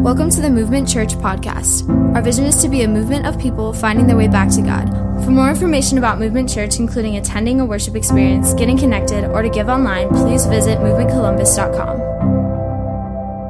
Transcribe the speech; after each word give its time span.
Welcome 0.00 0.30
to 0.30 0.40
the 0.40 0.48
Movement 0.48 0.88
Church 0.88 1.10
podcast. 1.10 1.86
Our 2.14 2.22
vision 2.22 2.46
is 2.46 2.56
to 2.62 2.70
be 2.70 2.80
a 2.84 2.88
movement 2.88 3.26
of 3.26 3.38
people 3.38 3.74
finding 3.74 4.06
their 4.06 4.16
way 4.16 4.28
back 4.28 4.48
to 4.52 4.62
God. 4.62 4.88
For 5.22 5.30
more 5.30 5.50
information 5.50 5.98
about 5.98 6.18
Movement 6.18 6.48
Church, 6.48 6.78
including 6.78 7.18
attending 7.18 7.60
a 7.60 7.66
worship 7.66 7.94
experience, 7.94 8.54
getting 8.54 8.78
connected, 8.78 9.26
or 9.26 9.42
to 9.42 9.50
give 9.50 9.68
online, 9.68 10.08
please 10.08 10.46
visit 10.46 10.78
movementcolumbus.com. 10.78 11.98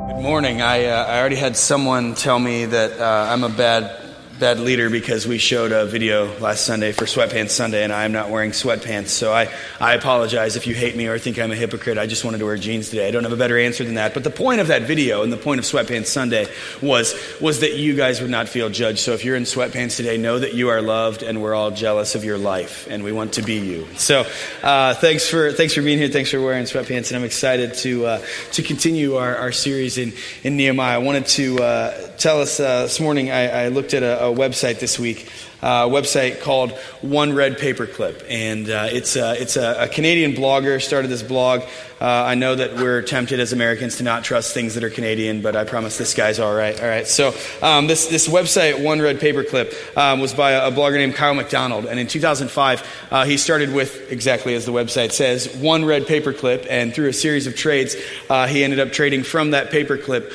Good 0.09 0.23
morning. 0.25 0.61
I, 0.61 0.87
uh, 0.87 1.05
I 1.05 1.21
already 1.21 1.37
had 1.37 1.57
someone 1.57 2.17
tell 2.17 2.41
me 2.41 2.65
that 2.65 2.99
uh, 2.99 3.29
I'm 3.31 3.45
a 3.45 3.49
bad 3.49 4.00
bad 4.41 4.59
leader 4.59 4.89
because 4.89 5.27
we 5.27 5.37
showed 5.37 5.71
a 5.71 5.85
video 5.85 6.35
last 6.39 6.65
Sunday 6.65 6.93
for 6.93 7.05
Sweatpants 7.05 7.51
Sunday, 7.51 7.85
and 7.85 7.93
I 7.93 8.05
am 8.05 8.13
not 8.13 8.31
wearing 8.31 8.53
sweatpants. 8.53 9.09
So 9.09 9.35
I, 9.35 9.53
I 9.79 9.93
apologize 9.93 10.57
if 10.57 10.67
you 10.67 10.75
hate 10.75 10.97
me 10.97 11.09
or 11.09 11.19
think 11.19 11.39
I'm 11.39 11.53
a 11.53 11.55
hypocrite. 11.55 11.99
I 11.99 12.07
just 12.07 12.25
wanted 12.25 12.39
to 12.39 12.47
wear 12.47 12.57
jeans 12.57 12.89
today. 12.89 13.07
I 13.07 13.11
don't 13.11 13.25
have 13.25 13.35
a 13.35 13.37
better 13.37 13.59
answer 13.59 13.85
than 13.85 13.95
that. 13.95 14.15
But 14.15 14.25
the 14.25 14.31
point 14.31 14.63
of 14.63 14.69
that 14.69 14.83
video 14.83 15.23
and 15.23 15.31
the 15.31 15.37
point 15.37 15.59
of 15.59 15.67
Sweatpants 15.67 16.07
Sunday 16.07 16.47
was, 16.81 17.15
was 17.39 17.61
that 17.61 17.77
you 17.77 17.95
guys 17.95 18.23
would 18.23 18.31
not 18.31 18.49
feel 18.49 18.71
judged. 18.71 19.01
So 19.01 19.13
if 19.13 19.27
you're 19.27 19.37
in 19.37 19.43
sweatpants 19.43 19.99
today, 19.99 20.17
know 20.17 20.39
that 20.39 20.55
you 20.55 20.71
are 20.71 20.81
loved, 20.81 21.23
and 21.23 21.43
we're 21.43 21.55
all 21.55 21.71
jealous 21.71 22.15
of 22.15 22.25
your 22.25 22.39
life, 22.39 22.89
and 22.89 23.05
we 23.05 23.13
want 23.13 23.35
to 23.35 23.43
be 23.43 23.59
you. 23.59 23.87
So 23.97 24.25
uh, 24.63 24.95
thanks, 24.95 25.29
for, 25.29 25.53
thanks 25.53 25.75
for 25.75 25.83
being 25.83 25.99
here. 25.99 26.09
Thanks 26.09 26.31
for 26.31 26.41
wearing 26.41 26.65
sweatpants, 26.65 27.09
and 27.09 27.19
I'm 27.19 27.25
excited 27.25 27.75
to, 27.75 28.07
uh, 28.07 28.25
to 28.53 28.63
continue 28.63 29.17
our, 29.17 29.37
our 29.37 29.53
series 29.53 29.99
in, 29.99 30.15
in 30.45 30.57
Nehemiah. 30.57 30.95
I 30.95 30.99
wanted 30.99 31.27
to 31.27 31.63
uh, 31.63 32.09
tell 32.17 32.41
us 32.41 32.59
uh, 32.59 32.85
this 32.85 33.01
morning, 33.01 33.31
I, 33.31 33.65
I 33.65 33.69
looked 33.69 33.93
at 33.93 34.03
a, 34.03 34.25
a 34.25 34.30
website 34.33 34.81
this 34.81 34.99
week, 34.99 35.31
uh, 35.63 35.89
a 35.89 35.91
website 35.91 36.41
called 36.41 36.73
One 37.03 37.35
Red 37.35 37.59
Paperclip. 37.59 38.25
And 38.29 38.69
uh, 38.71 38.89
it's, 38.91 39.17
a, 39.17 39.41
it's 39.41 39.57
a, 39.57 39.85
a, 39.85 39.89
Canadian 39.89 40.33
blogger, 40.33 40.81
started 40.81 41.09
this 41.09 41.23
blog. 41.23 41.63
Uh, 42.01 42.07
I 42.07 42.35
know 42.35 42.55
that 42.55 42.77
we're 42.77 43.03
tempted 43.03 43.41
as 43.41 43.53
Americans 43.53 43.99
to 43.99 44.03
not 44.03 44.25
trust 44.25 44.55
things 44.55 44.75
that 44.75 44.85
are 44.85 44.91
Canadian, 44.91 45.43
but 45.43 45.57
I 45.57 45.65
promise 45.65 45.99
this 45.99 46.15
guy's 46.15 46.41
all 46.41 46.55
right. 46.55 46.81
All 46.81 46.89
right. 46.89 47.07
So 47.07 47.35
um, 47.61 47.89
this, 47.89 48.07
this 48.07 48.27
website, 48.27 48.83
One 48.83 49.03
Red 49.03 49.21
Paperclip, 49.21 49.97
um, 49.99 50.21
was 50.21 50.33
by 50.33 50.53
a, 50.53 50.69
a, 50.69 50.71
blogger 50.71 50.95
named 50.95 51.15
Kyle 51.15 51.35
MacDonald. 51.35 51.85
And 51.85 52.01
in 52.01 52.07
2005, 52.07 53.07
uh, 53.11 53.25
he 53.27 53.37
started 53.37 53.75
with, 53.75 54.11
exactly 54.11 54.55
as 54.55 54.65
the 54.65 54.73
website 54.73 55.13
says, 55.13 55.55
one 55.57 55.85
red 55.85 56.07
paperclip. 56.07 56.67
And 56.71 56.95
through 56.95 57.09
a 57.09 57.13
series 57.13 57.47
of 57.47 57.55
trades, 57.55 57.97
uh, 58.31 58.47
he 58.47 58.65
ended 58.65 58.81
up 58.81 58.93
trading 58.93 59.25
from 59.25 59.51
that 59.51 59.71
paperclip 59.71 60.31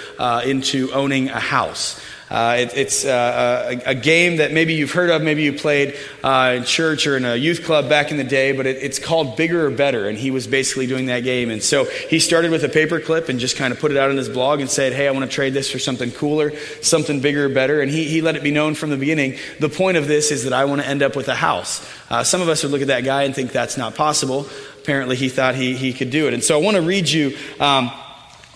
into 0.46 0.92
owning 0.94 1.30
a 1.30 1.40
house. 1.40 2.00
Uh, 2.30 2.56
it, 2.60 2.76
it's 2.76 3.06
uh, 3.06 3.78
a, 3.86 3.92
a, 3.92 3.96
game 3.96 4.38
that 4.38 4.52
maybe 4.52 4.74
you've 4.74 4.92
heard 4.92 5.12
of, 5.12 5.22
maybe 5.22 5.44
you 5.44 5.54
played 5.54 5.96
uh, 6.24 6.56
in 6.58 6.64
church 6.64 7.06
or 7.06 7.18
in 7.18 7.24
a 7.24 7.36
youth 7.36 7.64
club 7.64 7.88
back 7.88 8.10
in 8.10 8.18
the 8.18 8.24
day, 8.24 8.52
but 8.52 8.66
it, 8.66 8.78
it's 8.82 8.98
called 8.98 9.38
Bigger 9.38 9.68
or 9.68 9.70
Better, 9.70 10.10
and 10.10 10.18
he 10.18 10.32
was 10.32 10.48
basically 10.48 10.88
doing 10.88 11.06
that 11.06 11.20
game. 11.20 11.52
And 11.52 11.62
so 11.62 11.86
he 11.86 12.20
started 12.20 12.50
with 12.50 12.64
a 12.64 12.68
paperclip 12.68 13.30
and 13.30 13.40
just 13.40 13.58
kind 13.58 13.72
of 13.72 13.80
put 13.80 13.92
it 13.92 13.98
out 13.98 14.10
on 14.10 14.18
his 14.18 14.28
blog 14.28 14.60
and 14.60 14.68
said, 14.70 14.94
Hey, 14.94 15.08
I 15.08 15.12
want 15.12 15.30
to 15.30 15.32
trade 15.32 15.54
this 15.54 15.70
for 15.70 15.78
something 15.78 16.10
cooler, 16.12 16.56
something 16.82 17.22
bigger 17.22 17.46
or 17.46 17.50
better. 17.50 17.80
And 17.80 17.92
he, 17.92 18.06
he 18.06 18.22
let 18.22 18.36
it 18.36 18.42
be 18.42 18.52
known 18.52 18.74
from 18.74 18.90
the 18.90 18.98
beginning 18.98 19.38
the 19.60 19.70
point 19.70 19.98
of 19.98 20.08
this 20.08 20.32
is 20.32 20.44
that 20.44 20.54
I 20.54 20.66
want 20.66 20.82
to 20.82 20.88
end 20.88 21.02
up 21.02 21.16
with 21.16 21.28
a 21.28 21.36
house. 21.36 21.88
Uh, 22.10 22.24
some 22.24 22.42
of 22.42 22.50
us 22.50 22.64
would 22.64 22.72
look 22.72 22.82
at 22.82 22.88
that 22.88 23.04
guy 23.04 23.24
and 23.24 23.36
think 23.36 23.52
that's 23.52 23.78
not 23.78 23.96
possible. 23.96 24.48
Apparently, 24.78 25.16
he 25.16 25.30
thought 25.30 25.56
he, 25.56 25.76
he 25.76 25.94
could 25.94 26.10
do 26.10 26.28
it. 26.28 26.34
And 26.34 26.44
so 26.44 26.60
I 26.60 26.62
want 26.62 26.76
to 26.76 26.82
read 26.82 27.10
you. 27.10 27.38
Um, 27.60 27.92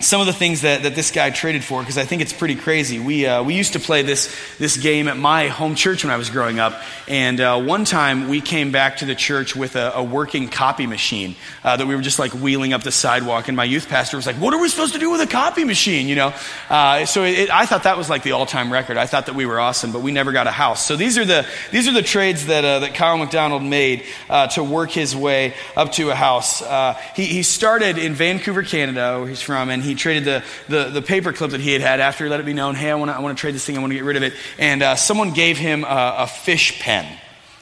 some 0.00 0.22
of 0.22 0.26
the 0.26 0.32
things 0.32 0.62
that, 0.62 0.82
that 0.84 0.94
this 0.94 1.10
guy 1.10 1.28
traded 1.28 1.62
for 1.62 1.80
because 1.80 1.98
I 1.98 2.04
think 2.06 2.22
it's 2.22 2.32
pretty 2.32 2.56
crazy. 2.56 2.98
We, 2.98 3.26
uh, 3.26 3.42
we 3.42 3.54
used 3.54 3.74
to 3.74 3.78
play 3.78 4.00
this, 4.00 4.34
this 4.58 4.78
game 4.78 5.08
at 5.08 5.16
my 5.18 5.48
home 5.48 5.74
church 5.74 6.04
when 6.04 6.10
I 6.10 6.16
was 6.16 6.30
growing 6.30 6.58
up. 6.58 6.80
And 7.06 7.38
uh, 7.38 7.60
one 7.60 7.84
time 7.84 8.28
we 8.28 8.40
came 8.40 8.72
back 8.72 8.98
to 8.98 9.04
the 9.04 9.14
church 9.14 9.54
with 9.54 9.76
a, 9.76 9.92
a 9.96 10.02
working 10.02 10.48
copy 10.48 10.86
machine 10.86 11.36
uh, 11.62 11.76
that 11.76 11.86
we 11.86 11.94
were 11.94 12.00
just 12.00 12.18
like 12.18 12.32
wheeling 12.32 12.72
up 12.72 12.82
the 12.82 12.90
sidewalk. 12.90 13.48
And 13.48 13.56
my 13.56 13.64
youth 13.64 13.88
pastor 13.88 14.16
was 14.16 14.26
like, 14.26 14.36
What 14.36 14.54
are 14.54 14.60
we 14.60 14.70
supposed 14.70 14.94
to 14.94 14.98
do 14.98 15.10
with 15.10 15.20
a 15.20 15.26
copy 15.26 15.64
machine? 15.64 16.08
You 16.08 16.16
know? 16.16 16.34
Uh, 16.70 17.04
so 17.04 17.24
it, 17.24 17.38
it, 17.38 17.50
I 17.50 17.66
thought 17.66 17.82
that 17.82 17.98
was 17.98 18.08
like 18.08 18.22
the 18.22 18.32
all 18.32 18.46
time 18.46 18.72
record. 18.72 18.96
I 18.96 19.04
thought 19.04 19.26
that 19.26 19.34
we 19.34 19.44
were 19.44 19.60
awesome, 19.60 19.92
but 19.92 20.00
we 20.00 20.12
never 20.12 20.32
got 20.32 20.46
a 20.46 20.50
house. 20.50 20.84
So 20.86 20.96
these 20.96 21.18
are 21.18 21.26
the, 21.26 21.46
these 21.72 21.88
are 21.88 21.92
the 21.92 22.02
trades 22.02 22.46
that, 22.46 22.64
uh, 22.64 22.78
that 22.80 22.94
Kyle 22.94 23.18
MacDonald 23.18 23.62
made 23.62 24.04
uh, 24.30 24.46
to 24.48 24.64
work 24.64 24.90
his 24.90 25.14
way 25.14 25.52
up 25.76 25.92
to 25.92 26.08
a 26.08 26.14
house. 26.14 26.62
he, 27.14 27.26
he 27.26 27.42
started 27.42 27.98
in 27.98 28.14
Vancouver, 28.14 28.62
Canada, 28.62 29.18
where 29.18 29.28
he's 29.28 29.42
from, 29.42 29.68
and 29.68 29.82
he 29.82 29.89
he 29.90 29.94
traded 29.94 30.24
the, 30.24 30.44
the, 30.68 30.90
the 30.90 31.02
paper 31.02 31.32
clip 31.32 31.50
that 31.50 31.60
he 31.60 31.72
had 31.72 31.82
had 31.82 32.00
after 32.00 32.24
he 32.24 32.30
let 32.30 32.40
it 32.40 32.46
be 32.46 32.54
known, 32.54 32.74
hey, 32.74 32.90
I 32.90 32.94
want 32.94 33.10
to 33.10 33.16
I 33.16 33.20
wanna 33.20 33.34
trade 33.34 33.54
this 33.54 33.64
thing, 33.64 33.76
I 33.76 33.80
want 33.80 33.92
to 33.92 33.96
get 33.96 34.04
rid 34.04 34.16
of 34.16 34.22
it. 34.22 34.34
And 34.58 34.82
uh, 34.82 34.96
someone 34.96 35.32
gave 35.32 35.58
him 35.58 35.84
a, 35.84 36.14
a 36.18 36.26
fish 36.26 36.80
pen 36.80 37.06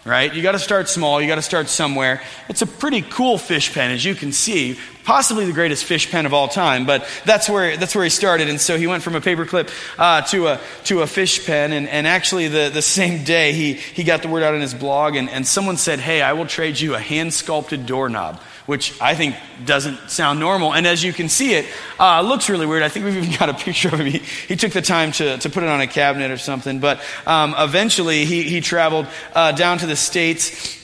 right? 0.09 0.35
You 0.35 0.43
got 0.43 0.53
to 0.53 0.59
start 0.59 0.89
small, 0.89 1.21
you 1.21 1.29
got 1.29 1.37
to 1.37 1.43
start 1.43 1.69
somewhere. 1.69 2.23
It's 2.49 2.63
a 2.63 2.67
pretty 2.67 3.03
cool 3.03 3.37
fish 3.37 3.73
pen, 3.75 3.91
as 3.91 4.05
you 4.05 4.15
can 4.15 4.33
see. 4.33 4.79
Possibly 5.05 5.47
the 5.47 5.53
greatest 5.53 5.85
fish 5.85 6.11
pen 6.11 6.27
of 6.27 6.35
all 6.35 6.49
time, 6.49 6.87
but 6.87 7.07
that's 7.25 7.49
where, 7.49 7.77
that's 7.77 7.95
where 7.95 8.05
he 8.05 8.11
started. 8.11 8.49
And 8.49 8.61
so 8.61 8.77
he 8.77 8.87
went 8.87 9.03
from 9.03 9.15
a 9.15 9.21
paperclip 9.21 9.71
uh, 9.99 10.23
to, 10.23 10.49
a, 10.49 10.61
to 10.85 11.03
a 11.03 11.07
fish 11.07 11.47
pen. 11.47 11.73
And, 11.73 11.89
and 11.89 12.07
actually, 12.07 12.49
the, 12.49 12.71
the 12.73 12.83
same 12.83 13.25
day, 13.25 13.53
he, 13.53 13.75
he 13.75 14.05
got 14.05 14.23
the 14.23 14.29
word 14.29 14.43
out 14.43 14.55
in 14.55 14.61
his 14.61 14.75
blog, 14.75 15.17
and, 15.17 15.29
and 15.31 15.47
someone 15.47 15.77
said, 15.77 15.99
Hey, 15.99 16.23
I 16.23 16.33
will 16.35 16.47
trade 16.47 16.81
you 16.81 16.95
a 16.95 16.99
hand 16.99 17.33
sculpted 17.33 17.87
doorknob 17.87 18.41
which 18.69 19.01
I 19.01 19.15
think 19.15 19.35
doesn't 19.65 20.11
sound 20.11 20.41
normal. 20.41 20.75
And 20.75 20.87
as 20.87 21.03
you 21.03 21.15
can 21.15 21.31
see, 21.31 21.55
it 21.55 21.65
uh, 21.99 22.21
looks 22.21 22.51
really 22.51 22.67
weird. 22.67 22.83
I 22.83 22.91
think 22.91 23.07
we've 23.07 23.17
even 23.17 23.31
got 23.39 23.49
a 23.49 23.55
picture 23.55 23.89
of 23.89 23.99
him. 23.99 24.07
He, 24.09 24.19
he 24.19 24.57
took 24.57 24.73
the 24.73 24.83
time 24.83 25.11
to, 25.13 25.39
to 25.39 25.49
put 25.49 25.63
it 25.63 25.71
on 25.71 25.81
a 25.81 25.87
cabinet 25.87 26.31
or 26.31 26.37
something. 26.37 26.79
But 26.79 27.01
um, 27.27 27.55
eventually, 27.57 28.27
he, 28.27 28.43
he 28.43 28.61
traveled 28.61 29.07
uh, 29.35 29.53
down 29.53 29.79
to 29.79 29.87
the 29.87 29.97
States 29.97 30.77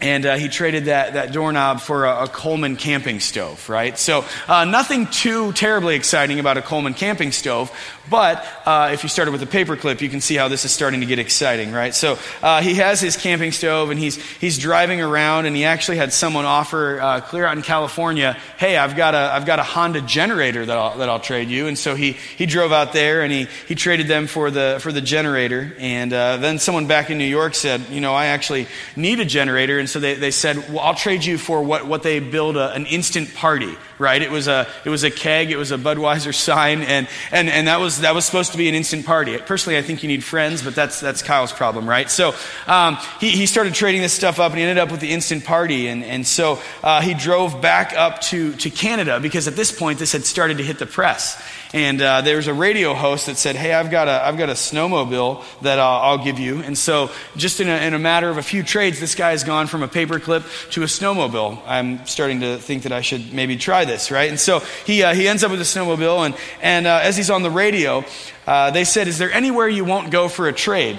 and 0.00 0.26
uh, 0.26 0.36
he 0.36 0.48
traded 0.48 0.84
that, 0.84 1.14
that 1.14 1.32
doorknob 1.32 1.80
for 1.80 2.04
a, 2.04 2.24
a 2.24 2.28
Coleman 2.28 2.76
camping 2.76 3.20
stove, 3.20 3.68
right? 3.68 3.98
So, 3.98 4.24
uh, 4.46 4.64
nothing 4.64 5.06
too 5.06 5.52
terribly 5.52 5.94
exciting 5.96 6.40
about 6.40 6.58
a 6.58 6.62
Coleman 6.62 6.94
camping 6.94 7.32
stove, 7.32 7.72
but 8.10 8.46
uh, 8.66 8.90
if 8.92 9.02
you 9.02 9.08
started 9.08 9.32
with 9.32 9.42
a 9.42 9.46
paperclip, 9.46 10.00
you 10.00 10.08
can 10.08 10.20
see 10.20 10.34
how 10.34 10.48
this 10.48 10.64
is 10.64 10.72
starting 10.72 11.00
to 11.00 11.06
get 11.06 11.18
exciting, 11.18 11.72
right? 11.72 11.94
So, 11.94 12.18
uh, 12.42 12.60
he 12.60 12.74
has 12.74 13.00
his 13.00 13.16
camping 13.16 13.52
stove 13.52 13.90
and 13.90 13.98
he's, 13.98 14.22
he's 14.38 14.58
driving 14.58 15.00
around, 15.00 15.46
and 15.46 15.56
he 15.56 15.64
actually 15.64 15.96
had 15.96 16.12
someone 16.12 16.44
offer 16.44 17.00
uh, 17.00 17.20
clear 17.20 17.46
out 17.46 17.56
in 17.56 17.62
California, 17.62 18.36
hey, 18.58 18.76
I've 18.76 18.96
got 18.96 19.14
a, 19.14 19.18
I've 19.32 19.46
got 19.46 19.58
a 19.58 19.62
Honda 19.62 20.00
generator 20.02 20.64
that 20.64 20.76
I'll, 20.76 20.98
that 20.98 21.08
I'll 21.08 21.20
trade 21.20 21.48
you. 21.48 21.66
And 21.66 21.78
so 21.78 21.94
he, 21.94 22.12
he 22.12 22.46
drove 22.46 22.72
out 22.72 22.92
there 22.92 23.22
and 23.22 23.32
he, 23.32 23.46
he 23.66 23.74
traded 23.74 24.08
them 24.08 24.26
for 24.26 24.50
the, 24.50 24.78
for 24.80 24.92
the 24.92 25.00
generator. 25.00 25.74
And 25.78 26.12
uh, 26.12 26.36
then 26.38 26.58
someone 26.58 26.86
back 26.86 27.10
in 27.10 27.18
New 27.18 27.24
York 27.24 27.54
said, 27.54 27.82
you 27.90 28.00
know, 28.00 28.14
I 28.14 28.26
actually 28.26 28.68
need 28.96 29.20
a 29.20 29.24
generator. 29.24 29.78
And 29.78 29.88
so 29.88 30.00
they, 30.00 30.14
they 30.14 30.30
said, 30.30 30.56
well, 30.68 30.80
I'll 30.80 30.94
trade 30.94 31.24
you 31.24 31.38
for 31.38 31.62
what, 31.62 31.86
what 31.86 32.02
they 32.02 32.20
build 32.20 32.56
a, 32.56 32.72
an 32.72 32.86
instant 32.86 33.34
party, 33.34 33.76
right? 33.98 34.20
It 34.20 34.30
was 34.30 34.48
a, 34.48 34.66
it 34.84 34.90
was 34.90 35.04
a 35.04 35.10
keg, 35.10 35.50
it 35.50 35.56
was 35.56 35.72
a 35.72 35.78
Budweiser 35.78 36.34
sign, 36.34 36.82
and, 36.82 37.08
and, 37.30 37.48
and 37.48 37.68
that, 37.68 37.80
was, 37.80 38.00
that 38.00 38.14
was 38.14 38.24
supposed 38.24 38.52
to 38.52 38.58
be 38.58 38.68
an 38.68 38.74
instant 38.74 39.06
party. 39.06 39.36
Personally, 39.38 39.78
I 39.78 39.82
think 39.82 40.02
you 40.02 40.08
need 40.08 40.24
friends, 40.24 40.62
but 40.62 40.74
that's, 40.74 41.00
that's 41.00 41.22
Kyle's 41.22 41.52
problem, 41.52 41.88
right? 41.88 42.10
So 42.10 42.34
um, 42.66 42.98
he, 43.20 43.30
he 43.30 43.46
started 43.46 43.74
trading 43.74 44.02
this 44.02 44.12
stuff 44.12 44.40
up, 44.40 44.50
and 44.52 44.58
he 44.58 44.64
ended 44.64 44.78
up 44.78 44.90
with 44.90 45.00
the 45.00 45.12
instant 45.12 45.44
party. 45.44 45.88
And, 45.88 46.04
and 46.04 46.26
so 46.26 46.60
uh, 46.82 47.00
he 47.00 47.14
drove 47.14 47.60
back 47.60 47.92
up 47.96 48.20
to, 48.22 48.52
to 48.54 48.70
Canada 48.70 49.20
because 49.20 49.48
at 49.48 49.56
this 49.56 49.72
point, 49.72 49.98
this 49.98 50.12
had 50.12 50.24
started 50.24 50.58
to 50.58 50.64
hit 50.64 50.78
the 50.78 50.86
press. 50.86 51.42
And 51.74 52.00
uh, 52.00 52.20
there 52.20 52.36
was 52.36 52.46
a 52.46 52.54
radio 52.54 52.94
host 52.94 53.26
that 53.26 53.36
said, 53.36 53.56
Hey, 53.56 53.74
I've 53.74 53.90
got 53.90 54.06
a, 54.06 54.24
I've 54.24 54.38
got 54.38 54.48
a 54.48 54.52
snowmobile 54.52 55.42
that 55.62 55.80
I'll, 55.80 56.02
I'll 56.02 56.24
give 56.24 56.38
you. 56.38 56.62
And 56.62 56.78
so, 56.78 57.10
just 57.36 57.58
in 57.58 57.68
a, 57.68 57.76
in 57.84 57.94
a 57.94 57.98
matter 57.98 58.30
of 58.30 58.38
a 58.38 58.44
few 58.44 58.62
trades, 58.62 59.00
this 59.00 59.16
guy 59.16 59.32
has 59.32 59.42
gone 59.42 59.66
from 59.66 59.82
a 59.82 59.88
paperclip 59.88 60.70
to 60.70 60.84
a 60.84 60.86
snowmobile. 60.86 61.60
I'm 61.66 62.06
starting 62.06 62.42
to 62.42 62.58
think 62.58 62.84
that 62.84 62.92
I 62.92 63.00
should 63.00 63.32
maybe 63.32 63.56
try 63.56 63.84
this, 63.84 64.12
right? 64.12 64.30
And 64.30 64.38
so 64.38 64.60
he, 64.86 65.02
uh, 65.02 65.14
he 65.14 65.26
ends 65.26 65.42
up 65.42 65.50
with 65.50 65.60
a 65.60 65.64
snowmobile. 65.64 66.24
And, 66.24 66.36
and 66.62 66.86
uh, 66.86 67.00
as 67.02 67.16
he's 67.16 67.28
on 67.28 67.42
the 67.42 67.50
radio, 67.50 68.04
uh, 68.46 68.70
they 68.70 68.84
said, 68.84 69.08
Is 69.08 69.18
there 69.18 69.32
anywhere 69.32 69.68
you 69.68 69.84
won't 69.84 70.12
go 70.12 70.28
for 70.28 70.46
a 70.46 70.52
trade? 70.52 70.96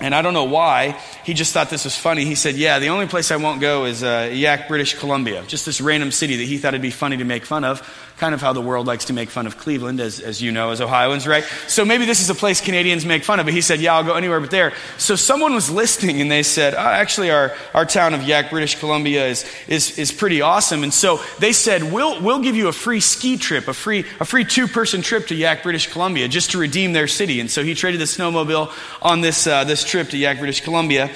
And 0.00 0.14
I 0.14 0.22
don't 0.22 0.32
know 0.34 0.44
why. 0.44 0.96
He 1.24 1.34
just 1.34 1.52
thought 1.52 1.70
this 1.70 1.82
was 1.82 1.96
funny. 1.96 2.24
He 2.24 2.36
said, 2.36 2.54
Yeah, 2.54 2.78
the 2.78 2.90
only 2.90 3.08
place 3.08 3.32
I 3.32 3.36
won't 3.36 3.60
go 3.60 3.84
is 3.84 4.04
uh, 4.04 4.30
Yahk, 4.32 4.68
British 4.68 4.94
Columbia. 4.94 5.42
Just 5.48 5.66
this 5.66 5.80
random 5.80 6.12
city 6.12 6.36
that 6.36 6.44
he 6.44 6.56
thought 6.58 6.68
it'd 6.68 6.82
be 6.82 6.92
funny 6.92 7.16
to 7.16 7.24
make 7.24 7.44
fun 7.44 7.64
of 7.64 7.82
kind 8.18 8.34
of 8.34 8.40
how 8.40 8.52
the 8.52 8.60
world 8.60 8.86
likes 8.86 9.06
to 9.06 9.12
make 9.12 9.30
fun 9.30 9.46
of 9.46 9.56
Cleveland, 9.58 10.00
as, 10.00 10.20
as 10.20 10.42
you 10.42 10.50
know, 10.50 10.70
as 10.70 10.80
Ohioans, 10.80 11.26
right? 11.26 11.44
So 11.68 11.84
maybe 11.84 12.04
this 12.04 12.20
is 12.20 12.28
a 12.28 12.34
place 12.34 12.60
Canadians 12.60 13.06
make 13.06 13.22
fun 13.24 13.38
of, 13.38 13.46
but 13.46 13.54
he 13.54 13.60
said, 13.60 13.80
yeah, 13.80 13.94
I'll 13.94 14.04
go 14.04 14.14
anywhere 14.14 14.40
but 14.40 14.50
there. 14.50 14.72
So 14.98 15.14
someone 15.14 15.54
was 15.54 15.70
listening 15.70 16.20
and 16.20 16.30
they 16.30 16.42
said, 16.42 16.74
oh, 16.74 16.78
actually, 16.78 17.30
our, 17.30 17.54
our 17.74 17.86
town 17.86 18.14
of 18.14 18.24
Yahk, 18.24 18.50
British 18.50 18.78
Columbia 18.78 19.26
is, 19.28 19.46
is, 19.68 19.98
is 19.98 20.12
pretty 20.12 20.40
awesome. 20.40 20.82
And 20.82 20.92
so 20.92 21.20
they 21.38 21.52
said, 21.52 21.84
we'll, 21.84 22.20
we'll 22.20 22.40
give 22.40 22.56
you 22.56 22.66
a 22.68 22.72
free 22.72 23.00
ski 23.00 23.36
trip, 23.36 23.68
a 23.68 23.74
free, 23.74 24.04
a 24.18 24.24
free 24.24 24.44
two 24.44 24.66
person 24.66 25.00
trip 25.00 25.28
to 25.28 25.34
Yahk, 25.36 25.62
British 25.62 25.86
Columbia, 25.90 26.26
just 26.26 26.50
to 26.50 26.58
redeem 26.58 26.92
their 26.92 27.06
city. 27.06 27.38
And 27.38 27.48
so 27.48 27.62
he 27.62 27.74
traded 27.74 28.00
the 28.00 28.06
snowmobile 28.06 28.72
on 29.00 29.20
this, 29.20 29.46
uh, 29.46 29.62
this 29.62 29.84
trip 29.84 30.10
to 30.10 30.18
Yahk, 30.18 30.38
British 30.38 30.60
Columbia. 30.62 31.10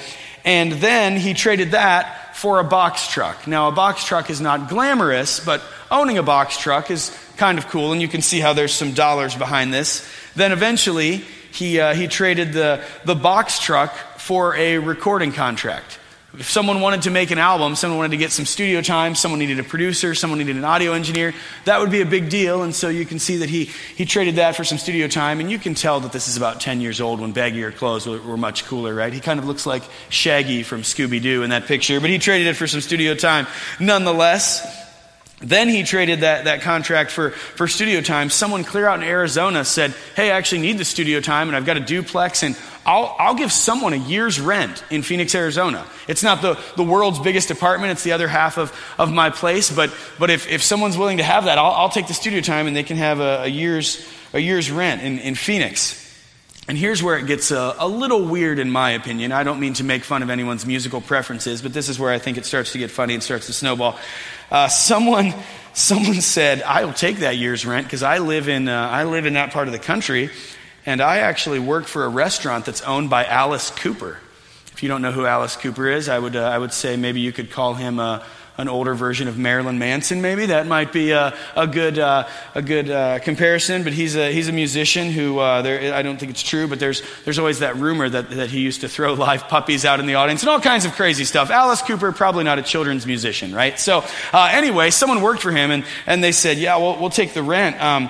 And 0.45 0.73
then 0.73 1.17
he 1.17 1.33
traded 1.33 1.71
that 1.71 2.22
for 2.33 2.59
a 2.59 2.63
box 2.63 3.07
truck. 3.07 3.47
Now, 3.47 3.67
a 3.67 3.71
box 3.71 4.03
truck 4.03 4.29
is 4.29 4.41
not 4.41 4.69
glamorous, 4.69 5.39
but 5.39 5.61
owning 5.89 6.17
a 6.17 6.23
box 6.23 6.57
truck 6.57 6.91
is 6.91 7.15
kind 7.37 7.57
of 7.57 7.67
cool, 7.67 7.91
and 7.91 8.01
you 8.01 8.07
can 8.07 8.21
see 8.21 8.39
how 8.39 8.53
there's 8.53 8.73
some 8.73 8.93
dollars 8.93 9.35
behind 9.35 9.73
this. 9.73 10.07
Then 10.35 10.51
eventually, 10.51 11.17
he, 11.51 11.79
uh, 11.79 11.93
he 11.93 12.07
traded 12.07 12.53
the, 12.53 12.83
the 13.05 13.15
box 13.15 13.59
truck 13.59 13.93
for 14.17 14.55
a 14.55 14.79
recording 14.79 15.31
contract. 15.31 15.99
If 16.35 16.49
someone 16.49 16.81
wanted 16.81 17.03
to 17.03 17.11
make 17.11 17.29
an 17.29 17.37
album, 17.37 17.75
someone 17.75 17.99
wanted 17.99 18.11
to 18.11 18.17
get 18.17 18.31
some 18.31 18.45
studio 18.45 18.81
time, 18.81 19.13
someone 19.13 19.37
needed 19.37 19.59
a 19.59 19.63
producer, 19.63 20.15
someone 20.15 20.39
needed 20.39 20.55
an 20.55 20.63
audio 20.63 20.93
engineer, 20.93 21.31
that 21.65 21.79
would 21.79 21.91
be 21.91 22.01
a 22.01 22.07
big 22.07 22.27
deal. 22.29 22.63
And 22.63 22.73
so 22.73 22.89
you 22.89 23.05
can 23.05 23.19
see 23.19 23.37
that 23.37 23.49
he, 23.51 23.65
he 23.95 24.05
traded 24.05 24.37
that 24.37 24.55
for 24.55 24.63
some 24.63 24.79
studio 24.79 25.07
time. 25.07 25.39
And 25.39 25.51
you 25.51 25.59
can 25.59 25.75
tell 25.75 25.99
that 25.99 26.11
this 26.11 26.27
is 26.27 26.35
about 26.35 26.59
10 26.59 26.81
years 26.81 26.99
old 27.01 27.19
when 27.21 27.35
baggier 27.35 27.71
clothes 27.75 28.07
were, 28.07 28.19
were 28.19 28.37
much 28.37 28.65
cooler, 28.65 28.95
right? 28.95 29.13
He 29.13 29.19
kind 29.19 29.39
of 29.39 29.45
looks 29.45 29.67
like 29.67 29.83
Shaggy 30.09 30.63
from 30.63 30.81
Scooby 30.81 31.21
Doo 31.21 31.43
in 31.43 31.51
that 31.51 31.67
picture, 31.67 32.01
but 32.01 32.09
he 32.09 32.17
traded 32.17 32.47
it 32.47 32.55
for 32.55 32.65
some 32.65 32.81
studio 32.81 33.13
time 33.13 33.45
nonetheless. 33.79 34.82
Then 35.43 35.67
he 35.67 35.83
traded 35.83 36.21
that, 36.21 36.45
that 36.45 36.61
contract 36.61 37.11
for, 37.11 37.31
for 37.31 37.67
studio 37.67 37.99
time. 37.99 38.29
Someone 38.29 38.63
clear 38.63 38.87
out 38.87 39.01
in 39.01 39.07
Arizona 39.07 39.65
said, 39.65 39.93
Hey, 40.15 40.31
I 40.31 40.37
actually 40.37 40.61
need 40.61 40.77
the 40.77 40.85
studio 40.85 41.19
time 41.19 41.49
and 41.49 41.55
I've 41.55 41.65
got 41.65 41.75
a 41.75 41.81
duplex 41.81 42.43
and 42.43 42.57
I'll, 42.85 43.13
I'll 43.19 43.35
give 43.35 43.51
someone 43.51 43.91
a 43.91 43.97
year's 43.97 44.39
rent 44.39 44.83
in 44.89 45.03
Phoenix, 45.03 45.35
Arizona. 45.35 45.85
It's 46.07 46.23
not 46.23 46.41
the, 46.41 46.57
the 46.77 46.83
world's 46.83 47.19
biggest 47.19 47.51
apartment, 47.51 47.91
it's 47.91 48.03
the 48.03 48.13
other 48.13 48.27
half 48.27 48.57
of, 48.57 48.73
of 48.97 49.11
my 49.11 49.29
place. 49.29 49.69
But, 49.69 49.93
but 50.17 50.29
if, 50.29 50.49
if 50.49 50.63
someone's 50.63 50.97
willing 50.97 51.17
to 51.17 51.23
have 51.23 51.45
that, 51.45 51.57
I'll, 51.57 51.71
I'll 51.71 51.89
take 51.89 52.07
the 52.07 52.13
studio 52.13 52.39
time 52.39 52.67
and 52.67 52.75
they 52.75 52.83
can 52.83 52.97
have 52.97 53.19
a, 53.19 53.43
a 53.43 53.47
year's, 53.47 54.05
a 54.31 54.39
year's 54.39 54.71
rent 54.71 55.01
in, 55.01 55.19
in 55.19 55.35
Phoenix. 55.35 56.02
And 56.67 56.77
here's 56.77 57.03
where 57.03 57.17
it 57.17 57.27
gets 57.27 57.51
a, 57.51 57.75
a, 57.77 57.87
little 57.87 58.23
weird, 58.23 58.57
in 58.57 58.71
my 58.71 58.91
opinion. 58.91 59.33
I 59.33 59.43
don't 59.43 59.59
mean 59.59 59.73
to 59.75 59.83
make 59.83 60.05
fun 60.05 60.23
of 60.23 60.29
anyone's 60.29 60.65
musical 60.65 61.01
preferences, 61.01 61.61
but 61.61 61.73
this 61.73 61.89
is 61.89 61.99
where 61.99 62.11
I 62.11 62.19
think 62.19 62.37
it 62.37 62.45
starts 62.45 62.71
to 62.71 62.77
get 62.77 62.89
funny 62.89 63.13
and 63.13 63.21
starts 63.21 63.47
to 63.47 63.53
snowball. 63.53 63.99
Uh, 64.49 64.69
someone, 64.69 65.33
someone 65.73 66.21
said, 66.21 66.61
"I'll 66.61 66.93
take 66.93 67.17
that 67.17 67.35
year's 67.35 67.65
rent 67.65 67.85
because 67.85 68.01
I 68.01 68.19
live 68.19 68.47
in 68.47 68.69
uh, 68.69 68.89
I 68.89 69.03
live 69.03 69.25
in 69.25 69.33
that 69.33 69.51
part 69.51 69.67
of 69.67 69.73
the 69.73 69.79
country, 69.79 70.29
and 70.85 71.01
I 71.01 71.17
actually 71.17 71.59
work 71.59 71.85
for 71.85 72.05
a 72.05 72.09
restaurant 72.09 72.65
that's 72.65 72.81
owned 72.83 73.09
by 73.09 73.25
Alice 73.25 73.69
Cooper. 73.69 74.19
If 74.71 74.83
you 74.83 74.89
don't 74.89 75.01
know 75.01 75.11
who 75.11 75.25
Alice 75.25 75.57
Cooper 75.57 75.89
is, 75.89 76.07
I 76.07 76.17
would 76.17 76.37
uh, 76.37 76.43
I 76.43 76.57
would 76.57 76.71
say 76.71 76.95
maybe 76.95 77.19
you 77.19 77.33
could 77.33 77.51
call 77.51 77.73
him 77.73 77.99
a." 77.99 78.25
an 78.57 78.67
older 78.67 78.93
version 78.93 79.27
of 79.27 79.37
Marilyn 79.37 79.79
Manson, 79.79 80.21
maybe 80.21 80.47
that 80.47 80.67
might 80.67 80.93
be 80.93 81.11
a, 81.11 81.35
a 81.55 81.65
good 81.65 81.97
uh, 81.97 82.27
a 82.53 82.61
good 82.61 82.89
uh, 82.89 83.19
comparison. 83.19 83.83
But 83.83 83.93
he's 83.93 84.15
a 84.15 84.31
he's 84.31 84.47
a 84.47 84.51
musician 84.51 85.11
who 85.11 85.39
uh, 85.39 85.61
there, 85.61 85.93
I 85.93 86.01
don't 86.01 86.17
think 86.17 86.31
it's 86.31 86.43
true, 86.43 86.67
but 86.67 86.79
there's 86.79 87.01
there's 87.25 87.39
always 87.39 87.59
that 87.59 87.77
rumor 87.77 88.07
that 88.07 88.29
that 88.31 88.49
he 88.49 88.59
used 88.59 88.81
to 88.81 88.89
throw 88.89 89.13
live 89.23 89.47
puppies 89.47 89.85
out 89.85 89.99
in 89.99 90.05
the 90.05 90.15
audience 90.15 90.43
and 90.43 90.49
all 90.49 90.59
kinds 90.59 90.85
of 90.85 90.93
crazy 90.93 91.25
stuff. 91.25 91.49
Alice 91.49 91.81
Cooper 91.81 92.11
probably 92.11 92.43
not 92.43 92.59
a 92.59 92.63
children's 92.63 93.07
musician, 93.07 93.53
right? 93.55 93.79
So 93.79 94.03
uh, 94.33 94.49
anyway, 94.51 94.91
someone 94.91 95.21
worked 95.21 95.41
for 95.41 95.51
him 95.51 95.71
and 95.71 95.83
and 96.05 96.23
they 96.23 96.31
said, 96.31 96.57
yeah, 96.57 96.77
we'll 96.77 96.99
we'll 96.99 97.09
take 97.09 97.33
the 97.33 97.43
rent. 97.43 97.81
Um, 97.81 98.09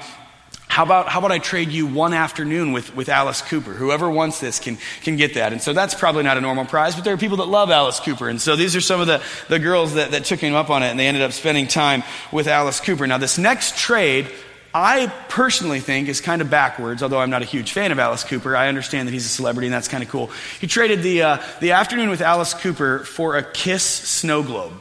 how 0.74 0.81
about, 0.81 1.08
how 1.08 1.20
about 1.20 1.31
I 1.31 1.38
trade 1.38 1.70
you 1.70 1.86
one 1.86 2.14
afternoon 2.14 2.72
with, 2.72 2.96
with 2.96 3.08
Alice 3.08 3.44
Cooper? 3.44 3.74
Whoever 3.74 4.10
wants 4.10 4.40
this 4.40 4.60
can, 4.60 4.80
can 5.04 5.18
get 5.18 5.36
that. 5.36 5.52
And 5.52 5.62
so 5.62 5.72
that's 5.72 5.94
probably 5.94 6.24
not 6.24 6.36
a 6.36 6.42
normal 6.42 6.66
prize, 6.66 6.96
but 6.96 7.04
there 7.04 7.14
are 7.14 7.18
people 7.18 7.38
that 7.38 7.48
love 7.48 7.70
Alice 7.70 8.00
Cooper. 8.00 8.28
And 8.28 8.42
so 8.42 8.56
these 8.56 8.75
are 8.75 8.81
some 8.81 9.00
of 9.00 9.06
the, 9.06 9.22
the 9.50 9.60
girls 9.60 9.94
that, 9.94 10.10
that 10.12 10.25
took 10.25 10.40
him 10.40 10.56
up 10.56 10.72
on 10.72 10.81
it, 10.81 10.88
and 10.88 11.00
they 11.00 11.06
ended 11.06 11.22
up 11.22 11.31
spending 11.31 11.68
time 11.68 12.02
with 12.31 12.48
Alice 12.48 12.80
Cooper. 12.80 13.06
Now, 13.06 13.20
this 13.20 13.38
next 13.38 13.78
trade, 13.78 14.31
I 14.74 15.14
personally 15.30 15.80
think 15.80 16.10
is 16.10 16.22
kind 16.22 16.42
of 16.42 16.50
backwards, 16.50 17.04
although 17.04 17.20
I'm 17.20 17.30
not 17.30 17.44
a 17.44 17.46
huge 17.46 17.72
fan 17.72 17.92
of 17.92 18.00
Alice 18.00 18.24
Cooper. 18.24 18.56
I 18.56 18.68
understand 18.68 19.08
that 19.08 19.12
he's 19.12 19.28
a 19.28 19.30
celebrity, 19.30 19.68
and 19.68 19.74
that's 19.75 19.88
kind 19.88 20.02
of 20.02 20.10
cool. 20.10 20.31
He 20.60 20.66
traded 20.66 21.04
the, 21.04 21.22
uh, 21.22 21.44
the 21.60 21.74
afternoon 21.74 22.10
with 22.10 22.22
Alice 22.22 22.56
Cooper 22.56 23.04
for 23.04 23.38
a 23.38 23.44
Kiss 23.44 23.84
snow 23.84 24.42
globe 24.42 24.74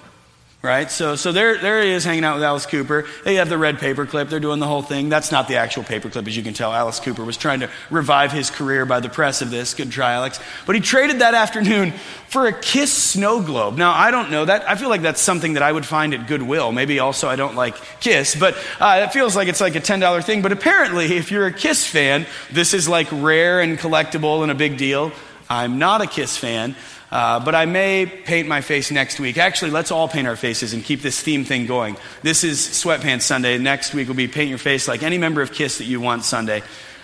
right? 0.62 0.93
So, 0.93 1.17
so 1.17 1.32
there, 1.32 1.59
there 1.59 1.82
he 1.82 1.91
is 1.91 2.05
hanging 2.05 2.25
out 2.25 2.37
with 2.37 2.44
Alice 2.44 2.67
Cooper. 2.67 3.05
They 3.25 3.35
have 3.35 3.49
the 3.49 3.59
red 3.59 3.79
paperclip. 3.79 4.29
They're 4.29 4.38
doing 4.38 4.61
the 4.61 4.67
whole 4.67 4.82
thing. 4.82 5.09
That's 5.09 5.32
not 5.32 5.49
the 5.49 5.56
actual 5.56 5.82
paperclip, 5.82 6.29
as 6.29 6.37
you 6.37 6.44
can 6.44 6.55
tell. 6.55 6.73
Alice 6.73 7.00
Cooper 7.00 7.25
was 7.25 7.37
trying 7.37 7.61
to 7.61 7.70
revive 7.91 8.31
his 8.31 8.49
career 8.49 8.87
by 8.87 9.00
the 9.00 9.09
press 9.09 9.43
of 9.43 9.50
this. 9.50 9.75
Good 9.75 9.91
try, 9.91 10.12
Alex. 10.12 10.38
But 10.64 10.76
he 10.76 10.81
traded 10.81 11.19
that 11.19 11.35
afternoon 11.35 11.91
for 12.29 12.47
a 12.47 12.53
Kiss 12.53 12.93
snow 12.93 13.43
globe. 13.43 13.76
Now, 13.76 13.93
I 13.93 14.12
don't 14.12 14.31
know 14.31 14.44
that. 14.44 14.69
I 14.70 14.76
feel 14.76 14.88
like 14.88 15.03
that's 15.03 15.20
something 15.20 15.55
that 15.55 15.64
I 15.64 15.73
would 15.73 15.85
find 15.85 16.14
at 16.14 16.29
Goodwill. 16.29 16.70
Maybe 16.70 17.00
also 17.00 17.29
I 17.29 17.35
don't 17.35 17.56
like 17.56 17.75
Kiss, 17.99 18.37
but 18.37 18.56
uh, 18.79 19.03
it 19.05 19.12
feels 19.12 19.35
like 19.35 19.49
it's 19.49 19.61
like 19.61 19.75
a 19.75 19.81
$10 19.81 20.25
thing. 20.25 20.43
But 20.43 20.53
apparently, 20.53 21.17
if 21.17 21.32
you're 21.32 21.47
a 21.47 21.53
Kiss 21.53 21.85
fan, 21.85 22.25
this 22.53 22.73
is 22.73 22.88
like 22.88 23.08
rare 23.11 23.61
and 23.61 23.79
collectible 23.79 24.43
and 24.43 24.53
a 24.53 24.55
big 24.55 24.79
deal. 24.79 25.11
I'm 25.50 25.79
not 25.79 26.00
a 26.03 26.06
Kiss 26.06 26.37
fan. 26.37 26.76
Uh, 27.12 27.38
but 27.44 27.55
I 27.55 27.67
may 27.67 28.06
paint 28.06 28.49
my 28.49 28.62
face 28.62 28.91
next 28.91 29.20
week. 29.20 29.37
Actually, 29.37 29.73
let's 29.73 29.91
all 29.91 30.09
paint 30.09 30.26
our 30.26 30.35
faces 30.35 30.73
and 30.73 30.82
keep 30.82 31.03
this 31.03 31.20
theme 31.20 31.44
thing 31.44 31.67
going. 31.67 31.99
This 32.23 32.43
is 32.43 32.59
Sweatpants 32.59 33.20
Sunday. 33.20 33.59
Next 33.59 33.93
week 33.93 34.09
will 34.09 34.14
be 34.14 34.29
Paint 34.29 34.49
Your 34.49 34.56
Face 34.56 34.88
like 34.88 35.03
any 35.03 35.19
member 35.19 35.43
of 35.43 35.53
KISS 35.53 35.76
that 35.79 35.85
you 35.85 36.00
want 36.00 36.25
Sunday. 36.25 36.62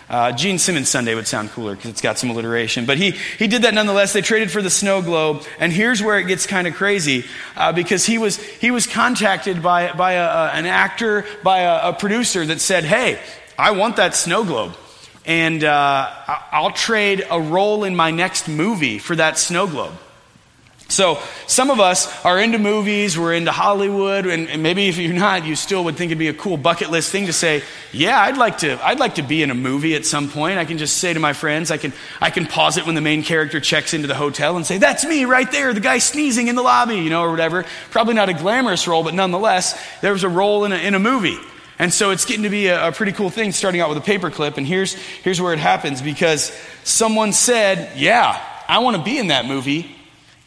Uh, 0.09 0.33
Gene 0.33 0.59
Simmons 0.59 0.89
Sunday 0.89 1.15
would 1.15 1.27
sound 1.27 1.51
cooler 1.51 1.77
because 1.77 1.91
it's 1.91 2.01
got 2.01 2.17
some 2.17 2.31
alliteration. 2.31 2.87
But 2.87 2.97
he, 2.97 3.11
he 3.11 3.49
did 3.49 3.63
that 3.63 3.75
nonetheless. 3.75 4.15
They 4.15 4.23
traded 4.23 4.51
for 4.51 4.63
the 4.63 4.71
snow 4.71 5.03
globe. 5.03 5.43
And 5.61 5.71
here's 5.71 6.03
where 6.03 6.19
it 6.19 6.25
gets 6.25 6.47
kind 6.47 6.67
of 6.67 6.73
crazy 6.73 7.27
uh, 7.55 7.73
because 7.73 8.07
he 8.07 8.17
was, 8.17 8.39
he 8.39 8.71
was 8.71 8.87
contacted 8.87 9.63
by, 9.63 9.93
by 9.93 10.13
a, 10.13 10.25
a, 10.25 10.51
an 10.53 10.65
actor, 10.65 11.27
by 11.45 11.59
a, 11.59 11.91
a 11.91 11.93
producer 11.93 12.47
that 12.47 12.63
said, 12.63 12.85
Hey, 12.85 13.21
I 13.59 13.73
want 13.73 13.97
that 13.97 14.15
snow 14.15 14.43
globe 14.43 14.75
and 15.29 15.63
uh, 15.63 16.11
I'll 16.51 16.73
trade 16.73 17.25
a 17.31 17.39
role 17.39 17.85
in 17.85 17.95
my 17.95 18.11
next 18.11 18.49
movie 18.49 18.99
for 18.99 19.15
that 19.15 19.39
snow 19.39 19.67
globe. 19.67 19.93
So, 20.91 21.19
some 21.47 21.69
of 21.69 21.81
us 21.81 22.25
are 22.25 22.41
into 22.41 22.59
movies, 22.59 23.19
we're 23.19 23.35
into 23.35 23.53
Hollywood, 23.53 24.25
and, 24.25 24.49
and, 24.49 24.63
maybe 24.63 24.89
if 24.89 24.97
you're 24.97 25.13
not, 25.13 25.45
you 25.45 25.55
still 25.55 25.85
would 25.85 25.97
think 25.97 26.09
it'd 26.09 26.19
be 26.19 26.29
a 26.29 26.35
cool 26.35 26.57
bucket 26.57 26.91
list 26.91 27.13
thing 27.13 27.27
to 27.27 27.35
say, 27.35 27.63
yeah, 27.93 28.19
I'd 28.19 28.39
like 28.39 28.59
to, 28.59 28.83
I'd 28.83 28.99
like 28.99 29.17
to 29.17 29.23
be 29.23 29.43
in 29.43 29.51
a 29.51 29.55
movie 29.55 29.95
at 29.97 30.07
some 30.07 30.31
point. 30.31 30.59
I 30.59 30.65
can 30.65 30.79
just 30.79 30.97
say 30.97 31.13
to 31.13 31.21
my 31.21 31.35
friends, 31.35 31.71
I 31.71 31.77
can, 31.77 31.93
I 32.23 32.31
can 32.31 32.47
pause 32.47 32.79
it 32.79 32.87
when 32.87 32.95
the 32.95 33.03
main 33.03 33.23
character 33.23 33.61
checks 33.61 33.93
into 33.93 34.09
the 34.09 34.15
hotel 34.15 34.57
and 34.57 34.65
say, 34.65 34.79
that's 34.79 35.05
me 35.05 35.27
right 35.27 35.53
there, 35.53 35.75
the 35.75 35.81
guy 35.81 35.99
sneezing 35.99 36.49
in 36.49 36.57
the 36.57 36.63
lobby, 36.63 36.97
you 36.97 37.11
know, 37.11 37.21
or 37.21 37.31
whatever. 37.31 37.67
Probably 37.91 38.15
not 38.15 38.31
a 38.31 38.35
glamorous 38.35 38.89
role, 38.89 39.05
but 39.05 39.13
nonetheless, 39.13 39.79
there 40.01 40.15
was 40.15 40.25
a 40.25 40.29
role 40.31 40.65
in 40.65 40.73
a, 40.73 40.77
in 40.77 40.95
a 40.95 40.99
movie. 40.99 41.39
And 41.79 41.93
so 41.93 42.11
it's 42.11 42.25
getting 42.25 42.43
to 42.43 42.51
be 42.51 42.67
a, 42.67 42.89
a, 42.89 42.93
pretty 42.93 43.13
cool 43.13 43.31
thing 43.31 43.53
starting 43.53 43.81
out 43.81 43.89
with 43.89 43.99
a 43.99 44.01
paperclip. 44.01 44.57
And 44.57 44.67
here's, 44.67 44.95
here's 44.95 45.41
where 45.41 45.53
it 45.53 45.61
happens 45.61 46.03
because 46.03 46.53
someone 46.83 47.33
said, 47.33 47.97
Yeah, 47.97 48.41
I 48.67 48.79
want 48.81 48.97
to 48.97 49.03
be 49.03 49.19
in 49.19 49.29
that 49.29 49.47
movie. 49.47 49.95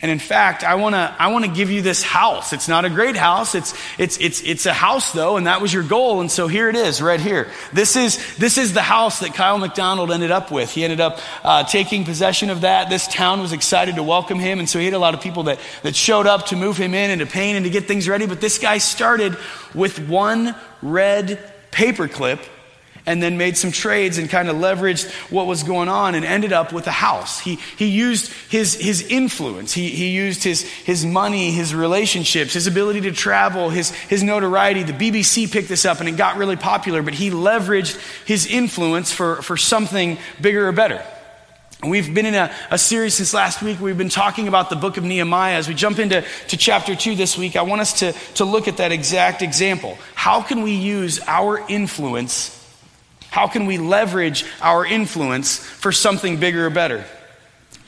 And 0.02 0.10
in 0.10 0.18
fact, 0.18 0.64
I 0.64 0.76
want 0.76 0.96
to 0.96 1.16
I 1.20 1.28
want 1.28 1.46
to 1.46 1.52
give 1.52 1.70
you 1.70 1.84
this 1.84 2.02
house. 2.02 2.54
It's 2.54 2.68
not 2.68 2.86
a 2.86 2.90
great 2.90 3.16
house. 3.16 3.54
It's 3.54 3.76
it's 4.00 4.18
it's 4.18 4.42
it's 4.42 4.66
a 4.66 4.74
house 4.74 5.12
though, 5.12 5.38
and 5.38 5.46
that 5.46 5.62
was 5.62 5.72
your 5.72 5.84
goal. 5.84 6.22
And 6.22 6.32
so 6.32 6.48
here 6.48 6.70
it 6.70 6.76
is, 6.76 7.04
right 7.04 7.20
here. 7.20 7.52
This 7.72 7.96
is 7.96 8.38
this 8.38 8.58
is 8.58 8.74
the 8.74 8.82
house 8.82 9.20
that 9.20 9.36
Kyle 9.36 9.60
MacDonald 9.60 10.10
ended 10.10 10.32
up 10.32 10.50
with. 10.50 10.72
He 10.72 10.84
ended 10.84 11.02
up 11.02 11.20
uh, 11.44 11.66
taking 11.66 12.04
possession 12.04 12.50
of 12.50 12.62
that. 12.62 12.90
This 12.90 13.08
town 13.08 13.42
was 13.42 13.54
excited 13.54 13.96
to 13.96 14.04
welcome 14.04 14.40
him, 14.40 14.58
and 14.58 14.68
so 14.68 14.80
he 14.80 14.86
had 14.86 14.96
a 14.96 15.00
lot 15.00 15.14
of 15.14 15.22
people 15.22 15.44
that 15.44 15.60
that 15.84 15.96
showed 15.96 16.26
up 16.26 16.48
to 16.48 16.56
move 16.56 16.78
him 16.78 16.96
in 16.96 17.12
and 17.12 17.20
to 17.20 17.28
paint 17.28 17.58
and 17.58 17.66
to 17.66 17.70
get 17.70 17.88
things 17.88 18.10
ready. 18.10 18.26
But 18.26 18.42
this 18.42 18.58
guy 18.58 18.80
started 18.80 19.38
with 19.76 20.00
one 20.10 20.56
red 20.82 21.38
paperclip 21.72 22.40
and 23.06 23.22
then 23.22 23.38
made 23.38 23.58
some 23.58 23.72
trades 23.72 24.18
and 24.18 24.30
kind 24.30 24.50
of 24.50 24.58
leveraged 24.58 25.10
what 25.32 25.48
was 25.48 25.64
going 25.64 25.90
on 25.90 26.16
and 26.16 26.24
ended 26.24 26.54
up 26.54 26.72
with 26.72 26.88
a 26.88 26.92
house. 26.92 27.40
He, 27.40 27.56
he 27.78 27.88
used 27.88 28.32
his, 28.50 28.76
his 28.76 29.02
influence, 29.04 29.74
he, 29.74 29.90
he 29.90 30.10
used 30.10 30.44
his, 30.44 30.62
his 30.62 31.06
money, 31.06 31.52
his 31.52 31.74
relationships, 31.74 32.54
his 32.54 32.68
ability 32.68 33.02
to 33.02 33.12
travel, 33.12 33.70
his, 33.70 33.92
his 33.92 34.24
notoriety. 34.24 34.84
The 34.84 34.94
BBC 34.94 35.52
picked 35.52 35.70
this 35.70 35.86
up 35.86 36.00
and 36.00 36.08
it 36.08 36.18
got 36.18 36.38
really 36.38 36.56
popular, 36.56 37.02
but 37.02 37.14
he 37.14 37.32
leveraged 37.32 38.00
his 38.26 38.46
influence 38.46 39.12
for, 39.12 39.42
for 39.42 39.58
something 39.58 40.18
bigger 40.40 40.68
or 40.68 40.72
better. 40.72 41.04
We've 41.84 42.14
been 42.14 42.28
in 42.28 42.36
a, 42.36 42.54
a, 42.70 42.78
series 42.78 43.16
since 43.16 43.34
last 43.34 43.64
week. 43.64 43.80
We've 43.80 43.98
been 43.98 44.10
talking 44.10 44.48
about 44.48 44.70
the 44.70 44.76
book 44.76 44.98
of 44.98 45.04
Nehemiah. 45.04 45.56
As 45.56 45.68
we 45.68 45.74
jump 45.74 45.98
into 45.98 46.24
to 46.50 46.58
chapter 46.58 46.96
2 46.96 47.16
this 47.16 47.40
week, 47.40 47.56
I 47.56 47.64
want 47.64 47.82
us 47.82 48.00
to, 48.00 48.14
to 48.36 48.46
look 48.46 48.68
at 48.68 48.78
that 48.78 48.92
exact 48.92 49.42
example. 49.42 49.98
How 50.14 50.44
can 50.44 50.62
we 50.62 50.76
use 50.76 51.20
our 51.26 51.58
influence 51.68 52.61
how 53.32 53.48
can 53.48 53.66
we 53.66 53.78
leverage 53.78 54.46
our 54.62 54.86
influence 54.86 55.58
for 55.58 55.92
something 55.92 56.40
bigger 56.40 56.68
or 56.68 56.70
better? 56.70 57.04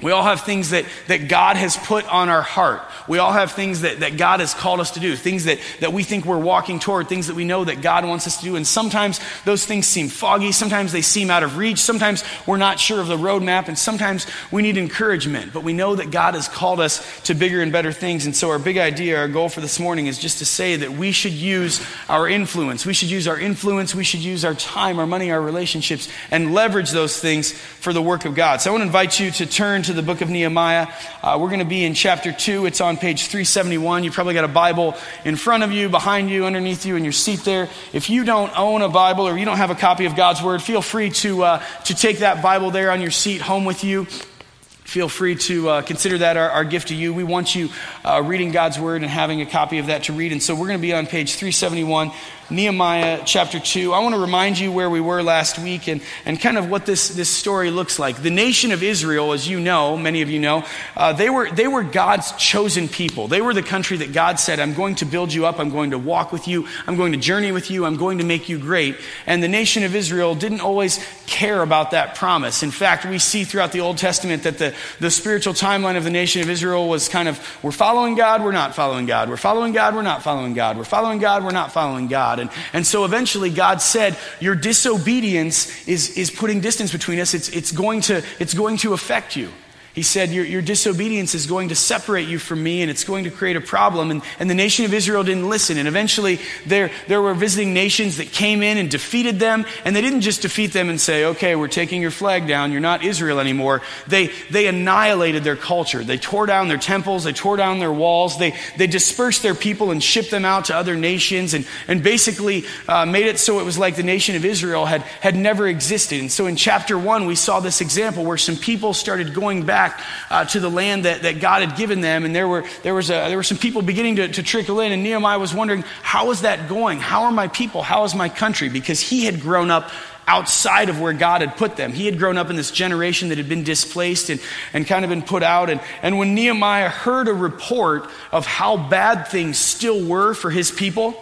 We 0.04 0.12
all 0.12 0.24
have 0.24 0.42
things 0.42 0.72
that, 0.72 0.86
that 1.08 1.28
God 1.30 1.56
has 1.56 1.78
put 1.78 2.06
on 2.12 2.30
our 2.30 2.42
heart. 2.42 2.82
We 3.08 3.18
all 3.18 3.32
have 3.32 3.54
things 3.54 3.82
that, 3.82 4.02
that 4.02 4.18
God 4.18 4.40
has 4.40 4.54
called 4.54 4.80
us 4.80 4.92
to 4.92 5.00
do, 5.00 5.16
things 5.16 5.46
that, 5.46 5.60
that 5.80 5.94
we 5.94 6.04
think 6.04 6.26
we're 6.26 6.38
walking 6.38 6.80
toward, 6.80 7.08
things 7.08 7.28
that 7.28 7.36
we 7.36 7.46
know 7.46 7.64
that 7.64 7.82
God 7.82 8.06
wants 8.06 8.28
us 8.28 8.38
to 8.38 8.44
do. 8.44 8.56
And 8.56 8.68
sometimes 8.68 9.20
those 9.46 9.66
things 9.66 9.88
seem 9.88 10.10
foggy. 10.10 10.52
Sometimes 10.52 10.92
they 10.92 11.02
seem 11.02 11.30
out 11.30 11.44
of 11.44 11.58
reach. 11.58 11.80
Sometimes 11.80 12.24
we're 12.46 12.58
not 12.58 12.80
sure 12.80 13.00
of 13.00 13.08
the 13.08 13.18
roadmap. 13.18 13.68
And 13.68 13.78
sometimes 13.78 14.28
we 14.52 14.62
need 14.62 14.78
encouragement. 14.78 15.54
But 15.54 15.64
we 15.64 15.74
know 15.74 15.96
that 15.96 16.12
God 16.12 16.34
has 16.34 16.48
called 16.48 16.80
us 16.80 17.22
to 17.24 17.34
bigger 17.34 17.62
and 17.62 17.72
better 17.72 17.92
things. 17.92 18.26
And 18.26 18.36
so 18.36 18.50
our 18.50 18.60
big 18.60 18.78
idea, 18.78 19.18
our 19.18 19.28
goal 19.28 19.50
for 19.50 19.62
this 19.62 19.80
morning 19.80 20.08
is 20.08 20.20
just 20.20 20.40
to 20.40 20.46
say 20.46 20.76
that 20.78 20.92
we 20.92 21.12
should 21.12 21.34
use 21.34 21.86
our 22.10 22.28
influence. 22.28 22.86
We 22.86 22.94
should 22.94 23.10
use 23.10 23.28
our 23.28 23.40
influence. 23.40 23.96
We 23.96 24.04
should 24.04 24.22
use 24.22 24.44
our 24.44 24.54
time, 24.54 25.00
our 25.00 25.08
money, 25.08 25.32
our 25.32 25.42
relationships, 25.42 26.10
and 26.30 26.54
leverage 26.54 26.92
those 26.92 27.20
things 27.20 27.52
for 27.52 27.94
the 27.94 28.02
work 28.02 28.26
of 28.26 28.36
God. 28.36 28.62
So 28.62 28.70
I 28.70 28.74
want 28.74 28.82
to 28.82 28.88
invite 28.88 29.20
you 29.20 29.32
to 29.32 29.46
turn 29.46 29.84
to 29.84 29.93
the 29.94 30.02
book 30.02 30.22
of 30.22 30.30
Nehemiah. 30.30 30.88
Uh, 31.22 31.38
we're 31.40 31.48
going 31.48 31.60
to 31.60 31.66
be 31.66 31.84
in 31.86 31.94
chapter 31.94 32.32
2. 32.32 32.66
It's 32.66 32.82
on 32.82 32.98
page 32.98 33.28
371. 33.28 34.04
You 34.04 34.12
probably 34.12 34.34
got 34.34 34.44
a 34.44 34.50
Bible 34.50 34.96
in 35.24 35.36
front 35.36 35.64
of 35.64 35.72
you, 35.72 35.90
behind 35.90 36.30
you, 36.30 36.46
underneath 36.46 36.86
you, 36.86 36.96
in 36.96 37.04
your 37.04 37.14
seat 37.14 37.42
there. 37.42 37.70
If 37.94 38.10
you 38.10 38.24
don't 38.24 38.52
own 38.58 38.82
a 38.82 38.90
Bible 38.90 39.28
or 39.28 39.38
you 39.38 39.46
don't 39.46 39.58
have 39.58 39.72
a 39.72 39.76
copy 39.76 40.06
of 40.06 40.16
God's 40.16 40.42
Word, 40.42 40.62
feel 40.62 40.82
free 40.82 41.10
to, 41.12 41.44
uh, 41.44 41.64
to 41.86 41.96
take 41.96 42.20
that 42.20 42.42
Bible 42.44 42.72
there 42.72 42.92
on 42.92 43.02
your 43.02 43.12
seat 43.12 43.42
home 43.42 43.66
with 43.66 43.84
you. 43.84 44.06
feel 44.06 45.10
free 45.10 45.36
to 45.36 45.70
uh, 45.70 45.82
consider 45.82 46.20
that 46.20 46.38
our, 46.38 46.50
our, 46.50 46.64
gift 46.64 46.90
to 46.90 46.96
you. 46.96 47.14
We 47.14 47.24
want 47.24 47.56
you 47.56 47.70
uh, 48.06 48.22
reading 48.24 48.52
God's 48.52 48.80
word 48.80 49.02
and 49.02 49.10
having 49.10 49.42
a 49.42 49.46
copy 49.46 49.80
of 49.80 49.88
that 49.88 50.04
to 50.04 50.14
read. 50.14 50.32
And 50.32 50.44
so 50.44 50.54
we're 50.54 50.68
going 50.68 50.78
to 50.78 50.82
be 50.82 50.94
on 50.94 51.08
page 51.08 51.36
371 51.36 52.12
Nehemiah 52.54 53.24
chapter 53.26 53.60
2. 53.60 53.94
I 53.94 54.00
want 54.00 54.14
to 54.14 54.22
remind 54.22 54.60
you 54.60 54.72
where 54.72 54.90
we 54.90 55.02
were 55.02 55.24
last 55.24 55.58
week 55.58 55.88
and, 55.88 56.02
and 56.24 56.40
kind 56.40 56.58
of 56.58 56.70
what 56.70 56.86
this, 56.86 57.10
this 57.10 57.30
story 57.30 57.72
looks 57.72 57.98
like. 57.98 58.22
The 58.22 58.30
nation 58.30 58.72
of 58.72 58.84
Israel, 58.84 59.34
as 59.34 59.48
you 59.48 59.60
know, 59.60 59.98
many 59.98 60.22
of 60.22 60.30
you 60.30 60.40
know, 60.40 60.64
uh, 60.96 61.14
they, 61.14 61.32
were, 61.32 61.50
they 61.50 61.68
were 61.68 61.84
God's 61.84 62.32
chosen 62.34 62.88
people. 62.88 63.28
They 63.28 63.42
were 63.42 63.56
the 63.56 63.64
country 63.64 63.98
that 63.98 64.14
God 64.14 64.40
said, 64.40 64.60
I'm 64.60 64.76
going 64.76 64.96
to 64.96 65.06
build 65.06 65.34
you 65.34 65.48
up, 65.48 65.60
I'm 65.60 65.72
going 65.72 65.92
to 65.92 65.98
walk 65.98 66.32
with 66.32 66.48
you, 66.48 66.68
I'm 66.86 66.96
going 66.96 67.14
to 67.14 67.18
journey 67.18 67.52
with 67.52 67.72
you, 67.72 67.86
I'm 67.86 67.98
going 67.98 68.20
to 68.20 68.24
make 68.24 68.50
you 68.50 68.60
great. 68.60 68.98
And 69.26 69.42
the 69.42 69.48
nation 69.48 69.84
of 69.84 69.96
Israel 69.96 70.36
didn't 70.36 70.62
always 70.62 71.04
care 71.26 71.64
about 71.64 71.92
that 71.92 72.14
promise. 72.14 72.62
In 72.62 72.72
fact, 72.72 73.06
we 73.06 73.18
see 73.18 73.46
throughout 73.46 73.72
the 73.72 73.80
Old 73.80 73.98
Testament 73.98 74.44
that 74.44 74.60
the, 74.60 74.76
the 75.00 75.10
spiritual 75.10 75.54
timeline 75.54 75.98
of 75.98 76.04
the 76.04 76.12
nation 76.12 76.44
of 76.44 76.50
Israel 76.52 76.88
was 76.88 77.10
kind 77.10 77.28
of 77.28 77.40
we're 77.64 77.72
following 77.72 78.14
God, 78.14 78.44
we're 78.44 78.52
not 78.52 78.76
following 78.76 79.08
God, 79.08 79.28
we're 79.30 79.38
following 79.38 79.74
God, 79.74 79.96
we're 79.96 80.04
not 80.04 80.22
following 80.22 80.54
God, 80.54 80.78
we're 80.78 80.84
following 80.84 81.18
God, 81.18 81.44
we're 81.44 81.52
not 81.52 81.72
following 81.72 82.08
God. 82.08 82.43
And, 82.44 82.52
and 82.74 82.88
so 82.88 83.06
eventually 83.06 83.50
God 83.50 83.82
said, 83.82 84.18
Your 84.40 84.56
disobedience 84.56 85.88
is, 85.88 86.18
is 86.18 86.30
putting 86.32 86.62
distance 86.62 86.92
between 86.92 87.20
us. 87.20 87.34
It's, 87.34 87.50
it's, 87.50 87.72
going 87.72 88.02
to, 88.02 88.24
it's 88.40 88.54
going 88.54 88.78
to 88.78 88.94
affect 88.94 89.36
you. 89.36 89.50
He 89.94 90.02
said, 90.02 90.32
your, 90.32 90.44
your, 90.44 90.64
disobedience 90.64 91.36
is 91.36 91.46
going 91.46 91.70
to 91.70 91.76
separate 91.76 92.28
you 92.28 92.40
from 92.40 92.64
me 92.64 92.82
and 92.82 92.90
it's 92.90 93.04
going 93.04 93.26
to 93.26 93.30
create 93.30 93.56
a 93.56 93.62
problem. 93.62 94.10
And, 94.10 94.24
and 94.40 94.50
the 94.50 94.56
nation 94.56 94.86
of 94.86 94.94
Israel 94.94 95.24
didn't 95.24 95.48
listen. 95.48 95.78
And 95.78 95.88
eventually, 95.88 96.40
there, 96.66 96.90
there 97.08 97.22
were 97.22 97.36
visiting 97.36 97.76
nations 97.76 98.18
that 98.18 98.32
came 98.32 98.64
in 98.64 98.80
and 98.80 98.90
defeated 98.90 99.38
them. 99.38 99.66
And 99.86 99.96
they 99.96 100.02
didn't 100.02 100.22
just 100.22 100.42
defeat 100.42 100.74
them 100.74 100.90
and 100.90 101.00
say, 101.00 101.26
okay, 101.26 101.56
we're 101.56 101.68
taking 101.68 102.02
your 102.02 102.10
flag 102.10 102.48
down. 102.48 102.72
You're 102.72 102.82
not 102.82 103.04
Israel 103.04 103.40
anymore. 103.40 103.84
They, 104.08 104.32
they 104.50 104.66
annihilated 104.66 105.44
their 105.44 105.56
culture. 105.56 106.04
They 106.04 106.18
tore 106.18 106.48
down 106.48 106.70
their 106.70 106.80
temples. 106.80 107.24
They 107.26 107.34
tore 107.34 107.58
down 107.58 107.78
their 107.78 107.94
walls. 107.94 108.40
They, 108.40 108.56
they 108.78 108.88
dispersed 108.88 109.44
their 109.44 109.54
people 109.54 109.92
and 109.92 110.02
shipped 110.02 110.32
them 110.32 110.44
out 110.44 110.66
to 110.66 110.76
other 110.76 110.96
nations 110.96 111.54
and, 111.54 111.68
and 111.88 112.02
basically 112.02 112.66
uh, 112.88 113.06
made 113.06 113.28
it 113.28 113.38
so 113.38 113.60
it 113.60 113.64
was 113.64 113.78
like 113.78 113.96
the 113.96 114.02
nation 114.02 114.36
of 114.36 114.44
Israel 114.44 114.88
had, 114.88 115.02
had 115.02 115.36
never 115.36 115.68
existed. 115.68 116.20
And 116.20 116.32
so 116.32 116.48
in 116.48 116.56
chapter 116.56 116.98
one, 116.98 117.28
we 117.28 117.36
saw 117.36 117.60
this 117.60 117.80
example 117.80 118.26
where 118.26 118.38
some 118.38 118.56
people 118.56 118.96
started 118.96 119.36
going 119.36 119.68
back 119.68 119.83
back 119.84 120.02
uh, 120.30 120.46
to 120.46 120.60
the 120.60 120.70
land 120.70 121.06
that, 121.06 121.24
that 121.24 121.40
God 121.40 121.62
had 121.68 121.78
given 121.78 122.02
them. 122.02 122.26
And 122.26 122.36
there 122.36 122.48
were, 122.48 122.64
there 122.84 122.94
was 122.94 123.10
a, 123.10 123.28
there 123.28 123.38
were 123.38 123.44
some 123.44 123.58
people 123.58 123.82
beginning 123.82 124.18
to, 124.18 124.28
to 124.28 124.44
trickle 124.44 124.80
in. 124.80 124.92
And 124.92 125.04
Nehemiah 125.04 125.40
was 125.40 125.54
wondering, 125.54 125.84
how 126.02 126.32
is 126.32 126.42
that 126.42 126.70
going? 126.70 127.00
How 127.00 127.24
are 127.24 127.32
my 127.32 127.48
people? 127.48 127.82
How 127.82 128.04
is 128.04 128.16
my 128.16 128.30
country? 128.30 128.70
Because 128.70 129.00
he 129.00 129.26
had 129.26 129.42
grown 129.42 129.72
up 129.72 129.92
outside 130.26 130.88
of 130.88 131.02
where 131.02 131.12
God 131.12 131.42
had 131.42 131.58
put 131.58 131.76
them. 131.76 131.92
He 131.92 132.06
had 132.06 132.18
grown 132.18 132.38
up 132.38 132.50
in 132.50 132.56
this 132.56 132.72
generation 132.72 133.30
that 133.30 133.38
had 133.38 133.50
been 133.50 133.66
displaced 133.66 134.30
and, 134.30 134.40
and 134.72 134.88
kind 134.88 135.04
of 135.04 135.10
been 135.10 135.22
put 135.22 135.44
out. 135.44 135.70
And, 135.70 135.82
and 136.02 136.18
when 136.18 136.34
Nehemiah 136.34 136.88
heard 136.88 137.28
a 137.28 137.34
report 137.34 138.10
of 138.32 138.46
how 138.46 138.78
bad 138.78 139.28
things 139.28 139.58
still 139.58 140.06
were 140.06 140.34
for 140.34 140.50
his 140.50 140.72
people, 140.72 141.14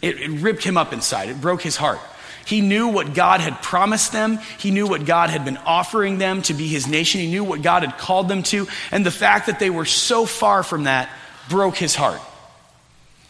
it, 0.00 0.20
it 0.20 0.30
ripped 0.40 0.62
him 0.62 0.76
up 0.76 0.92
inside. 0.92 1.30
It 1.30 1.40
broke 1.40 1.62
his 1.62 1.76
heart. 1.76 1.98
He 2.46 2.60
knew 2.60 2.88
what 2.88 3.14
God 3.14 3.40
had 3.40 3.62
promised 3.62 4.12
them. 4.12 4.38
He 4.58 4.70
knew 4.70 4.86
what 4.86 5.04
God 5.04 5.30
had 5.30 5.44
been 5.44 5.58
offering 5.58 6.18
them 6.18 6.42
to 6.42 6.54
be 6.54 6.66
his 6.66 6.86
nation. 6.86 7.20
He 7.20 7.30
knew 7.30 7.44
what 7.44 7.62
God 7.62 7.82
had 7.82 7.98
called 7.98 8.28
them 8.28 8.42
to. 8.44 8.66
And 8.90 9.06
the 9.06 9.10
fact 9.10 9.46
that 9.46 9.58
they 9.58 9.70
were 9.70 9.84
so 9.84 10.26
far 10.26 10.62
from 10.62 10.84
that 10.84 11.08
broke 11.48 11.76
his 11.76 11.94
heart. 11.94 12.20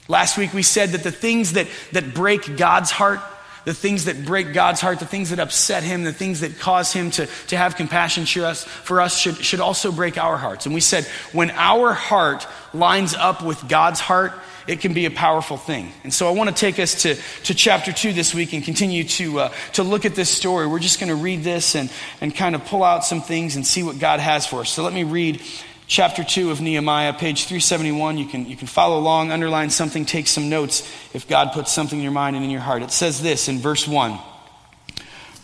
Last 0.08 0.36
week 0.36 0.52
we 0.52 0.62
said 0.62 0.90
that 0.90 1.02
the 1.02 1.12
things 1.12 1.52
that, 1.52 1.68
that 1.92 2.14
break 2.14 2.56
God's 2.56 2.90
heart, 2.90 3.20
the 3.64 3.74
things 3.74 4.06
that 4.06 4.24
break 4.24 4.52
God's 4.52 4.80
heart, 4.80 4.98
the 4.98 5.06
things 5.06 5.30
that 5.30 5.38
upset 5.38 5.84
him, 5.84 6.02
the 6.04 6.12
things 6.12 6.40
that 6.40 6.58
cause 6.58 6.92
him 6.92 7.10
to, 7.12 7.26
to 7.46 7.56
have 7.56 7.76
compassion 7.76 8.26
for 8.26 8.44
us, 8.44 8.64
for 8.64 9.00
us 9.00 9.16
should, 9.16 9.36
should 9.36 9.60
also 9.60 9.92
break 9.92 10.18
our 10.18 10.36
hearts. 10.36 10.66
And 10.66 10.74
we 10.74 10.80
said 10.80 11.04
when 11.32 11.50
our 11.52 11.92
heart 11.92 12.46
lines 12.74 13.14
up 13.14 13.42
with 13.42 13.68
God's 13.68 14.00
heart, 14.00 14.32
it 14.66 14.80
can 14.80 14.94
be 14.94 15.06
a 15.06 15.10
powerful 15.10 15.56
thing. 15.56 15.92
And 16.04 16.12
so 16.12 16.28
I 16.28 16.32
want 16.32 16.50
to 16.50 16.54
take 16.54 16.78
us 16.78 17.02
to, 17.02 17.16
to 17.44 17.54
chapter 17.54 17.92
2 17.92 18.12
this 18.12 18.34
week 18.34 18.52
and 18.52 18.64
continue 18.64 19.04
to, 19.04 19.40
uh, 19.40 19.52
to 19.74 19.82
look 19.82 20.04
at 20.04 20.14
this 20.14 20.30
story. 20.30 20.66
We're 20.66 20.78
just 20.78 21.00
going 21.00 21.08
to 21.08 21.16
read 21.16 21.42
this 21.42 21.74
and, 21.74 21.90
and 22.20 22.34
kind 22.34 22.54
of 22.54 22.64
pull 22.66 22.84
out 22.84 23.04
some 23.04 23.22
things 23.22 23.56
and 23.56 23.66
see 23.66 23.82
what 23.82 23.98
God 23.98 24.20
has 24.20 24.46
for 24.46 24.60
us. 24.60 24.70
So 24.70 24.82
let 24.82 24.92
me 24.92 25.04
read 25.04 25.42
chapter 25.86 26.24
2 26.24 26.50
of 26.50 26.60
Nehemiah, 26.60 27.12
page 27.12 27.44
371. 27.44 28.18
You 28.18 28.26
can, 28.26 28.46
you 28.46 28.56
can 28.56 28.66
follow 28.66 28.98
along, 28.98 29.30
underline 29.30 29.70
something, 29.70 30.04
take 30.04 30.26
some 30.26 30.48
notes 30.48 30.88
if 31.12 31.28
God 31.28 31.52
puts 31.52 31.72
something 31.72 31.98
in 31.98 32.02
your 32.02 32.12
mind 32.12 32.36
and 32.36 32.44
in 32.44 32.50
your 32.50 32.60
heart. 32.60 32.82
It 32.82 32.92
says 32.92 33.20
this 33.20 33.48
in 33.48 33.58
verse 33.58 33.86
1 33.86 34.18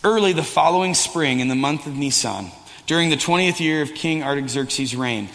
Early 0.03 0.31
the 0.31 0.43
following 0.43 0.93
spring, 0.93 1.41
in 1.41 1.49
the 1.49 1.55
month 1.55 1.85
of 1.85 1.95
Nisan, 1.95 2.51
during 2.87 3.09
the 3.09 3.17
20th 3.17 3.59
year 3.59 3.81
of 3.81 3.93
King 3.93 4.23
Artaxerxes' 4.23 4.95
reign, 4.95 5.29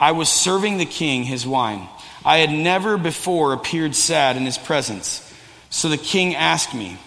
I 0.00 0.12
was 0.12 0.28
serving 0.28 0.78
the 0.78 0.86
king 0.86 1.22
his 1.24 1.46
wine. 1.46 1.88
I 2.28 2.40
had 2.40 2.50
never 2.50 2.98
before 2.98 3.54
appeared 3.54 3.96
sad 3.96 4.36
in 4.36 4.44
his 4.44 4.58
presence. 4.58 5.24
So 5.70 5.88
the 5.88 5.96
king 5.96 6.34
asked 6.34 6.74
me, 6.74 6.98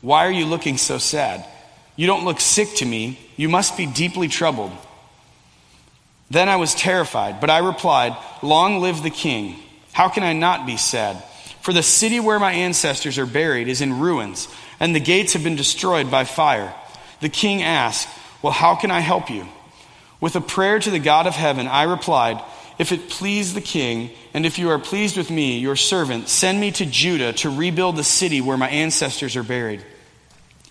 Why 0.00 0.26
are 0.26 0.32
you 0.32 0.46
looking 0.46 0.78
so 0.78 0.98
sad? 0.98 1.46
You 1.94 2.08
don't 2.08 2.24
look 2.24 2.40
sick 2.40 2.74
to 2.78 2.84
me. 2.84 3.20
You 3.36 3.48
must 3.48 3.76
be 3.76 3.86
deeply 3.86 4.26
troubled. 4.26 4.72
Then 6.28 6.48
I 6.48 6.56
was 6.56 6.74
terrified, 6.74 7.40
but 7.40 7.50
I 7.50 7.58
replied, 7.58 8.16
Long 8.42 8.80
live 8.80 9.04
the 9.04 9.10
king. 9.10 9.54
How 9.92 10.08
can 10.08 10.24
I 10.24 10.32
not 10.32 10.66
be 10.66 10.76
sad? 10.76 11.22
For 11.60 11.72
the 11.72 11.84
city 11.84 12.18
where 12.18 12.40
my 12.40 12.50
ancestors 12.50 13.16
are 13.16 13.26
buried 13.26 13.68
is 13.68 13.80
in 13.80 14.00
ruins, 14.00 14.48
and 14.80 14.92
the 14.92 14.98
gates 14.98 15.34
have 15.34 15.44
been 15.44 15.54
destroyed 15.54 16.10
by 16.10 16.24
fire. 16.24 16.74
The 17.20 17.28
king 17.28 17.62
asked, 17.62 18.08
Well, 18.42 18.52
how 18.52 18.74
can 18.74 18.90
I 18.90 18.98
help 18.98 19.30
you? 19.30 19.46
With 20.20 20.34
a 20.34 20.40
prayer 20.40 20.80
to 20.80 20.90
the 20.90 20.98
God 20.98 21.28
of 21.28 21.34
heaven, 21.36 21.68
I 21.68 21.84
replied, 21.84 22.42
if 22.78 22.92
it 22.92 23.08
please 23.08 23.54
the 23.54 23.60
king, 23.60 24.10
and 24.32 24.46
if 24.46 24.58
you 24.58 24.70
are 24.70 24.78
pleased 24.78 25.16
with 25.16 25.30
me, 25.30 25.58
your 25.58 25.76
servant, 25.76 26.28
send 26.28 26.60
me 26.60 26.70
to 26.72 26.86
Judah 26.86 27.32
to 27.34 27.50
rebuild 27.50 27.96
the 27.96 28.04
city 28.04 28.40
where 28.40 28.56
my 28.56 28.68
ancestors 28.68 29.36
are 29.36 29.42
buried. 29.42 29.84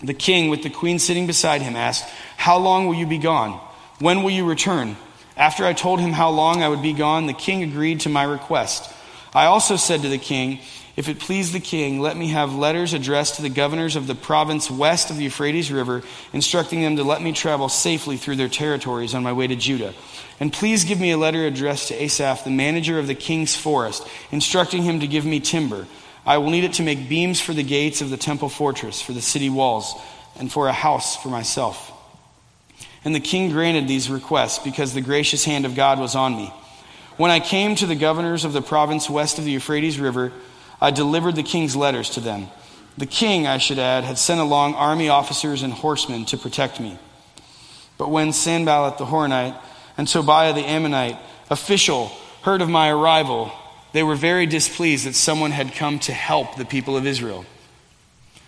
The 0.01 0.13
king, 0.13 0.49
with 0.49 0.63
the 0.63 0.69
queen 0.69 0.99
sitting 0.99 1.27
beside 1.27 1.61
him, 1.61 1.75
asked, 1.75 2.05
How 2.37 2.57
long 2.57 2.87
will 2.87 2.95
you 2.95 3.07
be 3.07 3.17
gone? 3.17 3.59
When 3.99 4.23
will 4.23 4.31
you 4.31 4.45
return? 4.45 4.95
After 5.35 5.65
I 5.65 5.73
told 5.73 5.99
him 5.99 6.13
how 6.13 6.29
long 6.29 6.63
I 6.63 6.69
would 6.69 6.81
be 6.81 6.93
gone, 6.93 7.27
the 7.27 7.33
king 7.33 7.63
agreed 7.63 8.01
to 8.01 8.09
my 8.09 8.23
request. 8.23 8.91
I 9.33 9.45
also 9.45 9.75
said 9.75 10.01
to 10.01 10.09
the 10.09 10.17
king, 10.17 10.59
If 10.97 11.09
it 11.09 11.19
please 11.19 11.51
the 11.51 11.59
king, 11.59 11.99
let 11.99 12.17
me 12.17 12.29
have 12.29 12.55
letters 12.55 12.93
addressed 12.93 13.35
to 13.35 13.43
the 13.43 13.49
governors 13.49 13.95
of 13.95 14.07
the 14.07 14.15
province 14.15 14.71
west 14.71 15.11
of 15.11 15.17
the 15.17 15.25
Euphrates 15.25 15.71
River, 15.71 16.01
instructing 16.33 16.81
them 16.81 16.95
to 16.95 17.03
let 17.03 17.21
me 17.21 17.33
travel 17.33 17.69
safely 17.69 18.17
through 18.17 18.37
their 18.37 18.49
territories 18.49 19.13
on 19.13 19.21
my 19.21 19.31
way 19.31 19.45
to 19.45 19.55
Judah. 19.55 19.93
And 20.39 20.51
please 20.51 20.85
give 20.85 20.99
me 20.99 21.11
a 21.11 21.17
letter 21.17 21.45
addressed 21.45 21.89
to 21.89 22.03
Asaph, 22.03 22.43
the 22.43 22.49
manager 22.49 22.97
of 22.97 23.05
the 23.05 23.13
king's 23.13 23.55
forest, 23.55 24.07
instructing 24.31 24.81
him 24.81 25.01
to 25.01 25.07
give 25.07 25.23
me 25.23 25.39
timber. 25.39 25.85
I 26.25 26.39
will 26.39 26.49
need 26.49 26.63
it 26.63 26.73
to 26.73 26.83
make 26.83 27.07
beams 27.07 27.39
for 27.39 27.53
the 27.53 27.63
gates 27.63 28.01
of 28.01 28.09
the 28.09 28.17
temple 28.17 28.49
fortress, 28.49 28.99
for 28.99 29.13
the 29.13 29.21
city 29.21 29.51
walls, 29.51 29.93
and 30.39 30.51
for 30.51 30.67
a 30.67 30.73
house 30.73 31.15
for 31.15 31.29
myself. 31.29 31.91
And 33.05 33.13
the 33.13 33.19
king 33.19 33.51
granted 33.51 33.87
these 33.87 34.09
requests 34.09 34.57
because 34.57 34.95
the 34.95 35.01
gracious 35.01 35.45
hand 35.45 35.67
of 35.67 35.75
God 35.75 35.99
was 35.99 36.15
on 36.15 36.35
me. 36.35 36.51
When 37.17 37.29
I 37.29 37.39
came 37.39 37.75
to 37.75 37.85
the 37.85 37.95
governors 37.95 38.45
of 38.45 38.53
the 38.53 38.63
province 38.63 39.07
west 39.07 39.37
of 39.37 39.45
the 39.45 39.51
Euphrates 39.51 39.99
River, 39.99 40.33
I 40.79 40.91
delivered 40.91 41.35
the 41.35 41.43
king's 41.43 41.75
letters 41.75 42.11
to 42.11 42.19
them. 42.19 42.47
The 42.97 43.05
king, 43.05 43.45
I 43.45 43.57
should 43.57 43.79
add, 43.79 44.03
had 44.03 44.17
sent 44.17 44.39
along 44.39 44.75
army 44.75 45.09
officers 45.09 45.61
and 45.61 45.73
horsemen 45.73 46.25
to 46.25 46.37
protect 46.37 46.79
me. 46.79 46.97
But 47.97 48.09
when 48.09 48.33
Sanballat 48.33 48.97
the 48.97 49.05
Horonite 49.05 49.59
and 49.97 50.07
Tobiah 50.07 50.53
the 50.53 50.61
Ammonite 50.61 51.17
official 51.49 52.11
heard 52.43 52.61
of 52.61 52.69
my 52.69 52.89
arrival, 52.89 53.51
they 53.93 54.03
were 54.03 54.15
very 54.15 54.45
displeased 54.45 55.05
that 55.05 55.15
someone 55.15 55.51
had 55.51 55.73
come 55.73 55.99
to 55.99 56.13
help 56.13 56.55
the 56.55 56.65
people 56.65 56.97
of 56.97 57.05
Israel. 57.05 57.45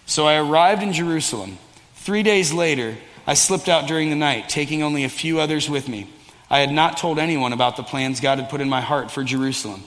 So 0.06 0.28
I 0.28 0.36
arrived 0.36 0.84
in 0.84 0.94
Jerusalem. 0.94 1.58
Three 1.96 2.24
days 2.24 2.52
later, 2.52 2.98
I 3.28 3.36
slipped 3.36 3.70
out 3.70 3.88
during 3.88 4.10
the 4.10 4.16
night, 4.16 4.50
taking 4.50 4.82
only 4.82 5.04
a 5.04 5.10
few 5.10 5.40
others 5.40 5.70
with 5.70 5.88
me. 5.88 6.10
I 6.50 6.60
had 6.60 6.72
not 6.72 6.98
told 6.98 7.20
anyone 7.20 7.54
about 7.54 7.78
the 7.78 7.84
plans 7.84 8.20
God 8.20 8.40
had 8.40 8.50
put 8.50 8.62
in 8.62 8.70
my 8.70 8.82
heart 8.82 9.12
for 9.12 9.24
Jerusalem. 9.24 9.84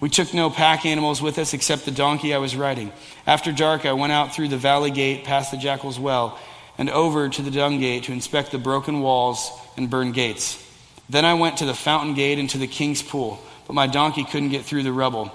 We 0.00 0.08
took 0.08 0.32
no 0.32 0.48
pack 0.48 0.86
animals 0.86 1.20
with 1.20 1.38
us 1.38 1.52
except 1.52 1.84
the 1.84 1.90
donkey 1.90 2.34
I 2.34 2.38
was 2.38 2.56
riding. 2.56 2.90
After 3.26 3.52
dark, 3.52 3.84
I 3.84 3.92
went 3.92 4.12
out 4.12 4.34
through 4.34 4.48
the 4.48 4.56
valley 4.56 4.90
gate, 4.90 5.24
past 5.24 5.50
the 5.50 5.58
jackal's 5.58 5.98
well, 5.98 6.38
and 6.78 6.88
over 6.88 7.28
to 7.28 7.42
the 7.42 7.50
dung 7.50 7.80
gate 7.80 8.04
to 8.04 8.12
inspect 8.12 8.50
the 8.50 8.58
broken 8.58 9.00
walls 9.00 9.50
and 9.76 9.90
burned 9.90 10.14
gates. 10.14 10.66
Then 11.10 11.26
I 11.26 11.34
went 11.34 11.58
to 11.58 11.66
the 11.66 11.74
fountain 11.74 12.14
gate 12.14 12.38
and 12.38 12.48
to 12.50 12.58
the 12.58 12.66
king's 12.66 13.02
pool, 13.02 13.38
but 13.66 13.74
my 13.74 13.86
donkey 13.86 14.24
couldn't 14.24 14.48
get 14.48 14.64
through 14.64 14.84
the 14.84 14.92
rubble. 14.92 15.30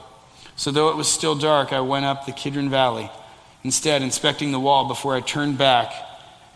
So 0.56 0.72
though 0.72 0.90
it 0.90 0.96
was 0.96 1.08
still 1.08 1.36
dark, 1.36 1.72
I 1.72 1.82
went 1.82 2.06
up 2.06 2.26
the 2.26 2.32
Kidron 2.32 2.70
Valley, 2.70 3.12
instead 3.64 4.02
inspecting 4.02 4.52
the 4.52 4.60
wall 4.60 4.88
before 4.88 5.14
I 5.16 5.22
turned 5.22 5.58
back 5.58 5.94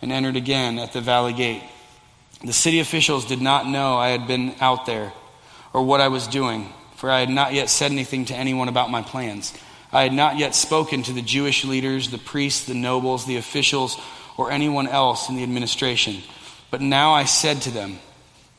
and 0.01 0.11
entered 0.11 0.35
again 0.35 0.79
at 0.79 0.93
the 0.93 1.01
valley 1.01 1.33
gate. 1.33 1.61
The 2.43 2.53
city 2.53 2.79
officials 2.79 3.25
did 3.25 3.41
not 3.41 3.67
know 3.67 3.97
I 3.97 4.09
had 4.09 4.25
been 4.25 4.55
out 4.61 4.85
there 4.85 5.11
or 5.73 5.83
what 5.83 6.01
I 6.01 6.07
was 6.07 6.27
doing, 6.27 6.73
for 6.99 7.09
I 7.09 7.21
had 7.21 7.29
not 7.29 7.53
yet 7.53 7.69
said 7.69 7.93
anything 7.93 8.25
to 8.25 8.35
anyone 8.35 8.67
about 8.67 8.91
my 8.91 9.01
plans. 9.01 9.53
I 9.89 10.03
had 10.03 10.11
not 10.11 10.37
yet 10.37 10.53
spoken 10.53 11.01
to 11.03 11.13
the 11.13 11.21
Jewish 11.21 11.63
leaders, 11.63 12.11
the 12.11 12.17
priests, 12.17 12.65
the 12.65 12.73
nobles, 12.73 13.25
the 13.25 13.37
officials, 13.37 13.97
or 14.35 14.51
anyone 14.51 14.85
else 14.85 15.29
in 15.29 15.37
the 15.37 15.43
administration. 15.43 16.17
But 16.69 16.81
now 16.81 17.13
I 17.13 17.23
said 17.23 17.61
to 17.61 17.71
them, 17.71 17.99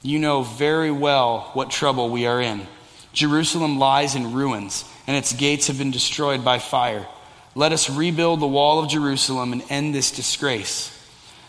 You 0.00 0.18
know 0.18 0.42
very 0.42 0.90
well 0.90 1.50
what 1.52 1.70
trouble 1.70 2.08
we 2.08 2.26
are 2.26 2.40
in. 2.40 2.66
Jerusalem 3.12 3.78
lies 3.78 4.14
in 4.14 4.32
ruins, 4.32 4.86
and 5.06 5.18
its 5.18 5.34
gates 5.34 5.66
have 5.66 5.76
been 5.76 5.90
destroyed 5.90 6.42
by 6.42 6.60
fire. 6.60 7.06
Let 7.54 7.72
us 7.72 7.90
rebuild 7.90 8.40
the 8.40 8.46
wall 8.46 8.78
of 8.78 8.88
Jerusalem 8.88 9.52
and 9.52 9.62
end 9.68 9.94
this 9.94 10.10
disgrace. 10.10 10.96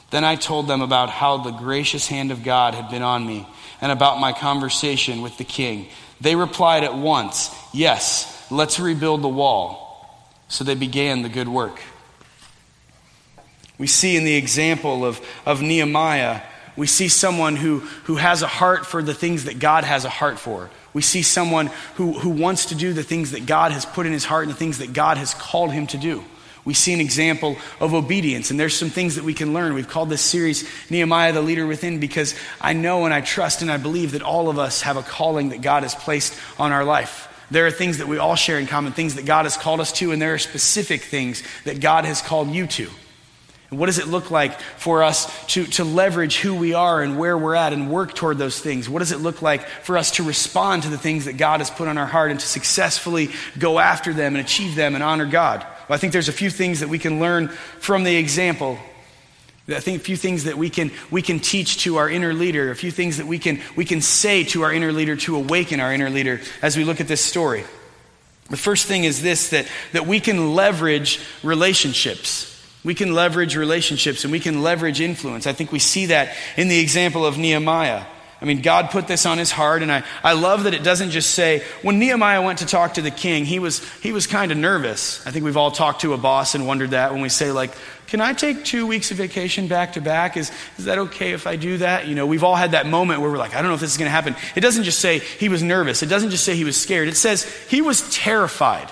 Then 0.10 0.26
I 0.26 0.36
told 0.36 0.68
them 0.68 0.82
about 0.82 1.10
how 1.10 1.38
the 1.38 1.52
gracious 1.52 2.08
hand 2.08 2.32
of 2.32 2.44
God 2.44 2.76
had 2.76 2.90
been 2.90 3.02
on 3.02 3.26
me 3.26 3.48
and 3.80 3.94
about 3.94 4.20
my 4.20 4.34
conversation 4.34 5.22
with 5.22 5.38
the 5.38 5.46
king. 5.46 5.88
They 6.22 6.36
replied 6.36 6.84
at 6.84 6.96
once, 6.96 7.54
Yes, 7.74 8.48
let's 8.50 8.80
rebuild 8.80 9.22
the 9.22 9.30
wall. 9.30 9.82
So 10.48 10.64
they 10.64 10.76
began 10.76 11.22
the 11.22 11.30
good 11.30 11.48
work. 11.48 11.82
We 13.78 13.88
see 13.88 14.16
in 14.16 14.26
the 14.26 14.36
example 14.36 15.06
of, 15.06 15.20
of 15.46 15.62
Nehemiah, 15.62 16.42
we 16.78 16.88
see 16.88 17.08
someone 17.08 17.56
who, 17.56 17.80
who 17.80 18.18
has 18.18 18.44
a 18.44 18.48
heart 18.48 18.86
for 18.86 19.02
the 19.02 19.14
things 19.14 19.46
that 19.46 19.60
God 19.60 19.84
has 19.84 20.06
a 20.06 20.10
heart 20.10 20.38
for. 20.38 20.70
We 20.94 21.02
see 21.02 21.24
someone 21.24 21.72
who, 21.96 22.14
who 22.14 22.30
wants 22.30 22.66
to 22.68 22.76
do 22.76 22.94
the 22.94 23.04
things 23.04 23.32
that 23.32 23.46
God 23.46 23.72
has 23.72 23.86
put 23.86 24.06
in 24.06 24.12
his 24.12 24.26
heart 24.26 24.44
and 24.44 24.52
the 24.52 24.58
things 24.58 24.78
that 24.80 24.94
God 24.94 25.18
has 25.18 25.34
called 25.34 25.72
him 25.72 25.88
to 25.88 25.98
do. 25.98 26.24
We 26.64 26.76
see 26.76 26.94
an 26.94 27.02
example 27.02 27.58
of 27.80 27.94
obedience, 27.94 28.52
and 28.52 28.60
there's 28.60 28.78
some 28.78 28.92
things 28.92 29.16
that 29.16 29.24
we 29.24 29.34
can 29.34 29.54
learn. 29.54 29.74
We've 29.74 29.88
called 29.88 30.10
this 30.10 30.22
series 30.22 30.70
Nehemiah, 30.92 31.34
the 31.34 31.42
Leader 31.42 31.66
Within, 31.66 32.00
because 32.00 32.36
I 32.60 32.74
know 32.74 33.06
and 33.06 33.14
I 33.14 33.22
trust 33.22 33.64
and 33.64 33.72
I 33.72 33.78
believe 33.78 34.12
that 34.12 34.22
all 34.22 34.48
of 34.48 34.60
us 34.60 34.82
have 34.84 34.96
a 34.96 35.02
calling 35.02 35.50
that 35.50 35.62
God 35.62 35.84
has 35.84 35.96
placed 35.96 36.38
on 36.60 36.72
our 36.72 36.84
life. 36.84 37.28
There 37.50 37.66
are 37.66 37.72
things 37.72 37.98
that 37.98 38.08
we 38.08 38.18
all 38.18 38.36
share 38.36 38.60
in 38.60 38.68
common, 38.68 38.94
things 38.94 39.16
that 39.16 39.26
God 39.26 39.46
has 39.46 39.58
called 39.58 39.82
us 39.82 39.92
to, 39.94 40.12
and 40.12 40.22
there 40.22 40.36
are 40.36 40.40
specific 40.40 41.02
things 41.02 41.44
that 41.66 41.82
God 41.82 42.06
has 42.06 42.22
called 42.22 42.50
you 42.50 42.68
to. 42.68 42.90
And 43.72 43.80
what 43.80 43.86
does 43.88 44.00
it 44.00 44.08
look 44.08 44.30
like 44.30 44.60
for 44.60 45.02
us 45.02 45.46
to, 45.48 45.66
to 45.66 45.84
leverage 45.86 46.38
who 46.38 46.54
we 46.54 46.74
are 46.74 47.02
and 47.02 47.18
where 47.18 47.38
we're 47.38 47.56
at 47.56 47.74
and 47.74 47.90
work 47.90 48.14
toward 48.14 48.38
those 48.38 48.60
things? 48.60 48.90
What 48.90 49.00
does 49.00 49.14
it 49.14 49.20
look 49.20 49.42
like 49.42 49.66
for 49.66 49.98
us 49.98 50.12
to 50.12 50.24
respond 50.24 50.84
to 50.84 50.90
the 50.90 50.98
things 50.98 51.26
that 51.26 51.38
God 51.38 51.62
has 51.62 51.70
put 51.70 51.88
on 51.88 51.98
our 51.98 52.06
heart 52.06 52.32
and 52.32 52.40
to 52.40 52.46
successfully 52.46 53.30
go 53.58 53.80
after 53.80 54.14
them 54.14 54.36
and 54.36 54.46
achieve 54.46 54.76
them 54.76 54.94
and 54.94 55.04
honor 55.04 55.26
God? 55.26 55.66
I 55.92 55.98
think 55.98 56.14
there's 56.14 56.30
a 56.30 56.34
few 56.34 56.50
things 56.50 56.80
that 56.80 56.90
we 56.90 57.00
can 57.00 57.20
learn 57.20 57.50
from 57.80 58.04
the 58.04 58.16
example. 58.16 58.78
I 59.68 59.80
think 59.80 60.02
a 60.02 60.04
few 60.04 60.18
things 60.18 60.46
that 60.46 60.58
we 60.58 60.70
can, 60.70 60.92
we 61.12 61.22
can 61.22 61.40
teach 61.40 61.84
to 61.84 61.98
our 61.98 62.10
inner 62.10 62.34
leader, 62.34 62.72
a 62.72 62.76
few 62.76 62.92
things 62.92 63.18
that 63.18 63.28
we 63.28 63.40
can, 63.40 63.62
we 63.76 63.86
can 63.86 64.02
say 64.02 64.44
to 64.46 64.64
our 64.64 64.74
inner 64.74 64.92
leader 64.92 65.16
to 65.18 65.36
awaken 65.36 65.80
our 65.80 65.94
inner 65.94 66.10
leader 66.10 66.42
as 66.62 66.76
we 66.76 66.84
look 66.84 67.00
at 67.00 67.08
this 67.08 67.22
story. 67.24 67.64
The 68.50 68.58
first 68.58 68.86
thing 68.86 69.06
is 69.06 69.22
this 69.22 69.50
that, 69.50 69.68
that 69.94 70.08
we 70.08 70.20
can 70.20 70.56
leverage 70.56 71.20
relationships. 71.44 72.48
We 72.84 72.96
can 72.96 73.14
leverage 73.14 73.56
relationships 73.56 74.24
and 74.24 74.32
we 74.32 74.40
can 74.40 74.64
leverage 74.64 75.00
influence. 75.00 75.46
I 75.46 75.54
think 75.54 75.72
we 75.72 75.80
see 75.80 76.08
that 76.08 76.36
in 76.58 76.68
the 76.68 76.80
example 76.80 77.26
of 77.26 77.38
Nehemiah. 77.38 78.06
I 78.42 78.46
mean, 78.46 78.62
God 78.64 78.90
put 78.90 79.08
this 79.08 79.28
on 79.28 79.38
his 79.38 79.52
heart, 79.52 79.84
and 79.84 79.92
I, 79.92 80.04
I 80.24 80.34
love 80.34 80.64
that 80.64 80.74
it 80.74 80.82
doesn't 80.82 81.12
just 81.12 81.32
say, 81.32 81.64
when 81.84 82.00
Nehemiah 82.00 82.42
went 82.42 82.60
to 82.60 82.66
talk 82.66 82.96
to 82.96 83.02
the 83.04 83.12
king, 83.12 83.46
he 83.46 83.60
was, 83.60 83.88
he 84.00 84.12
was 84.12 84.26
kind 84.26 84.52
of 84.52 84.58
nervous. 84.58 85.26
I 85.28 85.32
think 85.32 85.46
we've 85.46 85.58
all 85.58 85.70
talked 85.70 86.02
to 86.02 86.14
a 86.14 86.18
boss 86.18 86.56
and 86.56 86.66
wondered 86.66 86.90
that 86.90 87.12
when 87.12 87.22
we 87.22 87.30
say, 87.30 87.52
like, 87.52 87.72
can 88.08 88.20
I 88.20 88.34
take 88.34 88.66
two 88.66 88.88
weeks 88.88 89.12
of 89.12 89.18
vacation 89.18 89.68
back 89.68 89.94
to 89.94 90.02
back? 90.02 90.38
Is, 90.38 90.52
is 90.80 90.86
that 90.86 90.98
okay 90.98 91.34
if 91.34 91.46
I 91.46 91.56
do 91.56 91.78
that? 91.78 92.08
You 92.08 92.16
know, 92.16 92.26
we've 92.26 92.44
all 92.44 92.56
had 92.56 92.72
that 92.72 92.88
moment 92.88 93.22
where 93.22 93.30
we're 93.30 93.38
like, 93.38 93.54
I 93.54 93.62
don't 93.62 93.70
know 93.70 93.76
if 93.76 93.80
this 93.80 93.92
is 93.92 93.98
going 93.98 94.08
to 94.08 94.12
happen. 94.12 94.36
It 94.56 94.62
doesn't 94.62 94.86
just 94.86 95.00
say 95.00 95.20
he 95.20 95.48
was 95.48 95.62
nervous, 95.62 96.02
it 96.02 96.08
doesn't 96.08 96.32
just 96.32 96.44
say 96.44 96.56
he 96.56 96.66
was 96.66 96.82
scared. 96.82 97.10
It 97.10 97.18
says 97.18 97.44
he 97.70 97.82
was 97.82 98.10
terrified. 98.12 98.92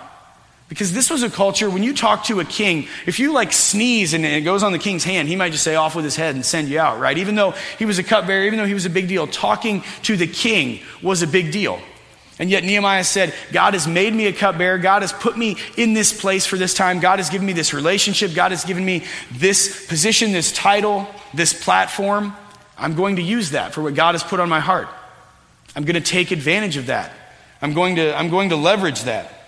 Because 0.69 0.93
this 0.93 1.09
was 1.09 1.23
a 1.23 1.31
culture, 1.31 1.67
when 1.67 1.81
you 1.81 1.95
talk 1.95 2.25
to 2.25 2.39
a 2.39 2.45
king, 2.45 2.87
if 3.07 3.19
you 3.19 3.33
like 3.33 3.51
sneeze 3.51 4.13
and 4.13 4.23
it 4.23 4.41
goes 4.41 4.61
on 4.61 4.71
the 4.71 4.77
king's 4.77 5.03
hand, 5.03 5.27
he 5.27 5.35
might 5.35 5.51
just 5.51 5.63
say 5.63 5.73
off 5.73 5.95
with 5.95 6.05
his 6.05 6.15
head 6.15 6.35
and 6.35 6.45
send 6.45 6.69
you 6.69 6.79
out, 6.79 6.99
right? 6.99 7.17
Even 7.17 7.33
though 7.33 7.51
he 7.79 7.85
was 7.85 7.97
a 7.97 8.03
cupbearer, 8.03 8.45
even 8.45 8.59
though 8.59 8.67
he 8.67 8.75
was 8.75 8.85
a 8.85 8.89
big 8.89 9.07
deal, 9.07 9.25
talking 9.25 9.83
to 10.03 10.15
the 10.15 10.27
king 10.27 10.79
was 11.01 11.23
a 11.23 11.27
big 11.27 11.51
deal. 11.51 11.79
And 12.37 12.51
yet 12.51 12.63
Nehemiah 12.63 13.03
said, 13.03 13.33
God 13.51 13.73
has 13.73 13.87
made 13.87 14.13
me 14.13 14.27
a 14.27 14.31
cupbearer. 14.31 14.77
God 14.77 15.01
has 15.01 15.11
put 15.11 15.37
me 15.37 15.57
in 15.75 15.93
this 15.93 16.17
place 16.17 16.45
for 16.45 16.55
this 16.55 16.75
time. 16.75 16.99
God 16.99 17.17
has 17.17 17.31
given 17.31 17.47
me 17.47 17.53
this 17.53 17.73
relationship. 17.73 18.33
God 18.33 18.51
has 18.51 18.63
given 18.63 18.85
me 18.85 19.03
this 19.31 19.87
position, 19.87 20.31
this 20.31 20.51
title, 20.51 21.07
this 21.33 21.51
platform. 21.51 22.33
I'm 22.77 22.95
going 22.95 23.15
to 23.15 23.23
use 23.23 23.51
that 23.51 23.73
for 23.73 23.81
what 23.81 23.95
God 23.95 24.13
has 24.13 24.23
put 24.23 24.39
on 24.39 24.47
my 24.47 24.61
heart. 24.61 24.87
I'm 25.75 25.83
going 25.83 26.01
to 26.01 26.11
take 26.11 26.31
advantage 26.31 26.77
of 26.77 26.85
that. 26.85 27.11
I'm 27.61 27.73
going 27.73 27.97
to, 27.97 28.17
I'm 28.17 28.29
going 28.29 28.49
to 28.49 28.55
leverage 28.55 29.03
that. 29.03 29.38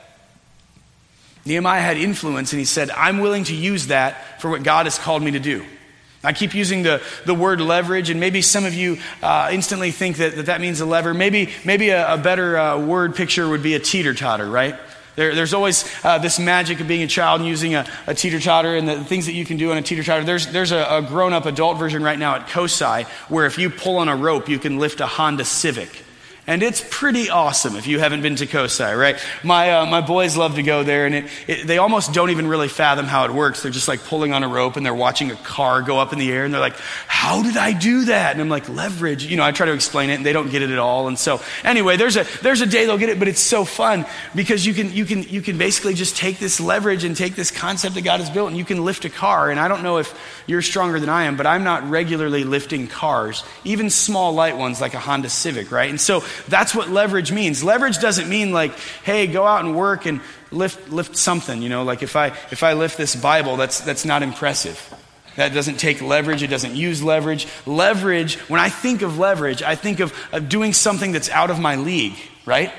Nehemiah 1.45 1.81
had 1.81 1.97
influence, 1.97 2.53
and 2.53 2.59
he 2.59 2.65
said, 2.65 2.91
I'm 2.91 3.19
willing 3.19 3.45
to 3.45 3.55
use 3.55 3.87
that 3.87 4.41
for 4.41 4.49
what 4.49 4.63
God 4.63 4.85
has 4.85 4.99
called 4.99 5.23
me 5.23 5.31
to 5.31 5.39
do. 5.39 5.65
I 6.23 6.33
keep 6.33 6.53
using 6.53 6.83
the, 6.83 7.01
the 7.25 7.33
word 7.33 7.59
leverage, 7.59 8.11
and 8.11 8.19
maybe 8.19 8.43
some 8.43 8.63
of 8.63 8.75
you 8.75 8.99
uh, 9.23 9.49
instantly 9.51 9.89
think 9.89 10.17
that, 10.17 10.35
that 10.35 10.45
that 10.45 10.61
means 10.61 10.79
a 10.79 10.85
lever. 10.85 11.15
Maybe, 11.15 11.49
maybe 11.65 11.89
a, 11.89 12.13
a 12.13 12.17
better 12.17 12.57
uh, 12.57 12.77
word 12.79 13.15
picture 13.15 13.49
would 13.49 13.63
be 13.63 13.73
a 13.73 13.79
teeter 13.79 14.13
totter, 14.13 14.47
right? 14.47 14.75
There, 15.15 15.33
there's 15.33 15.53
always 15.53 15.83
uh, 16.03 16.19
this 16.19 16.39
magic 16.39 16.79
of 16.79 16.87
being 16.87 17.01
a 17.01 17.07
child 17.07 17.41
and 17.41 17.49
using 17.49 17.73
a, 17.73 17.85
a 18.05 18.13
teeter 18.13 18.39
totter 18.39 18.75
and 18.75 18.87
the 18.87 19.03
things 19.03 19.25
that 19.25 19.33
you 19.33 19.45
can 19.45 19.57
do 19.57 19.71
on 19.71 19.77
a 19.77 19.81
teeter 19.81 20.03
totter. 20.03 20.23
There's, 20.23 20.47
there's 20.47 20.71
a, 20.71 20.85
a 20.89 21.01
grown 21.01 21.33
up 21.33 21.47
adult 21.47 21.79
version 21.79 22.03
right 22.03 22.19
now 22.19 22.35
at 22.35 22.47
COSI 22.47 23.03
where 23.27 23.47
if 23.47 23.57
you 23.57 23.71
pull 23.71 23.97
on 23.97 24.07
a 24.07 24.15
rope, 24.15 24.47
you 24.47 24.59
can 24.59 24.77
lift 24.77 25.01
a 25.01 25.07
Honda 25.07 25.43
Civic. 25.43 26.05
And 26.51 26.63
it's 26.63 26.83
pretty 26.89 27.29
awesome 27.29 27.77
if 27.77 27.87
you 27.87 27.99
haven't 27.99 28.23
been 28.23 28.35
to 28.35 28.45
COSI, 28.45 28.93
right? 28.93 29.17
My, 29.41 29.71
uh, 29.71 29.85
my 29.85 30.01
boys 30.01 30.35
love 30.35 30.55
to 30.55 30.63
go 30.63 30.83
there, 30.83 31.05
and 31.05 31.15
it, 31.15 31.25
it, 31.47 31.65
they 31.65 31.77
almost 31.77 32.13
don't 32.13 32.29
even 32.29 32.45
really 32.45 32.67
fathom 32.67 33.05
how 33.05 33.23
it 33.23 33.31
works. 33.31 33.63
They're 33.63 33.71
just 33.71 33.87
like 33.87 34.03
pulling 34.03 34.33
on 34.33 34.43
a 34.43 34.49
rope 34.49 34.75
and 34.75 34.85
they're 34.85 34.93
watching 34.93 35.31
a 35.31 35.35
car 35.35 35.81
go 35.81 35.97
up 35.97 36.11
in 36.11 36.19
the 36.19 36.29
air, 36.29 36.43
and 36.43 36.53
they're 36.53 36.59
like, 36.59 36.75
How 37.07 37.41
did 37.41 37.55
I 37.55 37.71
do 37.71 38.03
that? 38.03 38.33
And 38.33 38.41
I'm 38.41 38.49
like, 38.49 38.67
Leverage. 38.67 39.23
You 39.23 39.37
know, 39.37 39.45
I 39.45 39.53
try 39.53 39.65
to 39.67 39.71
explain 39.71 40.09
it, 40.09 40.15
and 40.15 40.25
they 40.25 40.33
don't 40.33 40.51
get 40.51 40.61
it 40.61 40.71
at 40.71 40.77
all. 40.77 41.07
And 41.07 41.17
so, 41.17 41.39
anyway, 41.63 41.95
there's 41.95 42.17
a, 42.17 42.25
there's 42.41 42.59
a 42.59 42.65
day 42.65 42.85
they'll 42.85 42.97
get 42.97 43.07
it, 43.07 43.17
but 43.17 43.29
it's 43.29 43.39
so 43.39 43.63
fun 43.63 44.05
because 44.35 44.65
you 44.65 44.73
can, 44.73 44.91
you, 44.91 45.05
can, 45.05 45.23
you 45.23 45.39
can 45.39 45.57
basically 45.57 45.93
just 45.93 46.17
take 46.17 46.37
this 46.37 46.59
leverage 46.59 47.05
and 47.05 47.15
take 47.15 47.35
this 47.35 47.49
concept 47.49 47.95
that 47.95 48.01
God 48.01 48.19
has 48.19 48.29
built, 48.29 48.49
and 48.49 48.57
you 48.57 48.65
can 48.65 48.83
lift 48.83 49.05
a 49.05 49.09
car. 49.09 49.51
And 49.51 49.57
I 49.57 49.69
don't 49.69 49.83
know 49.83 49.99
if 49.99 50.13
you're 50.47 50.61
stronger 50.61 50.99
than 50.99 51.07
I 51.07 51.23
am, 51.23 51.37
but 51.37 51.47
I'm 51.47 51.63
not 51.63 51.89
regularly 51.89 52.43
lifting 52.43 52.89
cars, 52.89 53.45
even 53.63 53.89
small 53.89 54.33
light 54.33 54.57
ones 54.57 54.81
like 54.81 54.95
a 54.95 54.99
Honda 54.99 55.29
Civic, 55.29 55.71
right? 55.71 55.89
And 55.89 56.01
so, 56.01 56.25
that's 56.47 56.73
what 56.75 56.89
leverage 56.89 57.31
means. 57.31 57.63
Leverage 57.63 57.99
doesn't 57.99 58.29
mean 58.29 58.51
like, 58.51 58.77
hey, 59.03 59.27
go 59.27 59.45
out 59.45 59.65
and 59.65 59.75
work 59.75 60.05
and 60.05 60.21
lift, 60.51 60.89
lift 60.89 61.17
something. 61.17 61.61
You 61.61 61.69
know, 61.69 61.83
like 61.83 62.03
if 62.03 62.15
I, 62.15 62.27
if 62.51 62.63
I 62.63 62.73
lift 62.73 62.97
this 62.97 63.15
Bible, 63.15 63.57
that's, 63.57 63.81
that's 63.81 64.05
not 64.05 64.23
impressive. 64.23 64.93
That 65.37 65.53
doesn't 65.53 65.77
take 65.77 66.01
leverage. 66.01 66.43
It 66.43 66.47
doesn't 66.47 66.75
use 66.75 67.01
leverage. 67.01 67.47
Leverage, 67.65 68.37
when 68.49 68.59
I 68.59 68.69
think 68.69 69.01
of 69.01 69.17
leverage, 69.17 69.63
I 69.63 69.75
think 69.75 69.99
of, 69.99 70.13
of 70.31 70.49
doing 70.49 70.73
something 70.73 71.11
that's 71.13 71.29
out 71.29 71.49
of 71.49 71.59
my 71.59 71.75
league, 71.75 72.15
right? 72.45 72.71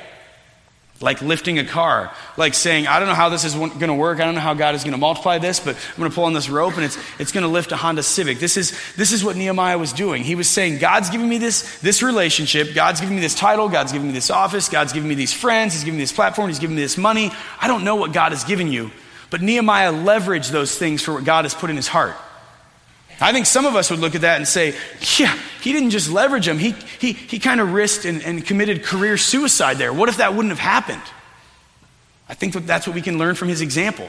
Like 1.02 1.20
lifting 1.20 1.58
a 1.58 1.64
car, 1.64 2.14
like 2.36 2.54
saying, 2.54 2.86
I 2.86 2.98
don't 2.98 3.08
know 3.08 3.14
how 3.14 3.28
this 3.28 3.44
is 3.44 3.54
going 3.54 3.78
to 3.78 3.94
work. 3.94 4.20
I 4.20 4.24
don't 4.24 4.34
know 4.34 4.40
how 4.40 4.54
God 4.54 4.74
is 4.74 4.84
going 4.84 4.92
to 4.92 4.98
multiply 4.98 5.38
this, 5.38 5.60
but 5.60 5.76
I'm 5.76 5.98
going 5.98 6.10
to 6.10 6.14
pull 6.14 6.24
on 6.24 6.32
this 6.32 6.48
rope 6.48 6.74
and 6.76 6.84
it's, 6.84 6.98
it's 7.18 7.32
going 7.32 7.42
to 7.42 7.48
lift 7.48 7.72
a 7.72 7.76
Honda 7.76 8.02
Civic. 8.02 8.38
This 8.38 8.56
is, 8.56 8.72
this 8.96 9.12
is 9.12 9.24
what 9.24 9.36
Nehemiah 9.36 9.78
was 9.78 9.92
doing. 9.92 10.22
He 10.22 10.34
was 10.34 10.48
saying, 10.48 10.78
God's 10.78 11.10
giving 11.10 11.28
me 11.28 11.38
this, 11.38 11.80
this 11.80 12.02
relationship. 12.02 12.74
God's 12.74 13.00
giving 13.00 13.16
me 13.16 13.22
this 13.22 13.34
title. 13.34 13.68
God's 13.68 13.92
giving 13.92 14.08
me 14.08 14.14
this 14.14 14.30
office. 14.30 14.68
God's 14.68 14.92
giving 14.92 15.08
me 15.08 15.14
these 15.14 15.32
friends. 15.32 15.74
He's 15.74 15.84
giving 15.84 15.98
me 15.98 16.04
this 16.04 16.12
platform. 16.12 16.48
He's 16.48 16.58
giving 16.58 16.76
me 16.76 16.82
this 16.82 16.96
money. 16.96 17.30
I 17.60 17.68
don't 17.68 17.84
know 17.84 17.96
what 17.96 18.12
God 18.12 18.32
has 18.32 18.44
given 18.44 18.68
you. 18.68 18.90
But 19.30 19.42
Nehemiah 19.42 19.92
leveraged 19.92 20.50
those 20.50 20.76
things 20.76 21.02
for 21.02 21.14
what 21.14 21.24
God 21.24 21.44
has 21.44 21.54
put 21.54 21.70
in 21.70 21.76
his 21.76 21.88
heart. 21.88 22.16
I 23.22 23.32
think 23.32 23.46
some 23.46 23.66
of 23.66 23.76
us 23.76 23.90
would 23.90 24.00
look 24.00 24.14
at 24.14 24.22
that 24.22 24.36
and 24.36 24.48
say, 24.48 24.74
yeah, 25.18 25.38
he 25.60 25.72
didn't 25.72 25.90
just 25.90 26.10
leverage 26.10 26.48
him. 26.48 26.58
He, 26.58 26.74
he, 26.98 27.12
he 27.12 27.38
kind 27.38 27.60
of 27.60 27.72
risked 27.72 28.04
and, 28.04 28.22
and 28.22 28.44
committed 28.44 28.82
career 28.82 29.16
suicide 29.16 29.78
there. 29.78 29.92
What 29.92 30.08
if 30.08 30.16
that 30.16 30.34
wouldn't 30.34 30.50
have 30.50 30.58
happened? 30.58 31.02
I 32.28 32.34
think 32.34 32.54
that 32.54 32.66
that's 32.66 32.86
what 32.86 32.94
we 32.94 33.02
can 33.02 33.18
learn 33.18 33.34
from 33.34 33.48
his 33.48 33.60
example. 33.60 34.08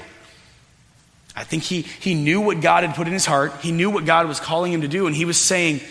I 1.35 1.43
think 1.43 1.63
he, 1.63 1.81
he 1.81 2.15
knew 2.15 2.41
what 2.41 2.61
God 2.61 2.83
had 2.83 2.95
put 2.95 3.07
in 3.07 3.13
his 3.13 3.25
heart. 3.25 3.53
He 3.61 3.71
knew 3.71 3.89
what 3.89 4.05
God 4.05 4.27
was 4.27 4.39
calling 4.39 4.71
him 4.71 4.81
to 4.81 4.87
do. 4.87 5.07
And 5.07 5.15
he 5.15 5.25
was 5.25 5.37
saying, 5.37 5.81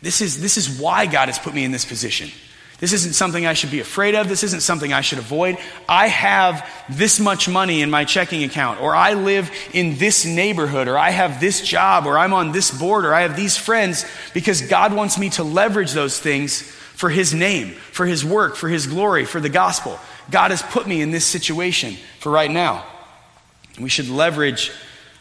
this 0.00 0.20
is, 0.20 0.40
this 0.40 0.56
is 0.56 0.80
why 0.80 1.06
God 1.06 1.28
has 1.28 1.38
put 1.38 1.54
me 1.54 1.64
in 1.64 1.72
this 1.72 1.84
position. 1.84 2.30
This 2.82 2.94
isn't 2.94 3.12
something 3.12 3.46
I 3.46 3.52
should 3.52 3.70
be 3.70 3.78
afraid 3.78 4.16
of. 4.16 4.28
This 4.28 4.42
isn't 4.42 4.62
something 4.62 4.92
I 4.92 5.02
should 5.02 5.20
avoid. 5.20 5.56
I 5.88 6.08
have 6.08 6.68
this 6.90 7.20
much 7.20 7.48
money 7.48 7.80
in 7.80 7.90
my 7.90 8.04
checking 8.04 8.42
account, 8.42 8.80
or 8.80 8.92
I 8.92 9.14
live 9.14 9.52
in 9.72 9.98
this 9.98 10.24
neighborhood, 10.24 10.88
or 10.88 10.98
I 10.98 11.10
have 11.10 11.38
this 11.38 11.60
job, 11.60 12.06
or 12.06 12.18
I'm 12.18 12.32
on 12.34 12.50
this 12.50 12.76
board, 12.76 13.04
or 13.04 13.14
I 13.14 13.20
have 13.20 13.36
these 13.36 13.56
friends, 13.56 14.04
because 14.34 14.62
God 14.62 14.92
wants 14.92 15.16
me 15.16 15.30
to 15.30 15.44
leverage 15.44 15.92
those 15.92 16.18
things 16.18 16.60
for 16.60 17.08
His 17.08 17.32
name, 17.32 17.68
for 17.92 18.04
His 18.04 18.24
work, 18.24 18.56
for 18.56 18.68
His 18.68 18.88
glory, 18.88 19.26
for 19.26 19.38
the 19.38 19.48
gospel. 19.48 19.96
God 20.28 20.50
has 20.50 20.60
put 20.60 20.88
me 20.88 21.02
in 21.02 21.12
this 21.12 21.24
situation 21.24 21.94
for 22.18 22.32
right 22.32 22.50
now. 22.50 22.84
We 23.80 23.90
should 23.90 24.08
leverage 24.08 24.72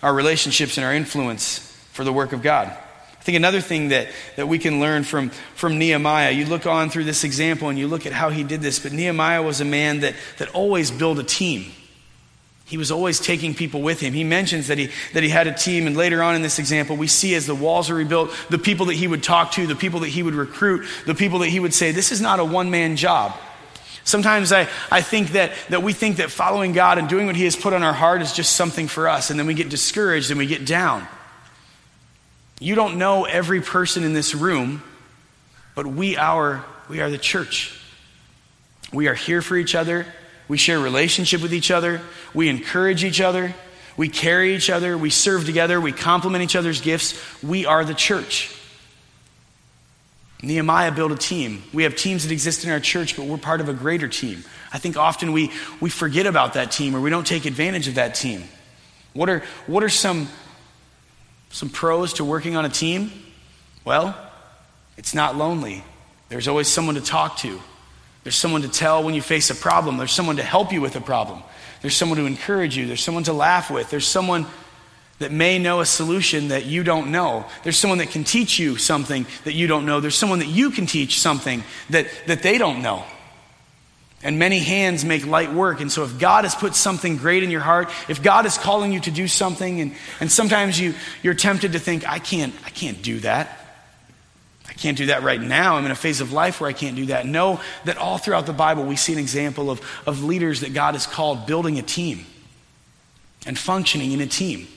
our 0.01 0.15
relationships 0.15 0.79
and 0.79 0.85
our 0.85 0.95
influence 0.95 1.59
for 1.91 2.03
the 2.03 2.11
work 2.11 2.33
of 2.33 2.41
God. 2.41 2.75
I 3.21 3.23
think 3.23 3.35
another 3.35 3.61
thing 3.61 3.89
that, 3.89 4.07
that 4.35 4.47
we 4.47 4.57
can 4.57 4.79
learn 4.79 5.03
from, 5.03 5.29
from 5.53 5.77
Nehemiah, 5.77 6.31
you 6.31 6.47
look 6.47 6.65
on 6.65 6.89
through 6.89 7.03
this 7.03 7.23
example 7.23 7.69
and 7.69 7.77
you 7.77 7.87
look 7.87 8.07
at 8.07 8.13
how 8.13 8.31
he 8.31 8.43
did 8.43 8.61
this, 8.61 8.79
but 8.79 8.93
Nehemiah 8.93 9.43
was 9.43 9.61
a 9.61 9.65
man 9.65 9.99
that, 9.99 10.15
that 10.39 10.49
always 10.55 10.89
built 10.89 11.19
a 11.19 11.23
team. 11.23 11.71
He 12.65 12.77
was 12.77 12.89
always 12.89 13.19
taking 13.19 13.53
people 13.53 13.83
with 13.83 13.99
him. 13.99 14.13
He 14.13 14.23
mentions 14.23 14.69
that 14.69 14.79
he, 14.79 14.89
that 15.13 15.21
he 15.21 15.29
had 15.29 15.45
a 15.45 15.53
team, 15.53 15.85
and 15.85 15.95
later 15.95 16.23
on 16.23 16.33
in 16.33 16.41
this 16.41 16.57
example, 16.57 16.95
we 16.95 17.05
see 17.05 17.35
as 17.35 17.45
the 17.45 17.53
walls 17.53 17.91
are 17.91 17.95
rebuilt, 17.95 18.31
the 18.49 18.57
people 18.57 18.87
that 18.87 18.95
he 18.95 19.07
would 19.07 19.21
talk 19.21 19.51
to, 19.51 19.67
the 19.67 19.75
people 19.75 19.99
that 19.99 20.09
he 20.09 20.23
would 20.23 20.33
recruit, 20.33 20.87
the 21.05 21.13
people 21.13 21.39
that 21.39 21.49
he 21.49 21.59
would 21.59 21.75
say, 21.75 21.91
This 21.91 22.11
is 22.11 22.21
not 22.21 22.39
a 22.39 22.45
one 22.45 22.71
man 22.71 22.95
job. 22.95 23.33
Sometimes 24.03 24.51
I, 24.51 24.67
I 24.89 25.01
think 25.01 25.33
that, 25.33 25.51
that 25.69 25.83
we 25.83 25.93
think 25.93 26.17
that 26.17 26.31
following 26.31 26.71
God 26.71 26.97
and 26.97 27.07
doing 27.07 27.27
what 27.27 27.35
He 27.35 27.43
has 27.43 27.55
put 27.55 27.73
on 27.73 27.83
our 27.83 27.93
heart 27.93 28.23
is 28.23 28.33
just 28.33 28.55
something 28.55 28.87
for 28.87 29.07
us, 29.07 29.29
and 29.29 29.39
then 29.39 29.45
we 29.45 29.53
get 29.53 29.69
discouraged 29.69 30.31
and 30.31 30.39
we 30.39 30.47
get 30.47 30.65
down. 30.65 31.07
You 32.61 32.75
don't 32.75 32.99
know 32.99 33.25
every 33.25 33.59
person 33.59 34.03
in 34.03 34.13
this 34.13 34.35
room, 34.35 34.83
but 35.73 35.87
we 35.87 36.15
are, 36.15 36.63
we 36.89 37.01
are 37.01 37.09
the 37.09 37.17
church. 37.17 37.75
We 38.93 39.07
are 39.07 39.15
here 39.15 39.41
for 39.41 39.57
each 39.57 39.73
other. 39.73 40.05
We 40.47 40.59
share 40.59 40.79
relationship 40.79 41.41
with 41.41 41.55
each 41.55 41.71
other. 41.71 42.01
We 42.35 42.49
encourage 42.49 43.03
each 43.03 43.19
other. 43.19 43.55
We 43.97 44.09
carry 44.09 44.53
each 44.53 44.69
other. 44.69 44.95
We 44.95 45.09
serve 45.09 45.47
together. 45.47 45.81
We 45.81 45.91
complement 45.91 46.43
each 46.43 46.55
other's 46.55 46.81
gifts. 46.81 47.19
We 47.41 47.65
are 47.65 47.83
the 47.83 47.95
church. 47.95 48.55
Nehemiah 50.43 50.91
built 50.91 51.11
a 51.11 51.17
team. 51.17 51.63
We 51.73 51.81
have 51.81 51.95
teams 51.95 52.27
that 52.27 52.31
exist 52.31 52.63
in 52.63 52.69
our 52.69 52.79
church, 52.79 53.17
but 53.17 53.25
we're 53.25 53.37
part 53.37 53.61
of 53.61 53.69
a 53.69 53.73
greater 53.73 54.07
team. 54.07 54.43
I 54.71 54.77
think 54.77 54.97
often 54.97 55.31
we, 55.31 55.51
we 55.79 55.89
forget 55.89 56.27
about 56.27 56.53
that 56.53 56.71
team 56.71 56.95
or 56.95 57.01
we 57.01 57.09
don't 57.09 57.25
take 57.25 57.45
advantage 57.45 57.87
of 57.87 57.95
that 57.95 58.13
team. 58.13 58.43
What 59.13 59.29
are, 59.29 59.43
what 59.65 59.83
are 59.83 59.89
some, 59.89 60.27
some 61.51 61.69
pros 61.69 62.13
to 62.13 62.25
working 62.25 62.55
on 62.55 62.65
a 62.65 62.69
team? 62.69 63.11
Well, 63.85 64.15
it's 64.97 65.13
not 65.13 65.35
lonely. 65.35 65.83
There's 66.29 66.47
always 66.47 66.67
someone 66.67 66.95
to 66.95 67.01
talk 67.01 67.37
to. 67.37 67.59
There's 68.23 68.35
someone 68.35 68.61
to 68.61 68.69
tell 68.69 69.03
when 69.03 69.15
you 69.15 69.21
face 69.21 69.49
a 69.49 69.55
problem. 69.55 69.97
There's 69.97 70.11
someone 70.11 70.37
to 70.37 70.43
help 70.43 70.71
you 70.71 70.81
with 70.81 70.95
a 70.95 71.01
problem. 71.01 71.41
There's 71.81 71.95
someone 71.95 72.17
to 72.19 72.25
encourage 72.25 72.77
you. 72.77 72.85
There's 72.85 73.03
someone 73.03 73.23
to 73.23 73.33
laugh 73.33 73.71
with. 73.71 73.89
There's 73.89 74.07
someone 74.07 74.45
that 75.19 75.31
may 75.31 75.59
know 75.59 75.81
a 75.81 75.85
solution 75.85 76.49
that 76.49 76.65
you 76.65 76.83
don't 76.83 77.11
know. 77.11 77.45
There's 77.63 77.77
someone 77.77 77.99
that 77.99 78.09
can 78.09 78.23
teach 78.23 78.59
you 78.59 78.77
something 78.77 79.25
that 79.43 79.53
you 79.53 79.67
don't 79.67 79.85
know. 79.85 79.99
There's 79.99 80.17
someone 80.17 80.39
that 80.39 80.47
you 80.47 80.71
can 80.71 80.85
teach 80.85 81.19
something 81.19 81.63
that, 81.89 82.07
that 82.27 82.43
they 82.43 82.57
don't 82.57 82.81
know. 82.81 83.03
And 84.23 84.37
many 84.37 84.59
hands 84.59 85.03
make 85.03 85.25
light 85.25 85.51
work. 85.51 85.81
And 85.81 85.91
so, 85.91 86.03
if 86.03 86.19
God 86.19 86.43
has 86.43 86.53
put 86.53 86.75
something 86.75 87.17
great 87.17 87.41
in 87.41 87.49
your 87.49 87.61
heart, 87.61 87.89
if 88.07 88.21
God 88.21 88.45
is 88.45 88.57
calling 88.57 88.91
you 88.91 88.99
to 88.99 89.11
do 89.11 89.27
something, 89.27 89.81
and, 89.81 89.95
and 90.19 90.31
sometimes 90.31 90.79
you, 90.79 90.93
you're 91.23 91.33
tempted 91.33 91.71
to 91.71 91.79
think, 91.79 92.07
I 92.07 92.19
can't, 92.19 92.53
I 92.63 92.69
can't 92.69 93.01
do 93.01 93.19
that. 93.21 93.57
I 94.69 94.73
can't 94.73 94.97
do 94.97 95.07
that 95.07 95.23
right 95.23 95.41
now. 95.41 95.75
I'm 95.75 95.85
in 95.85 95.91
a 95.91 95.95
phase 95.95 96.21
of 96.21 96.31
life 96.31 96.61
where 96.61 96.69
I 96.69 96.73
can't 96.73 96.95
do 96.95 97.07
that. 97.07 97.25
Know 97.25 97.59
that 97.85 97.97
all 97.97 98.17
throughout 98.17 98.45
the 98.45 98.53
Bible, 98.53 98.83
we 98.85 98.95
see 98.95 99.11
an 99.11 99.19
example 99.19 99.69
of, 99.69 99.81
of 100.05 100.23
leaders 100.23 100.61
that 100.61 100.73
God 100.73 100.93
has 100.93 101.05
called 101.05 101.45
building 101.45 101.77
a 101.77 101.81
team 101.81 102.25
and 103.45 103.57
functioning 103.57 104.11
in 104.11 104.21
a 104.21 104.27
team 104.27 104.67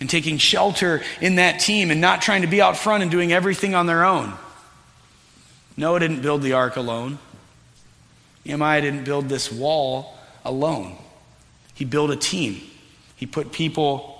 and 0.00 0.08
taking 0.08 0.38
shelter 0.38 1.02
in 1.20 1.36
that 1.36 1.60
team 1.60 1.90
and 1.90 2.00
not 2.00 2.22
trying 2.22 2.42
to 2.42 2.48
be 2.48 2.60
out 2.60 2.76
front 2.76 3.02
and 3.02 3.10
doing 3.10 3.32
everything 3.32 3.74
on 3.74 3.86
their 3.86 4.04
own. 4.04 4.32
Noah 5.76 6.00
didn't 6.00 6.22
build 6.22 6.42
the 6.42 6.54
ark 6.54 6.76
alone. 6.76 7.18
Nehemiah 8.48 8.80
didn't 8.80 9.04
build 9.04 9.28
this 9.28 9.52
wall 9.52 10.16
alone. 10.44 10.96
He 11.74 11.84
built 11.84 12.10
a 12.10 12.16
team. 12.16 12.60
He 13.14 13.26
put 13.26 13.52
people 13.52 14.14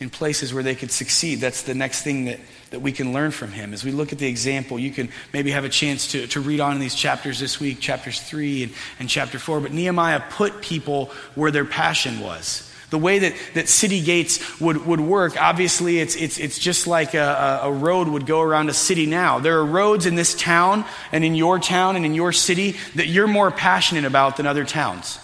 in 0.00 0.10
places 0.10 0.52
where 0.52 0.62
they 0.62 0.74
could 0.74 0.90
succeed. 0.90 1.40
That's 1.40 1.62
the 1.62 1.74
next 1.74 2.02
thing 2.02 2.24
that, 2.26 2.40
that 2.70 2.80
we 2.80 2.92
can 2.92 3.12
learn 3.12 3.30
from 3.30 3.52
him. 3.52 3.72
As 3.72 3.84
we 3.84 3.92
look 3.92 4.12
at 4.12 4.18
the 4.18 4.26
example, 4.26 4.78
you 4.78 4.90
can 4.90 5.10
maybe 5.32 5.50
have 5.50 5.64
a 5.64 5.68
chance 5.68 6.12
to, 6.12 6.26
to 6.28 6.40
read 6.40 6.60
on 6.60 6.72
in 6.72 6.80
these 6.80 6.94
chapters 6.94 7.38
this 7.38 7.60
week, 7.60 7.78
chapters 7.78 8.20
3 8.20 8.64
and, 8.64 8.72
and 8.98 9.08
chapter 9.08 9.38
4. 9.38 9.60
But 9.60 9.72
Nehemiah 9.72 10.22
put 10.30 10.62
people 10.62 11.06
where 11.34 11.50
their 11.50 11.64
passion 11.64 12.20
was. 12.20 12.70
The 12.90 12.98
way 12.98 13.18
that, 13.18 13.34
that 13.54 13.68
city 13.68 14.00
gates 14.00 14.60
would, 14.60 14.86
would 14.86 15.00
work, 15.00 15.40
obviously, 15.40 15.98
it's, 15.98 16.14
it's, 16.14 16.38
it's 16.38 16.58
just 16.58 16.86
like 16.86 17.14
a, 17.14 17.60
a 17.64 17.72
road 17.72 18.06
would 18.06 18.26
go 18.26 18.40
around 18.40 18.68
a 18.68 18.74
city 18.74 19.06
now. 19.06 19.40
There 19.40 19.58
are 19.58 19.66
roads 19.66 20.06
in 20.06 20.14
this 20.14 20.34
town 20.34 20.84
and 21.10 21.24
in 21.24 21.34
your 21.34 21.58
town 21.58 21.96
and 21.96 22.06
in 22.06 22.14
your 22.14 22.32
city 22.32 22.76
that 22.94 23.08
you're 23.08 23.26
more 23.26 23.50
passionate 23.50 24.04
about 24.04 24.36
than 24.36 24.46
other 24.46 24.64
towns, 24.64 25.18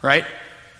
right? 0.00 0.24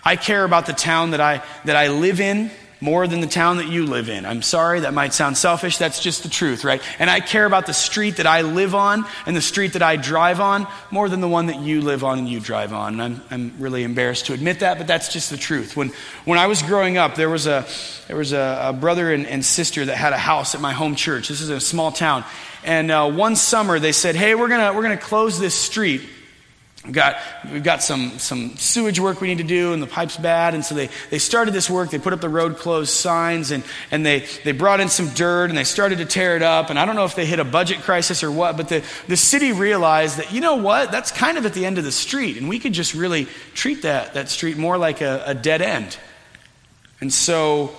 I 0.05 0.17
care 0.17 0.45
about 0.45 0.67
the 0.67 0.73
town 0.73 1.11
that 1.11 1.21
I, 1.21 1.43
that 1.65 1.75
I 1.75 1.89
live 1.89 2.21
in 2.21 2.51
more 2.83 3.07
than 3.07 3.21
the 3.21 3.29
town 3.29 3.59
that 3.59 3.69
you 3.69 3.87
live 3.87 4.09
in. 4.09 4.27
I'm 4.27 4.43
sorry, 4.43 4.81
that 4.81 4.93
might 4.93 5.15
sound 5.15 5.39
selfish. 5.39 5.79
That's 5.79 6.01
just 6.01 6.25
the 6.25 6.29
truth, 6.29 6.65
right? 6.65 6.83
And 6.99 7.09
I 7.09 7.21
care 7.21 7.47
about 7.47 7.67
the 7.67 7.73
street 7.73 8.17
that 8.17 8.27
I 8.27 8.43
live 8.43 8.75
on 8.75 9.07
and 9.25 9.37
the 9.37 9.41
street 9.41 9.75
that 9.75 9.83
I 9.83 9.95
drive 9.95 10.41
on 10.41 10.67
more 10.91 11.09
than 11.09 11.21
the 11.21 11.29
one 11.29 11.47
that 11.47 11.61
you 11.61 11.81
live 11.81 12.03
on 12.03 12.19
and 12.19 12.29
you 12.29 12.41
drive 12.41 12.73
on. 12.73 13.01
And 13.01 13.03
I'm, 13.03 13.23
I'm 13.31 13.55
really 13.61 13.85
embarrassed 13.85 14.27
to 14.27 14.33
admit 14.33 14.61
that, 14.61 14.79
but 14.79 14.89
that's 14.89 15.13
just 15.13 15.31
the 15.31 15.37
truth. 15.37 15.77
When, 15.77 15.93
when 16.25 16.41
I 16.41 16.49
was 16.49 16.61
growing 16.63 16.99
up, 16.99 17.15
there 17.15 17.31
was 17.31 17.47
a, 17.47 17.65
there 18.09 18.17
was 18.17 18.33
a, 18.33 18.59
a 18.65 18.73
brother 18.73 19.13
and, 19.13 19.29
and, 19.29 19.45
sister 19.45 19.85
that 19.85 19.97
had 19.97 20.13
a 20.13 20.19
house 20.19 20.57
at 20.57 20.61
my 20.61 20.73
home 20.73 20.97
church. 20.97 21.29
This 21.29 21.41
is 21.41 21.51
a 21.51 21.61
small 21.61 21.93
town. 21.93 22.25
And 22.65 22.91
uh, 22.91 23.09
one 23.11 23.37
summer 23.37 23.79
they 23.79 23.93
said, 23.93 24.17
hey, 24.17 24.35
we're 24.35 24.49
going 24.49 24.75
we're 24.75 24.83
going 24.83 24.99
to 24.99 25.05
close 25.05 25.39
this 25.39 25.55
street 25.55 26.03
We've 26.85 26.93
got, 26.93 27.17
we've 27.53 27.63
got 27.63 27.81
some, 27.81 28.19
some 28.19 28.57
sewage 28.57 28.99
work 28.99 29.21
we 29.21 29.29
need 29.29 29.39
to 29.39 29.45
do, 29.45 29.73
and 29.73 29.81
the 29.81 29.87
pipe's 29.87 30.17
bad. 30.17 30.55
And 30.55 30.65
so 30.65 30.75
they, 30.75 30.89
they 31.11 31.19
started 31.21 31.55
this 31.55 31.71
work. 31.71 31.91
They 31.91 31.99
put 32.01 32.13
up 32.13 32.21
the 32.21 32.29
road 32.29 32.57
closed 32.57 32.91
signs, 32.91 33.53
and, 33.53 33.63
and 33.93 34.05
they, 34.05 34.27
they 34.43 34.51
brought 34.51 34.81
in 34.81 34.89
some 34.89 35.09
dirt, 35.11 35.49
and 35.51 35.57
they 35.57 35.63
started 35.63 35.99
to 35.99 36.05
tear 36.05 36.35
it 36.35 36.43
up. 36.43 36.71
And 36.71 36.79
I 36.81 36.85
don't 36.85 36.97
know 36.97 37.05
if 37.05 37.15
they 37.15 37.25
hit 37.25 37.39
a 37.39 37.45
budget 37.45 37.83
crisis 37.83 38.25
or 38.25 38.33
what, 38.33 38.57
but 38.57 38.69
the, 38.69 38.85
the 39.07 39.17
city 39.17 39.53
realized 39.53 40.19
that, 40.19 40.33
you 40.33 40.41
know 40.41 40.57
what, 40.57 40.91
that's 40.91 41.13
kind 41.13 41.39
of 41.39 41.47
at 41.47 41.55
the 41.55 41.65
end 41.65 41.79
of 41.79 41.85
the 41.85 41.93
street, 41.93 42.37
and 42.37 42.49
we 42.49 42.59
could 42.59 42.73
just 42.73 42.95
really 42.95 43.29
treat 43.55 43.83
that, 43.83 44.15
that 44.15 44.29
street 44.29 44.57
more 44.57 44.77
like 44.77 45.01
a, 45.01 45.23
a 45.25 45.35
dead 45.35 45.63
end. 45.63 45.97
And 47.01 47.13
so 47.13 47.73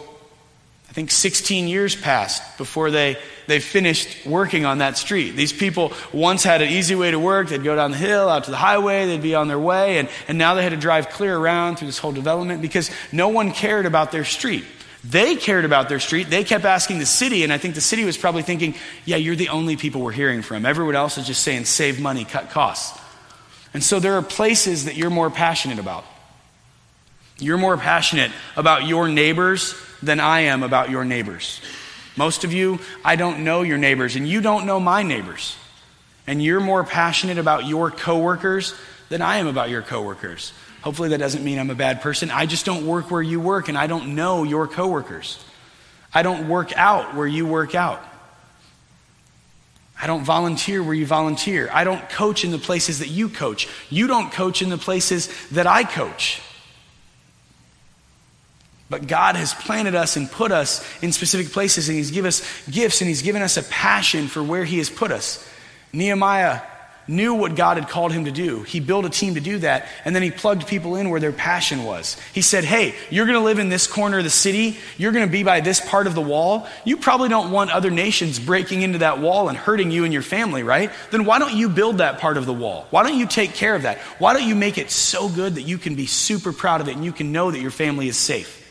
I 0.93 0.95
think 0.95 1.09
16 1.09 1.67
years 1.67 1.95
passed 1.95 2.55
before 2.59 2.91
they, 2.91 3.17
they 3.47 3.59
finished 3.59 4.27
working 4.27 4.63
on 4.63 4.77
that 4.77 4.95
street. 4.95 5.31
These 5.31 5.51
people 5.51 5.91
once 6.13 6.43
had 6.43 6.61
an 6.61 6.69
easy 6.69 6.93
way 6.93 7.09
to 7.09 7.17
work. 7.17 7.49
They'd 7.49 7.63
go 7.63 7.75
down 7.75 7.89
the 7.89 7.97
hill, 7.97 8.29
out 8.29 8.43
to 8.43 8.51
the 8.51 8.57
highway, 8.57 9.07
they'd 9.07 9.19
be 9.19 9.33
on 9.33 9.47
their 9.47 9.57
way, 9.57 9.97
and, 9.97 10.07
and 10.27 10.37
now 10.37 10.53
they 10.53 10.61
had 10.61 10.69
to 10.69 10.77
drive 10.77 11.09
clear 11.09 11.35
around 11.35 11.77
through 11.77 11.87
this 11.87 11.97
whole 11.97 12.11
development 12.11 12.61
because 12.61 12.91
no 13.11 13.29
one 13.29 13.53
cared 13.53 13.87
about 13.87 14.11
their 14.11 14.23
street. 14.23 14.65
They 15.03 15.35
cared 15.35 15.65
about 15.65 15.89
their 15.89 15.99
street. 15.99 16.29
They 16.29 16.43
kept 16.43 16.63
asking 16.63 16.99
the 16.99 17.07
city, 17.07 17.43
and 17.43 17.51
I 17.51 17.57
think 17.57 17.73
the 17.73 17.81
city 17.81 18.05
was 18.05 18.15
probably 18.15 18.43
thinking, 18.43 18.75
yeah, 19.03 19.17
you're 19.17 19.35
the 19.35 19.49
only 19.49 19.77
people 19.77 20.01
we're 20.01 20.11
hearing 20.11 20.43
from. 20.43 20.63
Everyone 20.63 20.95
else 20.95 21.17
is 21.17 21.25
just 21.25 21.41
saying, 21.41 21.65
save 21.65 21.99
money, 21.99 22.23
cut 22.23 22.51
costs. 22.51 23.01
And 23.73 23.83
so 23.83 23.99
there 23.99 24.13
are 24.13 24.21
places 24.21 24.85
that 24.85 24.95
you're 24.95 25.09
more 25.09 25.31
passionate 25.31 25.79
about. 25.79 26.05
You're 27.39 27.57
more 27.57 27.77
passionate 27.77 28.31
about 28.55 28.85
your 28.85 29.07
neighbors 29.07 29.73
than 30.05 30.19
I 30.19 30.41
am 30.41 30.63
about 30.63 30.89
your 30.89 31.05
neighbors. 31.05 31.61
Most 32.15 32.43
of 32.43 32.53
you, 32.53 32.79
I 33.03 33.15
don't 33.15 33.43
know 33.43 33.61
your 33.63 33.77
neighbors, 33.77 34.15
and 34.15 34.27
you 34.27 34.41
don't 34.41 34.65
know 34.65 34.79
my 34.79 35.01
neighbors. 35.03 35.55
And 36.27 36.41
you're 36.41 36.59
more 36.59 36.83
passionate 36.83 37.37
about 37.37 37.65
your 37.65 37.91
coworkers 37.91 38.75
than 39.09 39.21
I 39.21 39.37
am 39.37 39.47
about 39.47 39.69
your 39.69 39.81
coworkers. 39.81 40.53
Hopefully, 40.81 41.09
that 41.09 41.17
doesn't 41.17 41.43
mean 41.43 41.59
I'm 41.59 41.69
a 41.69 41.75
bad 41.75 42.01
person. 42.01 42.29
I 42.29 42.45
just 42.45 42.65
don't 42.65 42.85
work 42.85 43.09
where 43.09 43.21
you 43.21 43.39
work, 43.39 43.69
and 43.69 43.77
I 43.77 43.87
don't 43.87 44.15
know 44.15 44.43
your 44.43 44.67
coworkers. 44.67 45.43
I 46.13 46.21
don't 46.21 46.47
work 46.47 46.71
out 46.77 47.15
where 47.15 47.27
you 47.27 47.45
work 47.45 47.73
out. 47.73 48.03
I 49.99 50.07
don't 50.07 50.23
volunteer 50.23 50.83
where 50.83 50.93
you 50.93 51.05
volunteer. 51.05 51.69
I 51.71 51.83
don't 51.83 52.07
coach 52.09 52.43
in 52.43 52.51
the 52.51 52.57
places 52.57 52.99
that 52.99 53.07
you 53.07 53.29
coach. 53.29 53.67
You 53.89 54.07
don't 54.07 54.31
coach 54.31 54.61
in 54.61 54.69
the 54.69 54.77
places 54.77 55.29
that 55.51 55.65
I 55.65 55.83
coach. 55.83 56.41
But 58.93 59.07
God 59.07 59.35
has 59.37 59.55
planted 59.55 59.95
us 59.95 60.17
and 60.17 60.29
put 60.29 60.51
us 60.51 60.87
in 61.01 61.11
specific 61.11 61.51
places, 61.51 61.89
and 61.89 61.97
He's 61.97 62.11
given 62.11 62.27
us 62.27 62.43
gifts, 62.69 63.01
and 63.01 63.07
He's 63.07 63.23
given 63.23 63.41
us 63.41 63.57
a 63.57 63.63
passion 63.63 64.27
for 64.27 64.43
where 64.43 64.63
He 64.63 64.77
has 64.77 64.87
put 64.87 65.11
us. 65.11 65.43
Nehemiah 65.91 66.61
knew 67.07 67.33
what 67.33 67.55
God 67.55 67.77
had 67.77 67.89
called 67.89 68.11
him 68.11 68.25
to 68.25 68.31
do. 68.31 68.61
He 68.61 68.79
built 68.79 69.05
a 69.05 69.09
team 69.09 69.33
to 69.33 69.41
do 69.41 69.57
that, 69.59 69.87
and 70.05 70.15
then 70.15 70.21
he 70.21 70.29
plugged 70.29 70.67
people 70.67 70.95
in 70.95 71.09
where 71.09 71.19
their 71.19 71.31
passion 71.31 71.85
was. 71.85 72.17
He 72.33 72.43
said, 72.43 72.63
Hey, 72.63 72.93
you're 73.09 73.25
going 73.25 73.37
to 73.37 73.43
live 73.43 73.57
in 73.57 73.69
this 73.69 73.87
corner 73.87 74.19
of 74.19 74.25
the 74.25 74.29
city. 74.29 74.77
You're 74.99 75.11
going 75.11 75.25
to 75.25 75.31
be 75.31 75.41
by 75.41 75.61
this 75.61 75.79
part 75.79 76.05
of 76.05 76.13
the 76.13 76.21
wall. 76.21 76.67
You 76.85 76.97
probably 76.97 77.29
don't 77.29 77.49
want 77.49 77.71
other 77.71 77.89
nations 77.89 78.37
breaking 78.37 78.83
into 78.83 78.99
that 78.99 79.19
wall 79.19 79.49
and 79.49 79.57
hurting 79.57 79.89
you 79.89 80.03
and 80.03 80.13
your 80.13 80.21
family, 80.21 80.61
right? 80.61 80.91
Then 81.09 81.25
why 81.25 81.39
don't 81.39 81.55
you 81.55 81.67
build 81.67 81.97
that 81.97 82.19
part 82.19 82.37
of 82.37 82.45
the 82.45 82.53
wall? 82.53 82.85
Why 82.91 83.01
don't 83.01 83.17
you 83.17 83.25
take 83.25 83.55
care 83.55 83.73
of 83.73 83.81
that? 83.81 83.97
Why 84.19 84.33
don't 84.33 84.47
you 84.47 84.53
make 84.53 84.77
it 84.77 84.91
so 84.91 85.29
good 85.29 85.55
that 85.55 85.63
you 85.63 85.79
can 85.79 85.95
be 85.95 86.05
super 86.05 86.53
proud 86.53 86.79
of 86.79 86.89
it 86.89 86.95
and 86.95 87.03
you 87.03 87.11
can 87.11 87.31
know 87.31 87.49
that 87.49 87.59
your 87.59 87.71
family 87.71 88.07
is 88.07 88.17
safe? 88.17 88.62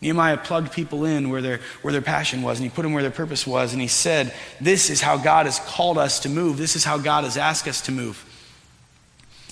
Nehemiah 0.00 0.36
plugged 0.36 0.72
people 0.72 1.04
in 1.04 1.28
where 1.28 1.42
their, 1.42 1.60
where 1.82 1.92
their 1.92 2.02
passion 2.02 2.42
was, 2.42 2.58
and 2.58 2.64
he 2.64 2.74
put 2.74 2.82
them 2.82 2.92
where 2.92 3.02
their 3.02 3.10
purpose 3.10 3.46
was, 3.46 3.72
and 3.72 3.82
he 3.82 3.88
said, 3.88 4.32
This 4.60 4.90
is 4.90 5.00
how 5.00 5.16
God 5.16 5.46
has 5.46 5.58
called 5.60 5.98
us 5.98 6.20
to 6.20 6.28
move. 6.28 6.56
This 6.56 6.76
is 6.76 6.84
how 6.84 6.98
God 6.98 7.24
has 7.24 7.36
asked 7.36 7.66
us 7.66 7.80
to 7.82 7.92
move. 7.92 8.24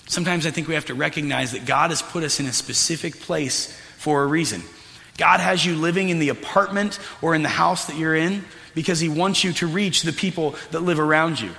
Sometimes 0.06 0.46
I 0.46 0.50
think 0.50 0.68
we 0.68 0.74
have 0.74 0.84
to 0.86 0.94
recognize 0.94 1.52
that 1.52 1.66
God 1.66 1.90
has 1.90 2.00
put 2.00 2.22
us 2.22 2.38
in 2.38 2.46
a 2.46 2.52
specific 2.52 3.18
place 3.18 3.76
for 3.98 4.22
a 4.22 4.26
reason. 4.26 4.62
God 5.18 5.40
has 5.40 5.64
you 5.64 5.74
living 5.74 6.10
in 6.10 6.20
the 6.20 6.28
apartment 6.28 7.00
or 7.22 7.34
in 7.34 7.42
the 7.42 7.48
house 7.48 7.86
that 7.86 7.96
you're 7.96 8.14
in 8.14 8.44
because 8.74 9.00
he 9.00 9.08
wants 9.08 9.42
you 9.42 9.52
to 9.54 9.66
reach 9.66 10.02
the 10.02 10.12
people 10.12 10.54
that 10.70 10.80
live 10.80 11.00
around 11.00 11.40
you. 11.40 11.50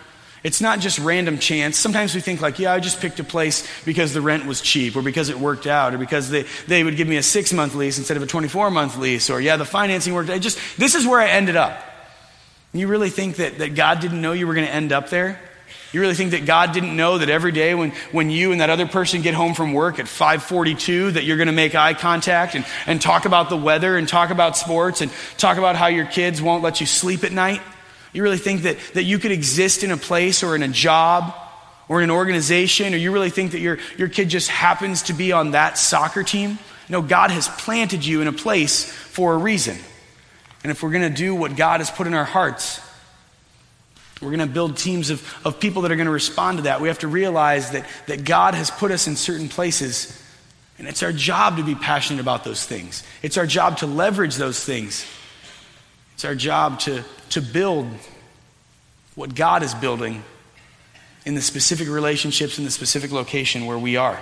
It's 0.44 0.62
not 0.62 0.80
just 0.80 1.00
random 1.00 1.40
chance. 1.40 1.78
Sometimes 1.78 2.14
we 2.14 2.22
think 2.22 2.42
like, 2.42 2.60
yeah, 2.60 2.74
I 2.74 2.80
just 2.80 3.02
picked 3.02 3.20
a 3.20 3.24
place 3.24 3.68
because 3.86 4.14
the 4.14 4.22
rent 4.22 4.46
was 4.46 4.62
cheap 4.62 4.96
or 4.96 5.02
because 5.02 5.30
it 5.30 5.40
worked 5.40 5.68
out 5.68 5.94
or 5.94 5.98
because 5.98 6.30
they, 6.30 6.46
they 6.68 6.84
would 6.84 6.96
give 6.96 7.08
me 7.08 7.18
a 7.18 7.24
six 7.24 7.52
month 7.52 7.76
lease 7.76 7.98
instead 7.98 8.18
of 8.18 8.24
a 8.24 8.28
24 8.28 8.70
month 8.72 8.98
lease 8.98 9.30
or 9.30 9.42
yeah, 9.42 9.58
the 9.58 9.66
financing 9.66 10.14
worked. 10.14 10.30
I 10.30 10.40
just, 10.40 10.60
this 10.78 10.96
is 10.96 11.08
where 11.08 11.20
I 11.20 11.28
ended 11.30 11.56
up. 11.56 11.84
You 12.74 12.88
really 12.88 13.10
think 13.10 13.38
that, 13.38 13.58
that 13.60 13.76
God 13.76 14.00
didn't 14.00 14.22
know 14.22 14.34
you 14.34 14.46
were 14.46 14.54
going 14.54 14.68
to 14.68 14.74
end 14.74 14.92
up 14.92 15.10
there? 15.10 15.40
You 15.94 16.02
really 16.02 16.16
think 16.16 16.32
that 16.32 16.46
God 16.46 16.74
didn't 16.74 16.96
know 16.96 17.18
that 17.18 17.30
every 17.30 17.52
day 17.52 17.74
when, 17.74 17.92
when 18.12 18.30
you 18.30 18.52
and 18.52 18.62
that 18.62 18.70
other 18.70 18.88
person 18.88 19.22
get 19.22 19.34
home 19.34 19.54
from 19.54 19.74
work 19.74 20.00
at 20.00 20.08
542 20.08 21.12
that 21.12 21.24
you're 21.24 21.38
going 21.38 21.48
to 21.48 21.54
make 21.54 21.76
eye 21.76 21.94
contact 21.94 22.56
and, 22.56 22.66
and 22.86 23.02
talk 23.02 23.26
about 23.26 23.50
the 23.50 23.58
weather 23.58 23.98
and 23.98 24.08
talk 24.08 24.30
about 24.30 24.58
sports 24.58 25.02
and 25.02 25.12
talk 25.38 25.58
about 25.58 25.76
how 25.76 25.88
your 25.88 26.06
kids 26.06 26.42
won't 26.42 26.62
let 26.62 26.82
you 26.82 26.86
sleep 26.86 27.24
at 27.24 27.32
night? 27.32 27.62
You 28.18 28.24
really 28.24 28.40
think 28.40 28.64
that, 28.64 28.80
that 28.96 29.04
you 29.04 29.20
could 29.20 29.32
exist 29.32 29.84
in 29.84 29.92
a 29.92 29.96
place 29.96 30.42
or 30.42 30.56
in 30.56 30.64
a 30.64 30.68
job 30.68 31.36
or 31.88 32.02
in 32.02 32.06
an 32.06 32.10
organization, 32.10 32.96
or 32.96 32.98
you 32.98 33.12
really 33.12 33.30
think 33.30 33.52
that 33.52 33.60
your, 33.60 33.78
your 33.96 34.10
kid 34.10 34.28
just 34.28 34.50
happens 34.50 35.04
to 35.04 35.14
be 35.14 35.34
on 35.34 35.52
that 35.52 35.78
soccer 35.78 36.24
team? 36.24 36.58
No, 36.90 37.04
God 37.04 37.30
has 37.30 37.48
planted 37.48 38.04
you 38.04 38.22
in 38.22 38.28
a 38.28 38.34
place 38.34 38.92
for 38.92 39.36
a 39.36 39.38
reason. 39.38 39.78
And 40.64 40.72
if 40.72 40.82
we're 40.82 40.90
going 40.90 41.08
to 41.08 41.16
do 41.16 41.36
what 41.36 41.56
God 41.56 41.80
has 41.80 41.92
put 41.92 42.08
in 42.08 42.16
our 42.16 42.24
hearts, 42.24 42.82
we're 44.20 44.36
going 44.36 44.40
to 44.40 44.48
build 44.48 44.78
teams 44.78 45.12
of, 45.12 45.22
of 45.46 45.60
people 45.60 45.84
that 45.84 45.92
are 45.92 45.96
going 45.96 46.08
to 46.08 46.12
respond 46.12 46.58
to 46.58 46.64
that. 46.64 46.82
We 46.82 46.88
have 46.88 47.00
to 47.00 47.08
realize 47.08 47.70
that, 47.70 47.86
that 48.08 48.24
God 48.24 48.56
has 48.56 48.72
put 48.72 48.90
us 48.90 49.06
in 49.06 49.16
certain 49.16 49.48
places, 49.48 50.20
and 50.80 50.88
it's 50.88 51.04
our 51.04 51.14
job 51.14 51.58
to 51.58 51.64
be 51.64 51.76
passionate 51.76 52.20
about 52.20 52.44
those 52.44 52.66
things. 52.66 53.04
It's 53.22 53.38
our 53.38 53.46
job 53.46 53.78
to 53.78 53.86
leverage 53.86 54.38
those 54.38 54.66
things. 54.66 55.06
It's 56.18 56.26
our 56.26 56.34
job 56.34 56.80
to, 56.80 57.04
to 57.30 57.42
build 57.44 57.86
what 59.14 59.36
God 59.36 59.62
is 59.62 59.76
building 59.76 60.24
in 61.28 61.36
the 61.36 61.44
specific 61.44 61.88
relationships 61.88 62.58
in 62.58 62.66
the 62.66 62.72
specific 62.72 63.12
location 63.12 63.68
where 63.68 63.78
we 63.78 63.98
are. 63.98 64.20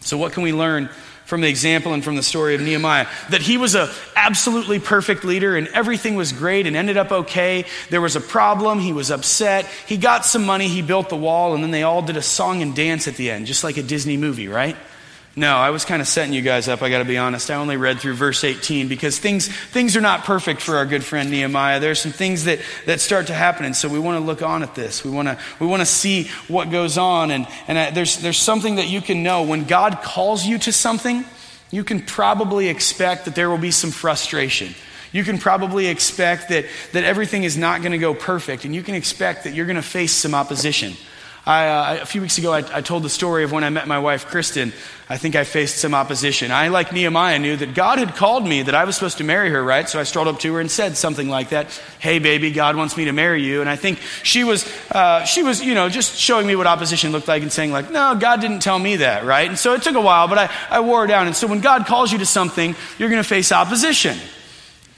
So, 0.00 0.18
what 0.18 0.34
can 0.34 0.42
we 0.42 0.52
learn 0.52 0.90
from 1.24 1.40
the 1.40 1.48
example 1.48 1.94
and 1.94 2.04
from 2.04 2.16
the 2.16 2.22
story 2.22 2.54
of 2.54 2.60
Nehemiah? 2.60 3.06
That 3.30 3.40
he 3.40 3.56
was 3.56 3.74
an 3.74 3.88
absolutely 4.14 4.78
perfect 4.78 5.24
leader 5.24 5.56
and 5.56 5.68
everything 5.68 6.16
was 6.16 6.32
great 6.32 6.66
and 6.66 6.76
ended 6.76 6.98
up 6.98 7.10
okay. 7.10 7.64
There 7.88 8.02
was 8.02 8.14
a 8.14 8.20
problem, 8.20 8.78
he 8.78 8.92
was 8.92 9.10
upset. 9.10 9.64
He 9.86 9.96
got 9.96 10.26
some 10.26 10.44
money, 10.44 10.68
he 10.68 10.82
built 10.82 11.08
the 11.08 11.16
wall, 11.16 11.54
and 11.54 11.64
then 11.64 11.70
they 11.70 11.82
all 11.82 12.02
did 12.02 12.18
a 12.18 12.22
song 12.22 12.60
and 12.60 12.76
dance 12.76 13.08
at 13.08 13.16
the 13.16 13.30
end, 13.30 13.46
just 13.46 13.64
like 13.64 13.78
a 13.78 13.82
Disney 13.82 14.18
movie, 14.18 14.48
right? 14.48 14.76
No, 15.36 15.56
I 15.56 15.70
was 15.70 15.84
kind 15.84 16.02
of 16.02 16.08
setting 16.08 16.34
you 16.34 16.42
guys 16.42 16.66
up, 16.66 16.82
I 16.82 16.90
got 16.90 16.98
to 16.98 17.04
be 17.04 17.16
honest. 17.16 17.52
I 17.52 17.54
only 17.54 17.76
read 17.76 18.00
through 18.00 18.14
verse 18.14 18.42
18 18.42 18.88
because 18.88 19.16
things, 19.16 19.46
things 19.46 19.96
are 19.96 20.00
not 20.00 20.24
perfect 20.24 20.60
for 20.60 20.76
our 20.76 20.84
good 20.84 21.04
friend 21.04 21.30
Nehemiah. 21.30 21.78
There 21.78 21.92
are 21.92 21.96
some 21.96 22.10
things 22.10 22.44
that, 22.44 22.58
that 22.86 23.00
start 23.00 23.28
to 23.28 23.34
happen, 23.34 23.64
and 23.64 23.76
so 23.76 23.88
we 23.88 24.00
want 24.00 24.20
to 24.20 24.26
look 24.26 24.42
on 24.42 24.64
at 24.64 24.74
this. 24.74 25.04
We 25.04 25.10
want 25.12 25.28
to, 25.28 25.38
we 25.60 25.68
want 25.68 25.82
to 25.82 25.86
see 25.86 26.24
what 26.48 26.72
goes 26.72 26.98
on, 26.98 27.30
and, 27.30 27.46
and 27.68 27.78
I, 27.78 27.90
there's, 27.90 28.18
there's 28.18 28.38
something 28.38 28.74
that 28.74 28.88
you 28.88 29.00
can 29.00 29.22
know. 29.22 29.44
When 29.44 29.64
God 29.64 30.00
calls 30.02 30.44
you 30.44 30.58
to 30.58 30.72
something, 30.72 31.24
you 31.70 31.84
can 31.84 32.02
probably 32.02 32.68
expect 32.68 33.26
that 33.26 33.36
there 33.36 33.48
will 33.48 33.58
be 33.58 33.70
some 33.70 33.92
frustration. 33.92 34.74
You 35.12 35.22
can 35.22 35.38
probably 35.38 35.86
expect 35.86 36.48
that, 36.48 36.66
that 36.92 37.04
everything 37.04 37.44
is 37.44 37.56
not 37.56 37.82
going 37.82 37.92
to 37.92 37.98
go 37.98 38.14
perfect, 38.14 38.64
and 38.64 38.74
you 38.74 38.82
can 38.82 38.96
expect 38.96 39.44
that 39.44 39.54
you're 39.54 39.66
going 39.66 39.76
to 39.76 39.82
face 39.82 40.12
some 40.12 40.34
opposition. 40.34 40.94
I, 41.50 41.68
uh, 41.96 42.02
a 42.02 42.06
few 42.06 42.20
weeks 42.20 42.38
ago, 42.38 42.52
I, 42.52 42.58
I, 42.58 42.80
told 42.80 43.02
the 43.02 43.10
story 43.10 43.42
of 43.42 43.50
when 43.50 43.64
I 43.64 43.70
met 43.70 43.88
my 43.88 43.98
wife, 43.98 44.26
Kristen. 44.26 44.72
I 45.08 45.16
think 45.16 45.34
I 45.34 45.42
faced 45.42 45.78
some 45.78 45.94
opposition. 45.94 46.52
I, 46.52 46.68
like 46.68 46.92
Nehemiah, 46.92 47.40
knew 47.40 47.56
that 47.56 47.74
God 47.74 47.98
had 47.98 48.14
called 48.14 48.46
me, 48.46 48.62
that 48.62 48.76
I 48.76 48.84
was 48.84 48.94
supposed 48.94 49.18
to 49.18 49.24
marry 49.24 49.50
her, 49.50 49.60
right? 49.60 49.88
So 49.88 49.98
I 49.98 50.04
strolled 50.04 50.28
up 50.28 50.38
to 50.38 50.54
her 50.54 50.60
and 50.60 50.70
said 50.70 50.96
something 50.96 51.28
like 51.28 51.48
that 51.48 51.66
Hey, 51.98 52.20
baby, 52.20 52.52
God 52.52 52.76
wants 52.76 52.96
me 52.96 53.06
to 53.06 53.12
marry 53.12 53.42
you. 53.42 53.62
And 53.62 53.68
I 53.68 53.74
think 53.74 53.98
she 54.22 54.44
was, 54.44 54.64
uh, 54.92 55.24
she 55.24 55.42
was, 55.42 55.60
you 55.60 55.74
know, 55.74 55.88
just 55.88 56.16
showing 56.16 56.46
me 56.46 56.54
what 56.54 56.68
opposition 56.68 57.10
looked 57.10 57.26
like 57.26 57.42
and 57.42 57.50
saying, 57.50 57.72
like, 57.72 57.90
No, 57.90 58.14
God 58.14 58.40
didn't 58.40 58.60
tell 58.60 58.78
me 58.78 58.96
that, 58.96 59.24
right? 59.24 59.48
And 59.48 59.58
so 59.58 59.74
it 59.74 59.82
took 59.82 59.96
a 59.96 60.00
while, 60.00 60.28
but 60.28 60.38
I, 60.38 60.50
I 60.70 60.80
wore 60.80 61.00
her 61.00 61.08
down. 61.08 61.26
And 61.26 61.34
so 61.34 61.48
when 61.48 61.60
God 61.60 61.84
calls 61.84 62.12
you 62.12 62.18
to 62.18 62.26
something, 62.26 62.76
you're 62.96 63.10
going 63.10 63.22
to 63.22 63.28
face 63.28 63.50
opposition. 63.50 64.16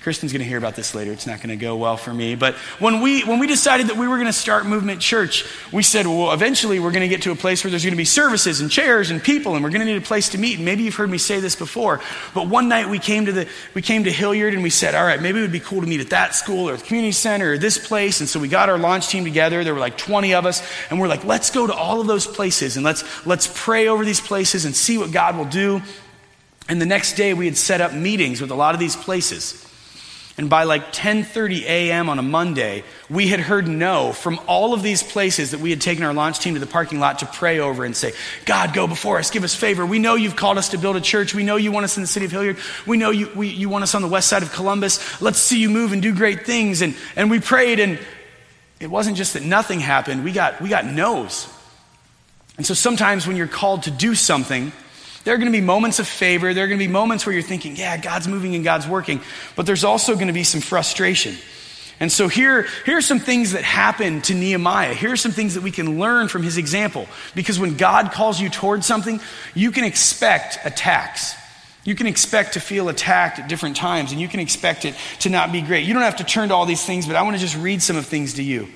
Kristen's 0.03 0.33
going 0.33 0.43
to 0.43 0.49
hear 0.49 0.59
about 0.59 0.75
this 0.75 0.97
later. 0.97 1.12
It's 1.12 1.29
not 1.29 1.38
going 1.38 1.51
to 1.51 1.57
go 1.57 1.77
well 1.77 1.97
for 1.97 2.12
me. 2.12 2.35
But 2.35 2.57
when 2.81 3.01
we, 3.01 3.23
when 3.23 3.38
we 3.38 3.47
decided 3.47 3.87
that 3.87 3.97
we 3.97 4.09
were 4.09 4.17
going 4.17 4.27
to 4.27 4.33
start 4.33 4.67
Movement 4.67 5.01
Church, 5.01 5.45
we 5.73 5.85
said, 5.85 6.07
well, 6.07 6.33
eventually 6.33 6.81
we're 6.81 6.91
going 6.91 7.03
to 7.03 7.09
get 7.09 7.23
to 7.23 7.31
a 7.31 7.37
place 7.37 7.62
where 7.62 7.71
there's 7.71 7.85
going 7.85 7.93
to 7.93 7.97
be 7.97 8.05
services 8.05 8.61
and 8.61 8.69
chairs 8.69 9.11
and 9.11 9.23
people, 9.23 9.55
and 9.55 9.62
we're 9.62 9.71
going 9.71 9.87
to 9.87 9.87
need 9.87 10.03
a 10.03 10.05
place 10.05 10.31
to 10.31 10.38
meet. 10.38 10.57
And 10.57 10.65
maybe 10.65 10.83
you've 10.83 10.97
heard 10.97 11.09
me 11.09 11.19
say 11.19 11.38
this 11.38 11.55
before. 11.55 12.01
But 12.35 12.49
one 12.49 12.69
night 12.69 12.88
we 12.88 12.99
came 12.99 13.27
to, 13.27 13.33
the, 13.33 13.49
we 13.75 13.83
came 13.83 14.05
to 14.05 14.11
Hilliard 14.11 14.55
and 14.55 14.62
we 14.65 14.71
said, 14.71 14.97
all 14.97 15.05
right, 15.05 15.23
maybe 15.23 15.38
it 15.38 15.43
would 15.43 15.53
be 15.53 15.61
cool 15.61 15.81
to 15.81 15.87
meet 15.87 16.01
at 16.01 16.11
that 16.11 16.35
school 16.35 16.69
or 16.69 16.77
the 16.77 16.83
community 16.83 17.12
center 17.12 17.53
or 17.53 17.59
this 17.59 17.79
place. 17.79 18.19
And 18.19 18.29
so 18.29 18.41
we 18.41 18.49
got 18.49 18.69
our 18.69 18.79
launch 18.79 19.09
team 19.09 19.23
together. 19.23 19.62
There 19.62 19.73
were 19.73 19.81
like 19.81 19.99
20 19.99 20.35
of 20.35 20.47
us. 20.47 20.62
And 20.91 21.01
we're 21.01 21.09
like, 21.09 21.25
let's 21.25 21.51
go 21.51 21.67
to 21.67 21.75
all 21.75 22.01
of 22.01 22.09
those 22.09 22.27
places 22.27 22.77
and 22.77 22.85
let's, 22.85 23.05
let's 23.25 23.49
pray 23.55 23.87
over 23.87 24.05
these 24.05 24.21
places 24.21 24.65
and 24.65 24.75
see 24.75 24.99
what 24.99 25.12
God 25.12 25.37
will 25.37 25.45
do. 25.45 25.81
And 26.69 26.81
the 26.81 26.87
next 26.87 27.15
day 27.15 27.35
we 27.35 27.47
had 27.47 27.57
set 27.57 27.81
up 27.81 27.93
meetings 27.93 28.41
with 28.41 28.51
a 28.51 28.55
lot 28.55 28.75
of 28.75 28.81
these 28.81 28.97
places. 28.97 29.69
And 30.38 30.49
by 30.49 30.64
like 30.64 30.92
10:30 30.92 31.64
a.m. 31.64 32.09
on 32.09 32.18
a 32.18 32.23
Monday, 32.23 32.85
we 33.11 33.29
had 33.29 33.38
heard 33.38 33.68
no 33.68 34.12
from 34.12 34.40
all 34.47 34.73
of 34.73 34.83
these 34.83 35.03
places 35.03 35.51
that 35.51 35.61
we 35.61 35.68
had 35.68 35.81
taken 35.81 36.05
our 36.05 36.14
launch 36.14 36.38
team 36.38 36.55
to 36.55 36.61
the 36.61 36.66
parking 36.66 37.01
lot 37.01 37.18
to 37.18 37.27
pray 37.27 37.59
over 37.59 37.85
and 37.85 37.95
say, 37.95 38.14
"God, 38.47 38.73
go 38.73 38.87
before 38.87 39.18
us, 39.18 39.31
give 39.31 39.45
us 39.45 39.55
favor. 39.55 39.85
We 39.85 39.99
know 39.99 40.14
you've 40.14 40.37
called 40.37 40.57
us 40.57 40.71
to 40.71 40.79
build 40.79 40.97
a 40.97 41.03
church. 41.03 41.35
We 41.35 41.42
know 41.42 41.57
you 41.57 41.71
want 41.71 41.85
us 41.85 41.99
in 41.99 42.03
the 42.03 42.07
city 42.07 42.25
of 42.25 42.33
Hilliard. 42.33 42.57
We 42.87 42.97
know 42.97 43.11
you, 43.11 43.31
we, 43.35 43.49
you 43.49 43.68
want 43.68 43.83
us 43.83 43.95
on 43.95 44.01
the 44.01 44.09
west 44.09 44.29
side 44.29 44.42
of 44.42 44.53
Columbus. 44.55 45.21
Let's 45.21 45.38
see 45.38 45.59
you 45.59 45.68
move 45.68 45.92
and 45.92 46.01
do 46.01 46.14
great 46.14 46.47
things." 46.47 46.81
And 46.81 46.95
and 47.14 47.31
we 47.31 47.38
prayed, 47.38 47.79
and 47.79 47.99
it 48.81 48.90
wasn't 48.90 49.18
just 49.18 49.35
that 49.35 49.42
nothing 49.42 49.81
happened. 49.81 50.25
We 50.25 50.33
got 50.33 50.62
we 50.62 50.71
got 50.71 50.87
no's. 50.87 51.47
And 52.57 52.66
so 52.66 52.73
sometimes 52.73 53.27
when 53.27 53.37
you're 53.37 53.49
called 53.49 53.83
to 53.85 53.90
do 53.90 54.14
something, 54.14 54.73
there 55.25 55.35
are 55.35 55.39
going 55.39 55.51
to 55.51 55.57
be 55.57 55.65
moments 55.65 55.99
of 55.99 56.09
favor. 56.09 56.53
There 56.53 56.65
are 56.65 56.69
going 56.69 56.79
to 56.79 56.85
be 56.85 56.93
moments 56.93 57.25
where 57.25 57.33
you're 57.33 57.43
thinking, 57.43 57.77
yeah, 57.77 57.97
God's 57.97 58.27
moving 58.27 58.55
and 58.55 58.65
God's 58.65 58.89
working. 58.89 59.21
But 59.57 59.67
there's 59.67 59.85
also 59.85 60.15
going 60.15 60.27
to 60.27 60.33
be 60.33 60.45
some 60.45 60.61
frustration. 60.61 61.37
And 62.01 62.11
so 62.11 62.27
here, 62.27 62.67
here 62.85 62.97
are 62.97 63.03
some 63.03 63.21
things 63.21 63.53
that 63.53 63.63
happen 63.63 64.23
to 64.23 64.35
Nehemiah. 64.35 64.95
Here 64.95 65.13
are 65.13 65.17
some 65.17 65.31
things 65.31 65.55
that 65.55 65.63
we 65.63 65.71
can 65.71 66.01
learn 66.01 66.27
from 66.27 66.43
his 66.43 66.57
example. 66.57 67.07
Because 67.35 67.61
when 67.61 67.77
God 67.77 68.11
calls 68.11 68.41
you 68.41 68.49
towards 68.49 68.87
something, 68.87 69.21
you 69.55 69.71
can 69.71 69.85
expect 69.85 70.59
attacks. 70.65 71.37
You 71.85 71.95
can 71.95 72.09
expect 72.09 72.55
to 72.55 72.61
feel 72.61 72.89
attacked 72.89 73.39
at 73.39 73.49
different 73.49 73.77
times, 73.77 74.13
and 74.13 74.21
you 74.21 74.29
can 74.29 74.41
expect 74.41 74.85
it 74.85 74.97
to 75.21 75.31
not 75.31 75.53
be 75.53 75.63
great. 75.63 75.85
You 75.85 75.95
don't 75.95 76.03
have 76.03 76.17
to 76.17 76.25
turn 76.25 76.49
to 76.49 76.55
all 76.55 76.67
these 76.67 76.85
things, 76.85 77.07
but 77.07 77.17
I 77.17 77.23
want 77.23 77.37
to 77.37 77.41
just 77.41 77.57
read 77.57 77.83
some 77.83 77.97
of 77.97 78.07
things 78.07 78.35
to 78.35 78.43
you. 78.43 78.69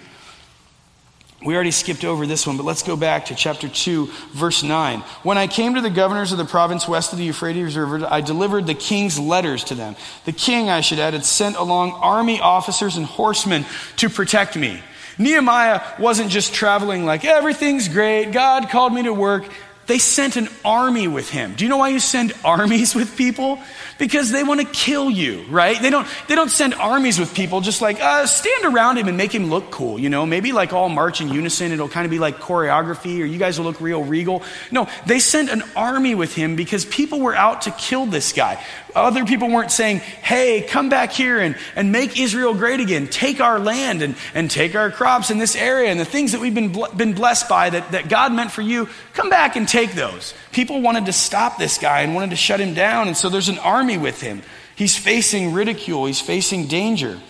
We 1.47 1.55
already 1.55 1.71
skipped 1.71 2.05
over 2.05 2.27
this 2.27 2.45
one, 2.45 2.57
but 2.57 2.67
let's 2.67 2.83
go 2.83 2.97
back 2.97 3.27
to 3.27 3.37
chapter 3.37 3.69
2, 3.69 4.07
verse 4.33 4.65
9. 4.65 4.99
When 5.23 5.39
I 5.39 5.47
came 5.47 5.77
to 5.77 5.81
the 5.81 5.91
governors 5.91 6.33
of 6.33 6.39
the 6.39 6.45
province 6.45 6.89
west 6.89 7.13
of 7.13 7.21
the 7.21 7.25
Euphrates 7.25 7.77
River, 7.77 8.05
I 8.11 8.21
delivered 8.21 8.67
the 8.67 8.75
king's 8.75 9.17
letters 9.17 9.63
to 9.65 9.77
them. 9.77 9.95
The 10.25 10.33
king, 10.33 10.69
I 10.69 10.81
should 10.81 10.99
add, 10.99 11.15
had 11.15 11.25
sent 11.25 11.55
along 11.55 11.93
army 11.93 12.41
officers 12.41 12.97
and 12.97 13.07
horsemen 13.07 13.65
to 13.99 14.11
protect 14.11 14.57
me. 14.57 14.83
Nehemiah 15.19 15.83
wasn't 16.01 16.31
just 16.31 16.53
traveling 16.53 17.05
like, 17.05 17.25
everything's 17.25 17.87
great, 17.87 18.33
God 18.33 18.69
called 18.69 18.93
me 18.93 19.05
to 19.05 19.15
work. 19.15 19.45
They 19.87 19.99
sent 19.99 20.35
an 20.35 20.49
army 20.65 21.07
with 21.07 21.31
him. 21.31 21.55
Do 21.55 21.65
you 21.65 21.69
know 21.69 21.77
why 21.77 21.91
you 21.91 22.01
send 22.01 22.33
armies 22.45 22.93
with 22.97 23.17
people? 23.17 23.61
Because 23.99 24.31
they 24.31 24.43
want 24.43 24.61
to 24.61 24.67
kill 24.67 25.11
you, 25.11 25.45
right? 25.49 25.81
They 25.81 25.91
don't, 25.91 26.07
they 26.29 26.35
don't 26.35 26.51
send 26.51 26.75
armies 26.75 27.19
with 27.19 27.35
people 27.35 27.61
just 27.61 27.81
like, 27.81 28.01
uh, 28.01 28.27
stand 28.27 28.65
around 28.65 28.99
him 28.99 29.09
and 29.09 29.17
make 29.17 29.35
him 29.35 29.51
look 29.51 29.71
cool, 29.71 29.99
you 29.99 30.09
know? 30.09 30.27
Maybe 30.27 30.53
like 30.53 30.73
all 30.73 30.89
march 30.89 31.21
in 31.21 31.29
unison. 31.29 31.73
It'll 31.73 31.89
kind 31.89 32.05
of 32.05 32.11
be 32.11 32.19
like 32.19 32.39
choreography 32.39 33.21
or 33.21 33.25
you 33.25 33.39
guys 33.39 33.59
will 33.59 33.67
look 33.67 33.81
real 33.81 34.05
regal. 34.05 34.43
No, 34.71 34.89
they 35.07 35.19
sent 35.19 35.51
an 35.51 35.63
army 35.75 36.15
with 36.15 36.35
him 36.35 36.57
because 36.57 36.85
people 36.85 37.21
were 37.21 37.35
out 37.35 37.63
to 37.63 37.71
kill 37.71 38.07
this 38.07 38.33
guy. 38.33 38.63
Other 38.95 39.27
people 39.27 39.51
weren't 39.51 39.71
saying, 39.71 39.99
hey, 39.99 40.63
come 40.63 40.89
back 40.89 41.13
here 41.13 41.39
and, 41.39 41.57
and 41.75 41.93
make 41.93 42.19
Israel 42.19 42.55
great 42.55 42.81
again. 42.81 43.09
Take 43.09 43.41
our 43.41 43.59
land 43.59 44.01
and, 44.01 44.17
and 44.35 44.51
take 44.51 44.75
our 44.75 44.91
crops 44.91 45.31
in 45.31 45.39
this 45.39 45.55
area 45.55 45.91
and 45.91 46.01
the 46.01 46.05
things 46.07 46.33
that 46.33 46.41
we've 46.41 46.55
been, 46.55 46.75
been 46.97 47.13
blessed 47.13 47.49
by 47.49 47.71
that, 47.71 47.93
that 47.93 48.09
God 48.09 48.33
meant 48.33 48.51
for 48.51 48.63
you. 48.63 48.89
Come 49.13 49.29
back 49.29 49.57
and 49.57 49.69
take 49.69 49.93
those. 49.93 50.33
People 50.53 50.81
wanted 50.81 51.07
to 51.07 51.13
stop 51.13 51.59
this 51.59 51.77
guy 51.77 52.01
and 52.01 52.15
wanted 52.15 52.31
to 52.31 52.37
shut 52.37 52.59
him 52.61 52.73
down. 52.73 53.09
And 53.09 53.17
so 53.17 53.29
there's 53.29 53.51
an 53.51 53.59
army 53.59 53.86
with 53.95 54.21
him. 54.21 54.43
He's 54.75 54.97
facing 54.97 55.53
ridicule, 55.53 56.07
he's 56.07 56.21
facing 56.21 56.67
danger. 56.67 57.21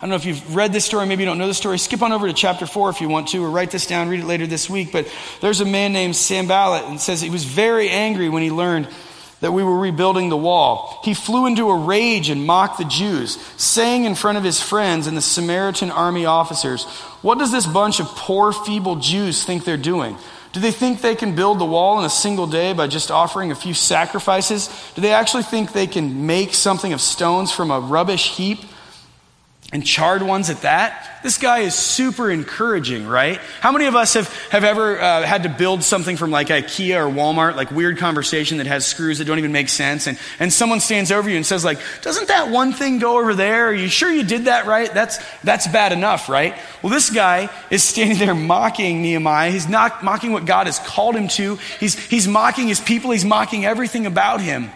I 0.00 0.04
don't 0.04 0.10
know 0.10 0.16
if 0.16 0.24
you've 0.24 0.56
read 0.56 0.72
this 0.72 0.86
story, 0.86 1.04
maybe 1.06 1.24
you 1.24 1.28
don't 1.28 1.36
know 1.36 1.46
the 1.46 1.52
story. 1.52 1.78
Skip 1.78 2.00
on 2.00 2.12
over 2.12 2.26
to 2.26 2.32
chapter 2.32 2.64
4 2.64 2.88
if 2.88 3.00
you 3.02 3.10
want 3.10 3.28
to, 3.28 3.44
or 3.44 3.50
write 3.50 3.70
this 3.70 3.86
down, 3.86 4.08
read 4.08 4.20
it 4.20 4.26
later 4.26 4.46
this 4.46 4.70
week. 4.70 4.92
But 4.92 5.06
there's 5.42 5.60
a 5.60 5.66
man 5.66 5.92
named 5.92 6.16
Sanballat, 6.16 6.84
and 6.84 6.98
says 6.98 7.20
he 7.20 7.28
was 7.28 7.44
very 7.44 7.90
angry 7.90 8.30
when 8.30 8.42
he 8.42 8.50
learned 8.50 8.88
that 9.40 9.52
we 9.52 9.62
were 9.62 9.78
rebuilding 9.78 10.28
the 10.28 10.36
wall. 10.36 11.00
He 11.04 11.12
flew 11.12 11.46
into 11.46 11.68
a 11.68 11.76
rage 11.76 12.30
and 12.30 12.46
mocked 12.46 12.78
the 12.78 12.84
Jews, 12.84 13.36
saying 13.56 14.04
in 14.04 14.14
front 14.14 14.38
of 14.38 14.44
his 14.44 14.62
friends 14.62 15.06
and 15.06 15.16
the 15.16 15.22
Samaritan 15.22 15.90
army 15.90 16.24
officers, 16.26 16.84
What 17.22 17.38
does 17.38 17.52
this 17.52 17.66
bunch 17.66 18.00
of 18.00 18.06
poor, 18.06 18.52
feeble 18.52 18.96
Jews 18.96 19.44
think 19.44 19.64
they're 19.64 19.76
doing? 19.76 20.16
Do 20.52 20.58
they 20.58 20.72
think 20.72 21.00
they 21.00 21.14
can 21.14 21.34
build 21.34 21.60
the 21.60 21.64
wall 21.64 21.98
in 22.00 22.04
a 22.04 22.10
single 22.10 22.46
day 22.46 22.72
by 22.72 22.88
just 22.88 23.10
offering 23.10 23.52
a 23.52 23.54
few 23.54 23.72
sacrifices? 23.72 24.68
Do 24.94 25.00
they 25.00 25.12
actually 25.12 25.44
think 25.44 25.72
they 25.72 25.86
can 25.86 26.26
make 26.26 26.54
something 26.54 26.92
of 26.92 27.00
stones 27.00 27.52
from 27.52 27.70
a 27.70 27.78
rubbish 27.78 28.36
heap? 28.36 28.60
And 29.72 29.86
charred 29.86 30.22
ones 30.22 30.50
at 30.50 30.62
that. 30.62 31.20
This 31.22 31.38
guy 31.38 31.60
is 31.60 31.74
super 31.74 32.30
encouraging, 32.30 33.06
right? 33.06 33.38
How 33.60 33.70
many 33.70 33.86
of 33.86 33.94
us 33.94 34.14
have, 34.14 34.28
have 34.48 34.64
ever 34.64 35.00
uh, 35.00 35.22
had 35.22 35.44
to 35.44 35.48
build 35.48 35.84
something 35.84 36.16
from 36.16 36.30
like 36.30 36.48
IKEA 36.48 36.96
or 36.96 37.12
Walmart, 37.12 37.54
like 37.54 37.70
weird 37.70 37.98
conversation 37.98 38.58
that 38.58 38.66
has 38.66 38.84
screws 38.84 39.18
that 39.18 39.26
don't 39.26 39.38
even 39.38 39.52
make 39.52 39.68
sense, 39.68 40.08
and, 40.08 40.18
and 40.40 40.52
someone 40.52 40.80
stands 40.80 41.12
over 41.12 41.30
you 41.30 41.36
and 41.36 41.46
says, 41.46 41.64
like, 41.64 41.78
doesn't 42.02 42.28
that 42.28 42.50
one 42.50 42.72
thing 42.72 42.98
go 42.98 43.18
over 43.18 43.34
there? 43.34 43.68
Are 43.68 43.74
you 43.74 43.88
sure 43.88 44.10
you 44.10 44.24
did 44.24 44.46
that 44.46 44.66
right? 44.66 44.92
That's, 44.92 45.18
that's 45.42 45.68
bad 45.68 45.92
enough, 45.92 46.28
right? 46.28 46.56
Well, 46.82 46.92
this 46.92 47.10
guy 47.10 47.48
is 47.70 47.84
standing 47.84 48.18
there 48.18 48.34
mocking 48.34 49.02
Nehemiah. 49.02 49.52
He's 49.52 49.68
not 49.68 50.02
mocking 50.02 50.32
what 50.32 50.46
God 50.46 50.66
has 50.66 50.78
called 50.80 51.14
him 51.14 51.28
to. 51.28 51.56
He's, 51.78 51.94
he's 51.94 52.26
mocking 52.26 52.66
his 52.66 52.80
people. 52.80 53.12
He's 53.12 53.24
mocking 53.24 53.64
everything 53.64 54.06
about 54.06 54.40
him. 54.40 54.70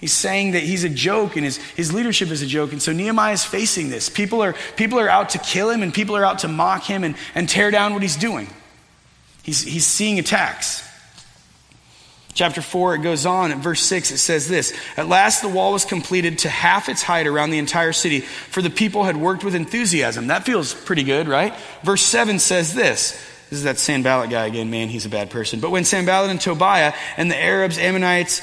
He's 0.00 0.14
saying 0.14 0.52
that 0.52 0.62
he's 0.62 0.82
a 0.82 0.88
joke 0.88 1.36
and 1.36 1.44
his, 1.44 1.58
his 1.58 1.92
leadership 1.92 2.30
is 2.30 2.40
a 2.40 2.46
joke. 2.46 2.72
And 2.72 2.80
so 2.80 2.92
Nehemiah 2.92 3.34
is 3.34 3.44
facing 3.44 3.90
this. 3.90 4.08
People 4.08 4.42
are, 4.42 4.54
people 4.76 4.98
are 4.98 5.10
out 5.10 5.30
to 5.30 5.38
kill 5.38 5.68
him 5.68 5.82
and 5.82 5.92
people 5.92 6.16
are 6.16 6.24
out 6.24 6.38
to 6.40 6.48
mock 6.48 6.84
him 6.84 7.04
and, 7.04 7.16
and 7.34 7.46
tear 7.46 7.70
down 7.70 7.92
what 7.92 8.00
he's 8.00 8.16
doing. 8.16 8.48
He's, 9.42 9.62
he's 9.62 9.86
seeing 9.86 10.18
attacks. 10.18 10.88
Chapter 12.32 12.62
4, 12.62 12.94
it 12.94 12.98
goes 13.02 13.26
on 13.26 13.50
at 13.50 13.58
verse 13.58 13.82
6, 13.82 14.12
it 14.12 14.18
says 14.18 14.48
this 14.48 14.72
At 14.96 15.08
last 15.08 15.42
the 15.42 15.48
wall 15.48 15.72
was 15.72 15.84
completed 15.84 16.38
to 16.38 16.48
half 16.48 16.88
its 16.88 17.02
height 17.02 17.26
around 17.26 17.50
the 17.50 17.58
entire 17.58 17.92
city, 17.92 18.20
for 18.20 18.62
the 18.62 18.70
people 18.70 19.04
had 19.04 19.16
worked 19.16 19.44
with 19.44 19.54
enthusiasm. 19.54 20.28
That 20.28 20.46
feels 20.46 20.72
pretty 20.72 21.02
good, 21.02 21.28
right? 21.28 21.54
Verse 21.82 22.02
7 22.02 22.38
says 22.38 22.72
this. 22.72 23.12
This 23.50 23.58
is 23.58 23.64
that 23.64 23.78
Sanballat 23.78 24.30
guy 24.30 24.46
again. 24.46 24.70
Man, 24.70 24.88
he's 24.88 25.06
a 25.06 25.10
bad 25.10 25.28
person. 25.28 25.58
But 25.58 25.72
when 25.72 25.84
Sanballat 25.84 26.30
and 26.30 26.40
Tobiah 26.40 26.94
and 27.16 27.28
the 27.28 27.36
Arabs, 27.36 27.78
Ammonites, 27.78 28.42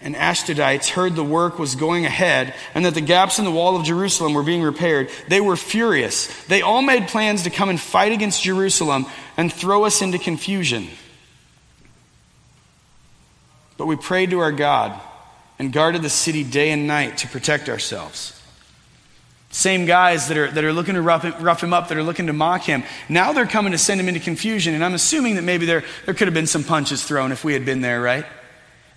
and 0.00 0.14
Ashdodites 0.14 0.88
heard 0.90 1.16
the 1.16 1.24
work 1.24 1.58
was 1.58 1.74
going 1.74 2.04
ahead 2.04 2.54
and 2.74 2.84
that 2.84 2.94
the 2.94 3.00
gaps 3.00 3.38
in 3.38 3.44
the 3.44 3.50
wall 3.50 3.76
of 3.76 3.84
Jerusalem 3.84 4.32
were 4.32 4.44
being 4.44 4.62
repaired, 4.62 5.10
they 5.26 5.40
were 5.40 5.56
furious. 5.56 6.26
They 6.46 6.62
all 6.62 6.82
made 6.82 7.08
plans 7.08 7.42
to 7.42 7.50
come 7.50 7.68
and 7.68 7.80
fight 7.80 8.12
against 8.12 8.42
Jerusalem 8.42 9.06
and 9.36 9.52
throw 9.52 9.84
us 9.84 10.00
into 10.00 10.18
confusion. 10.18 10.88
But 13.76 13.86
we 13.86 13.96
prayed 13.96 14.30
to 14.30 14.40
our 14.40 14.52
God 14.52 15.00
and 15.58 15.72
guarded 15.72 16.02
the 16.02 16.10
city 16.10 16.44
day 16.44 16.70
and 16.70 16.86
night 16.86 17.18
to 17.18 17.28
protect 17.28 17.68
ourselves. 17.68 18.34
Same 19.50 19.86
guys 19.86 20.28
that 20.28 20.36
are, 20.36 20.50
that 20.50 20.62
are 20.62 20.72
looking 20.72 20.94
to 20.94 21.02
rough 21.02 21.24
rough 21.40 21.62
him 21.62 21.72
up, 21.72 21.88
that 21.88 21.96
are 21.96 22.02
looking 22.02 22.26
to 22.26 22.32
mock 22.32 22.62
him, 22.62 22.84
now 23.08 23.32
they're 23.32 23.46
coming 23.46 23.72
to 23.72 23.78
send 23.78 23.98
him 23.98 24.06
into 24.06 24.20
confusion. 24.20 24.74
And 24.74 24.84
I'm 24.84 24.94
assuming 24.94 25.36
that 25.36 25.42
maybe 25.42 25.66
there, 25.66 25.84
there 26.04 26.14
could 26.14 26.28
have 26.28 26.34
been 26.34 26.46
some 26.46 26.64
punches 26.64 27.02
thrown 27.02 27.32
if 27.32 27.44
we 27.44 27.54
had 27.54 27.64
been 27.64 27.80
there, 27.80 28.00
right? 28.00 28.26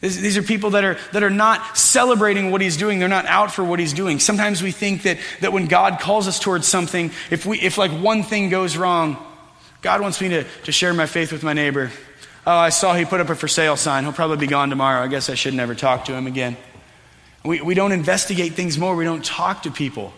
These 0.01 0.35
are 0.35 0.41
people 0.41 0.71
that 0.71 0.83
are, 0.83 0.97
that 1.13 1.21
are 1.21 1.29
not 1.29 1.77
celebrating 1.77 2.49
what 2.49 2.59
he's 2.59 2.75
doing. 2.75 2.97
They're 2.97 3.07
not 3.07 3.27
out 3.27 3.53
for 3.53 3.63
what 3.63 3.79
he's 3.79 3.93
doing. 3.93 4.19
Sometimes 4.19 4.63
we 4.63 4.71
think 4.71 5.03
that, 5.03 5.19
that 5.41 5.53
when 5.53 5.67
God 5.67 5.99
calls 5.99 6.27
us 6.27 6.39
towards 6.39 6.67
something, 6.67 7.11
if, 7.29 7.45
we, 7.45 7.59
if 7.59 7.77
like 7.77 7.91
one 7.91 8.23
thing 8.23 8.49
goes 8.49 8.75
wrong, 8.75 9.23
God 9.83 10.01
wants 10.01 10.19
me 10.19 10.29
to, 10.29 10.43
to 10.63 10.71
share 10.71 10.91
my 10.95 11.05
faith 11.05 11.31
with 11.31 11.43
my 11.43 11.53
neighbor. 11.53 11.91
Oh, 12.47 12.51
I 12.51 12.69
saw 12.69 12.95
he 12.95 13.05
put 13.05 13.21
up 13.21 13.29
a 13.29 13.35
for 13.35 13.47
sale 13.47 13.77
sign. 13.77 14.03
He'll 14.03 14.13
probably 14.13 14.37
be 14.37 14.47
gone 14.47 14.71
tomorrow. 14.71 15.03
I 15.03 15.07
guess 15.07 15.29
I 15.29 15.35
should 15.35 15.53
never 15.53 15.75
talk 15.75 16.05
to 16.05 16.13
him 16.13 16.25
again. 16.25 16.57
We, 17.45 17.61
we 17.61 17.75
don't 17.75 17.91
investigate 17.91 18.53
things 18.53 18.79
more. 18.79 18.95
We 18.95 19.03
don't 19.03 19.23
talk 19.23 19.63
to 19.63 19.71
people. 19.71 20.13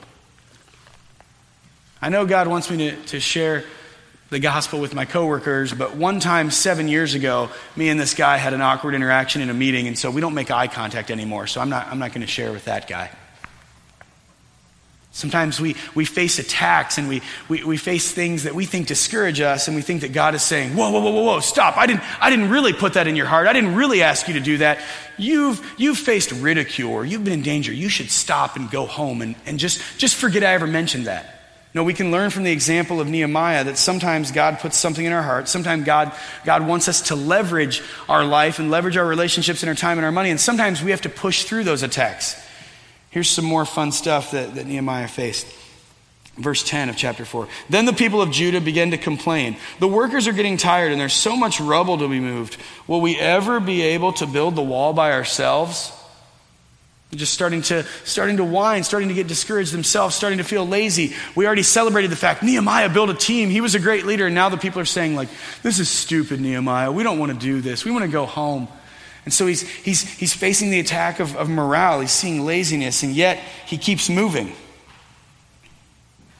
I 2.01 2.07
know 2.07 2.25
God 2.25 2.47
wants 2.47 2.71
me 2.71 2.77
to, 2.77 2.95
to 3.07 3.19
share 3.19 3.65
the 4.33 4.39
gospel 4.39 4.81
with 4.81 4.93
my 4.93 5.05
coworkers, 5.05 5.71
but 5.71 5.95
one 5.95 6.19
time 6.19 6.51
seven 6.51 6.87
years 6.89 7.13
ago, 7.13 7.49
me 7.75 7.87
and 7.89 7.99
this 7.99 8.13
guy 8.13 8.37
had 8.37 8.53
an 8.53 8.61
awkward 8.61 8.95
interaction 8.95 9.41
in 9.41 9.49
a 9.49 9.53
meeting, 9.53 9.87
and 9.87 9.97
so 9.97 10.11
we 10.11 10.19
don't 10.19 10.33
make 10.33 10.51
eye 10.51 10.67
contact 10.67 11.09
anymore. 11.11 11.47
So 11.47 11.61
I'm 11.61 11.69
not, 11.69 11.87
I'm 11.87 11.99
not 11.99 12.09
going 12.09 12.21
to 12.21 12.27
share 12.27 12.51
with 12.51 12.65
that 12.65 12.87
guy. 12.87 13.09
Sometimes 15.11 15.61
we, 15.61 15.75
we 15.93 16.05
face 16.05 16.39
attacks 16.39 16.97
and 16.97 17.07
we, 17.07 17.21
we, 17.47 17.63
we 17.63 17.77
face 17.77 18.11
things 18.11 18.43
that 18.43 18.55
we 18.55 18.65
think 18.65 18.87
discourage 18.87 19.39
us, 19.39 19.67
and 19.67 19.75
we 19.75 19.83
think 19.83 20.01
that 20.01 20.11
God 20.11 20.33
is 20.33 20.41
saying, 20.41 20.75
Whoa, 20.75 20.89
whoa, 20.89 21.01
whoa, 21.01 21.11
whoa, 21.11 21.23
whoa, 21.23 21.39
stop. 21.39 21.77
I 21.77 21.85
didn't, 21.85 22.01
I 22.21 22.31
didn't 22.31 22.49
really 22.49 22.73
put 22.73 22.93
that 22.93 23.07
in 23.07 23.15
your 23.15 23.27
heart. 23.27 23.47
I 23.47 23.53
didn't 23.53 23.75
really 23.75 24.01
ask 24.01 24.27
you 24.27 24.33
to 24.33 24.39
do 24.39 24.57
that. 24.57 24.79
You've, 25.17 25.63
you've 25.77 25.99
faced 25.99 26.31
ridicule 26.31 26.91
or 26.91 27.05
you've 27.05 27.23
been 27.23 27.33
in 27.33 27.43
danger. 27.43 27.71
You 27.71 27.89
should 27.89 28.09
stop 28.09 28.55
and 28.55 28.69
go 28.71 28.87
home 28.87 29.21
and, 29.21 29.35
and 29.45 29.59
just, 29.59 29.79
just 29.99 30.15
forget 30.15 30.43
I 30.43 30.53
ever 30.53 30.65
mentioned 30.65 31.05
that. 31.05 31.42
No, 31.73 31.83
we 31.83 31.95
can 31.95 32.11
learn 32.11 32.29
from 32.29 32.43
the 32.43 32.51
example 32.51 33.01
of 33.01 33.07
Nehemiah 33.07 33.63
that 33.63 33.77
sometimes 33.77 34.31
God 34.31 34.59
puts 34.59 34.77
something 34.77 35.03
in 35.03 35.11
our 35.11 35.23
heart. 35.23 35.47
Sometimes 35.47 35.85
God, 35.85 36.11
God 36.45 36.67
wants 36.67 36.87
us 36.87 37.01
to 37.03 37.15
leverage 37.15 37.81
our 38.07 38.23
life 38.23 38.59
and 38.59 38.69
leverage 38.69 38.95
our 38.95 39.05
relationships 39.05 39.63
and 39.63 39.69
our 39.69 39.75
time 39.75 39.97
and 39.97 40.05
our 40.05 40.11
money. 40.11 40.29
And 40.29 40.39
sometimes 40.39 40.83
we 40.83 40.91
have 40.91 41.01
to 41.01 41.09
push 41.09 41.45
through 41.45 41.63
those 41.63 41.81
attacks. 41.81 42.39
Here's 43.09 43.29
some 43.29 43.45
more 43.45 43.65
fun 43.65 43.91
stuff 43.91 44.31
that, 44.31 44.53
that 44.55 44.67
Nehemiah 44.67 45.07
faced. 45.07 45.47
Verse 46.37 46.63
10 46.63 46.89
of 46.89 46.97
chapter 46.97 47.25
4. 47.25 47.47
Then 47.69 47.85
the 47.85 47.93
people 47.93 48.21
of 48.21 48.31
Judah 48.31 48.61
began 48.61 48.91
to 48.91 48.97
complain. 48.97 49.57
The 49.79 49.87
workers 49.87 50.27
are 50.27 50.33
getting 50.33 50.57
tired 50.57 50.91
and 50.91 51.01
there's 51.01 51.13
so 51.13 51.35
much 51.35 51.59
rubble 51.59 51.97
to 51.99 52.07
be 52.07 52.19
moved. 52.19 52.57
Will 52.87 53.01
we 53.01 53.19
ever 53.19 53.59
be 53.59 53.81
able 53.81 54.13
to 54.13 54.27
build 54.27 54.55
the 54.55 54.63
wall 54.63 54.93
by 54.93 55.11
ourselves? 55.11 55.91
Just 57.15 57.33
starting 57.33 57.61
to 57.63 57.83
starting 58.03 58.37
to 58.37 58.43
whine 58.43 58.83
starting 58.83 59.09
to 59.09 59.15
get 59.15 59.27
discouraged 59.27 59.73
themselves 59.73 60.15
starting 60.15 60.37
to 60.37 60.43
feel 60.43 60.67
lazy. 60.67 61.13
We 61.35 61.45
already 61.45 61.63
celebrated 61.63 62.11
the 62.11 62.15
fact 62.15 62.43
nehemiah 62.43 62.89
built 62.89 63.09
a 63.09 63.13
team. 63.13 63.49
He 63.49 63.61
was 63.61 63.75
a 63.75 63.79
great 63.79 64.05
leader. 64.05 64.25
And 64.25 64.35
now 64.35 64.49
the 64.49 64.57
people 64.57 64.79
are 64.81 64.85
saying 64.85 65.15
like 65.15 65.29
this 65.61 65.79
is 65.79 65.89
stupid 65.89 66.39
nehemiah. 66.41 66.91
We 66.91 67.03
don't 67.03 67.19
want 67.19 67.31
to 67.31 67.37
do 67.37 67.61
this. 67.61 67.85
We 67.85 67.91
want 67.91 68.05
to 68.05 68.11
go 68.11 68.25
home. 68.25 68.67
And 69.25 69.33
so 69.33 69.47
he's 69.47 69.61
he's 69.61 70.01
he's 70.01 70.33
facing 70.33 70.69
the 70.69 70.79
attack 70.79 71.19
of, 71.19 71.35
of 71.35 71.49
morale. 71.49 72.01
He's 72.01 72.11
seeing 72.11 72.45
laziness. 72.45 73.03
And 73.03 73.13
yet 73.13 73.37
he 73.65 73.77
keeps 73.77 74.09
moving. 74.09 74.53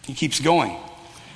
He 0.06 0.14
keeps 0.14 0.40
going. 0.40 0.78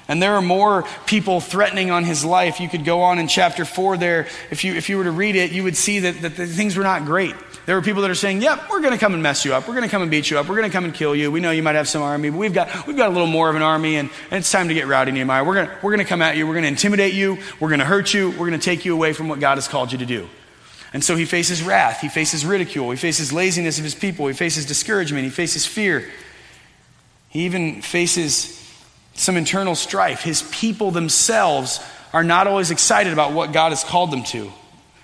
And 0.07 0.21
there 0.21 0.35
are 0.35 0.41
more 0.41 0.85
people 1.05 1.41
threatening 1.41 1.91
on 1.91 2.05
his 2.05 2.23
life. 2.23 2.59
You 2.61 2.69
could 2.69 2.85
go 2.85 3.01
on 3.01 3.19
in 3.19 3.27
chapter 3.27 3.65
4 3.65 3.97
there. 3.97 4.27
If 4.49 4.63
you, 4.63 4.73
if 4.73 4.89
you 4.89 4.97
were 4.97 5.03
to 5.03 5.11
read 5.11 5.35
it, 5.35 5.51
you 5.51 5.63
would 5.63 5.75
see 5.75 5.99
that, 5.99 6.21
that 6.21 6.37
the 6.37 6.47
things 6.47 6.77
were 6.77 6.83
not 6.83 7.03
great. 7.03 7.35
There 7.67 7.75
were 7.75 7.81
people 7.81 8.01
that 8.03 8.09
are 8.09 8.15
saying, 8.15 8.41
Yep, 8.41 8.69
we're 8.69 8.79
going 8.79 8.93
to 8.93 8.97
come 8.97 9.13
and 9.13 9.21
mess 9.21 9.43
you 9.43 9.53
up. 9.53 9.67
We're 9.67 9.73
going 9.73 9.83
to 9.83 9.91
come 9.91 10.01
and 10.01 10.09
beat 10.09 10.31
you 10.31 10.39
up. 10.39 10.47
We're 10.47 10.55
going 10.55 10.69
to 10.69 10.73
come 10.73 10.85
and 10.85 10.93
kill 10.93 11.13
you. 11.13 11.29
We 11.29 11.41
know 11.41 11.51
you 11.51 11.61
might 11.61 11.75
have 11.75 11.89
some 11.89 12.01
army, 12.01 12.29
but 12.29 12.37
we've 12.37 12.53
got, 12.53 12.87
we've 12.87 12.95
got 12.95 13.09
a 13.09 13.11
little 13.11 13.27
more 13.27 13.49
of 13.49 13.57
an 13.57 13.61
army, 13.61 13.97
and, 13.97 14.09
and 14.31 14.39
it's 14.39 14.49
time 14.49 14.69
to 14.69 14.73
get 14.73 14.87
rowdy, 14.87 15.11
Nehemiah. 15.11 15.43
We're 15.43 15.65
going 15.65 15.69
we're 15.83 15.97
to 15.97 16.05
come 16.05 16.21
at 16.21 16.37
you. 16.37 16.47
We're 16.47 16.53
going 16.53 16.63
to 16.63 16.69
intimidate 16.69 17.13
you. 17.13 17.37
We're 17.59 17.67
going 17.67 17.81
to 17.81 17.85
hurt 17.85 18.13
you. 18.13 18.29
We're 18.29 18.47
going 18.47 18.53
to 18.53 18.57
take 18.57 18.85
you 18.85 18.93
away 18.93 19.11
from 19.11 19.27
what 19.27 19.41
God 19.41 19.55
has 19.55 19.67
called 19.67 19.91
you 19.91 19.97
to 19.97 20.05
do. 20.05 20.29
And 20.93 21.03
so 21.03 21.17
he 21.17 21.25
faces 21.25 21.61
wrath. 21.61 21.99
He 21.99 22.07
faces 22.07 22.45
ridicule. 22.45 22.89
He 22.89 22.95
faces 22.95 23.33
laziness 23.33 23.79
of 23.79 23.83
his 23.83 23.95
people. 23.95 24.27
He 24.27 24.33
faces 24.33 24.65
discouragement. 24.65 25.25
He 25.25 25.29
faces 25.29 25.65
fear. 25.65 26.09
He 27.27 27.41
even 27.41 27.81
faces 27.81 28.63
some 29.13 29.35
internal 29.35 29.75
strife. 29.75 30.21
His 30.21 30.41
people 30.51 30.91
themselves 30.91 31.81
are 32.13 32.23
not 32.23 32.47
always 32.47 32.71
excited 32.71 33.11
about 33.11 33.33
what 33.33 33.51
God 33.51 33.73
has 33.73 33.83
called 33.83 34.11
them 34.11 34.23
to. 34.23 34.53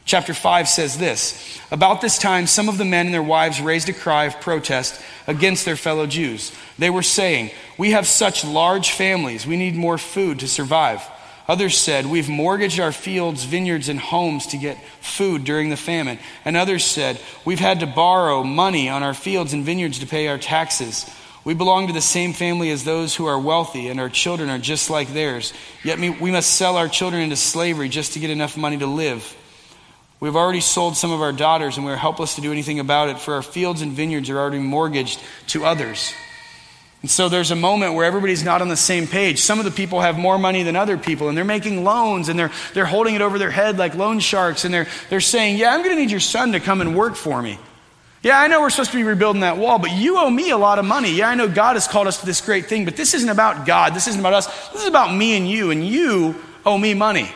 Chapter 0.05 0.33
5 0.33 0.67
says 0.67 0.97
this 0.97 1.59
About 1.71 2.01
this 2.01 2.17
time, 2.17 2.45
some 2.47 2.67
of 2.67 2.77
the 2.77 2.85
men 2.85 3.07
and 3.07 3.13
their 3.13 3.23
wives 3.23 3.61
raised 3.61 3.89
a 3.89 3.93
cry 3.93 4.25
of 4.25 4.41
protest 4.41 5.01
against 5.27 5.65
their 5.65 5.77
fellow 5.77 6.07
Jews. 6.07 6.51
They 6.77 6.89
were 6.89 7.03
saying, 7.03 7.51
We 7.77 7.91
have 7.91 8.05
such 8.05 8.43
large 8.43 8.91
families, 8.91 9.47
we 9.47 9.57
need 9.57 9.75
more 9.75 9.97
food 9.97 10.39
to 10.39 10.47
survive. 10.47 11.01
Others 11.47 11.77
said, 11.77 12.05
We've 12.05 12.29
mortgaged 12.29 12.79
our 12.79 12.91
fields, 12.91 13.43
vineyards, 13.43 13.89
and 13.89 13.99
homes 13.99 14.47
to 14.47 14.57
get 14.57 14.77
food 15.01 15.43
during 15.43 15.69
the 15.69 15.77
famine. 15.77 16.19
And 16.45 16.57
others 16.57 16.83
said, 16.83 17.19
We've 17.45 17.59
had 17.59 17.79
to 17.79 17.87
borrow 17.87 18.43
money 18.43 18.89
on 18.89 19.03
our 19.03 19.13
fields 19.13 19.53
and 19.53 19.63
vineyards 19.63 19.99
to 19.99 20.07
pay 20.07 20.27
our 20.27 20.37
taxes. 20.37 21.09
We 21.45 21.53
belong 21.53 21.87
to 21.87 21.93
the 21.93 22.01
same 22.01 22.31
family 22.31 22.71
as 22.71 22.85
those 22.85 23.15
who 23.15 23.25
are 23.25 23.39
wealthy, 23.39 23.89
and 23.89 23.99
our 23.99 24.09
children 24.09 24.49
are 24.49 24.59
just 24.59 24.89
like 24.89 25.11
theirs. 25.13 25.53
Yet 25.83 25.99
we 25.99 26.31
must 26.31 26.53
sell 26.53 26.77
our 26.77 26.87
children 26.87 27.21
into 27.21 27.35
slavery 27.35 27.89
just 27.89 28.13
to 28.13 28.19
get 28.19 28.29
enough 28.29 28.55
money 28.55 28.77
to 28.77 28.87
live. 28.87 29.35
We've 30.23 30.37
already 30.37 30.61
sold 30.61 30.95
some 30.95 31.11
of 31.11 31.21
our 31.21 31.33
daughters, 31.33 31.75
and 31.75 31.85
we 31.85 31.91
are 31.91 31.97
helpless 31.97 32.35
to 32.35 32.41
do 32.41 32.53
anything 32.53 32.79
about 32.79 33.09
it, 33.09 33.19
for 33.19 33.33
our 33.33 33.41
fields 33.41 33.81
and 33.81 33.91
vineyards 33.91 34.29
are 34.29 34.39
already 34.39 34.59
mortgaged 34.59 35.19
to 35.47 35.65
others. 35.65 36.13
And 37.01 37.11
so 37.11 37.27
there's 37.27 37.51
a 37.51 37.57
moment 37.57 37.95
where 37.95 38.05
everybody's 38.05 38.41
not 38.41 38.61
on 38.61 38.69
the 38.69 38.77
same 38.77 39.05
page. 39.05 39.41
Some 39.41 39.59
of 39.59 39.65
the 39.65 39.71
people 39.71 39.99
have 39.99 40.17
more 40.17 40.37
money 40.37 40.63
than 40.63 40.77
other 40.77 40.97
people, 40.97 41.27
and 41.27 41.37
they're 41.37 41.43
making 41.43 41.83
loans, 41.83 42.29
and 42.29 42.39
they're, 42.39 42.53
they're 42.73 42.85
holding 42.85 43.15
it 43.15 43.21
over 43.21 43.37
their 43.37 43.51
head 43.51 43.77
like 43.77 43.95
loan 43.95 44.19
sharks, 44.19 44.63
and 44.63 44.73
they're, 44.73 44.87
they're 45.09 45.19
saying, 45.19 45.57
Yeah, 45.57 45.73
I'm 45.73 45.83
going 45.83 45.93
to 45.93 46.01
need 46.01 46.09
your 46.09 46.21
son 46.21 46.53
to 46.53 46.61
come 46.61 46.79
and 46.79 46.95
work 46.95 47.17
for 47.17 47.41
me. 47.41 47.59
Yeah, 48.21 48.39
I 48.39 48.47
know 48.47 48.61
we're 48.61 48.69
supposed 48.69 48.91
to 48.91 48.97
be 48.97 49.03
rebuilding 49.03 49.41
that 49.41 49.57
wall, 49.57 49.77
but 49.77 49.91
you 49.91 50.19
owe 50.19 50.29
me 50.29 50.51
a 50.51 50.57
lot 50.57 50.79
of 50.79 50.85
money. 50.85 51.11
Yeah, 51.11 51.27
I 51.27 51.35
know 51.35 51.49
God 51.49 51.75
has 51.75 51.85
called 51.85 52.07
us 52.07 52.21
to 52.21 52.25
this 52.25 52.39
great 52.39 52.67
thing, 52.67 52.85
but 52.85 52.95
this 52.95 53.13
isn't 53.13 53.27
about 53.27 53.65
God. 53.65 53.93
This 53.93 54.07
isn't 54.07 54.21
about 54.21 54.35
us. 54.35 54.69
This 54.69 54.83
is 54.83 54.87
about 54.87 55.13
me 55.13 55.35
and 55.35 55.49
you, 55.49 55.71
and 55.71 55.85
you 55.85 56.41
owe 56.65 56.77
me 56.77 56.93
money. 56.93 57.29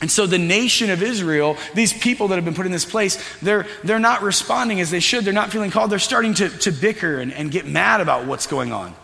And 0.00 0.10
so 0.10 0.26
the 0.26 0.38
nation 0.38 0.90
of 0.90 1.02
Israel, 1.02 1.56
these 1.74 1.92
people 1.92 2.28
that 2.28 2.36
have 2.36 2.44
been 2.44 2.54
put 2.54 2.66
in 2.66 2.72
this 2.72 2.84
place, 2.84 3.22
they're, 3.40 3.66
they're 3.82 3.98
not 3.98 4.22
responding 4.22 4.80
as 4.80 4.90
they 4.90 5.00
should. 5.00 5.24
They're 5.24 5.32
not 5.32 5.50
feeling 5.50 5.70
called. 5.72 5.90
They're 5.90 5.98
starting 5.98 6.34
to, 6.34 6.48
to 6.48 6.70
bicker 6.70 7.18
and, 7.18 7.32
and 7.32 7.50
get 7.50 7.66
mad 7.66 8.00
about 8.00 8.26
what's 8.26 8.46
going 8.46 8.72
on. 8.72 8.94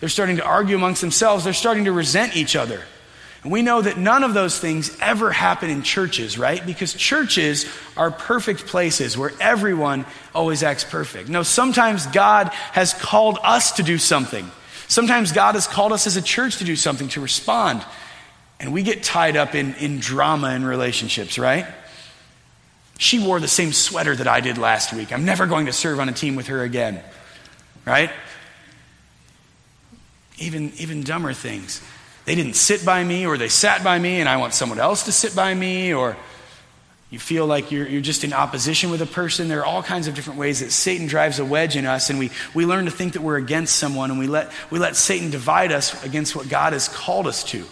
They're 0.00 0.08
starting 0.08 0.36
to 0.36 0.44
argue 0.44 0.76
amongst 0.76 1.00
themselves. 1.00 1.44
They're 1.44 1.52
starting 1.52 1.84
to 1.84 1.92
resent 1.92 2.34
each 2.36 2.56
other. 2.56 2.80
And 3.42 3.52
we 3.52 3.62
know 3.62 3.82
that 3.82 3.98
none 3.98 4.24
of 4.24 4.34
those 4.34 4.58
things 4.58 4.96
ever 5.00 5.30
happen 5.30 5.70
in 5.70 5.82
churches, 5.82 6.38
right? 6.38 6.64
Because 6.64 6.94
churches 6.94 7.66
are 7.96 8.10
perfect 8.10 8.66
places 8.66 9.16
where 9.16 9.32
everyone 9.40 10.06
always 10.34 10.62
acts 10.62 10.82
perfect. 10.82 11.28
No, 11.28 11.42
sometimes 11.42 12.06
God 12.06 12.48
has 12.72 12.94
called 12.94 13.38
us 13.42 13.72
to 13.72 13.82
do 13.82 13.98
something. 13.98 14.50
Sometimes 14.88 15.32
God 15.32 15.54
has 15.54 15.66
called 15.66 15.92
us 15.92 16.06
as 16.06 16.16
a 16.16 16.22
church 16.22 16.56
to 16.58 16.64
do 16.64 16.74
something, 16.74 17.08
to 17.08 17.20
respond. 17.20 17.84
And 18.60 18.72
we 18.72 18.82
get 18.82 19.02
tied 19.02 19.36
up 19.36 19.54
in, 19.54 19.74
in 19.76 19.98
drama 20.00 20.50
in 20.50 20.64
relationships, 20.64 21.38
right? 21.38 21.66
She 22.98 23.20
wore 23.20 23.38
the 23.38 23.48
same 23.48 23.72
sweater 23.72 24.16
that 24.16 24.26
I 24.26 24.40
did 24.40 24.58
last 24.58 24.92
week. 24.92 25.12
I'm 25.12 25.24
never 25.24 25.46
going 25.46 25.66
to 25.66 25.72
serve 25.72 26.00
on 26.00 26.08
a 26.08 26.12
team 26.12 26.34
with 26.34 26.48
her 26.48 26.62
again, 26.62 27.00
right? 27.86 28.10
Even, 30.38 30.72
even 30.78 31.04
dumber 31.04 31.32
things. 31.32 31.80
They 32.24 32.34
didn't 32.34 32.56
sit 32.56 32.84
by 32.84 33.02
me, 33.04 33.24
or 33.24 33.38
they 33.38 33.48
sat 33.48 33.84
by 33.84 33.98
me, 33.98 34.20
and 34.20 34.28
I 34.28 34.36
want 34.36 34.52
someone 34.52 34.80
else 34.80 35.04
to 35.04 35.12
sit 35.12 35.34
by 35.34 35.54
me, 35.54 35.94
or 35.94 36.16
you 37.08 37.18
feel 37.18 37.46
like 37.46 37.70
you're, 37.70 37.86
you're 37.88 38.02
just 38.02 38.24
in 38.24 38.32
opposition 38.32 38.90
with 38.90 39.00
a 39.00 39.06
person. 39.06 39.48
There 39.48 39.60
are 39.60 39.64
all 39.64 39.82
kinds 39.82 40.08
of 40.08 40.14
different 40.14 40.38
ways 40.38 40.60
that 40.60 40.72
Satan 40.72 41.06
drives 41.06 41.38
a 41.38 41.44
wedge 41.44 41.76
in 41.76 41.86
us, 41.86 42.10
and 42.10 42.18
we, 42.18 42.30
we 42.52 42.66
learn 42.66 42.84
to 42.84 42.90
think 42.90 43.12
that 43.12 43.22
we're 43.22 43.38
against 43.38 43.76
someone, 43.76 44.10
and 44.10 44.18
we 44.18 44.26
let, 44.26 44.52
we 44.70 44.78
let 44.80 44.96
Satan 44.96 45.30
divide 45.30 45.70
us 45.70 46.04
against 46.04 46.34
what 46.34 46.48
God 46.48 46.72
has 46.72 46.88
called 46.88 47.28
us 47.28 47.44
to. 47.44 47.64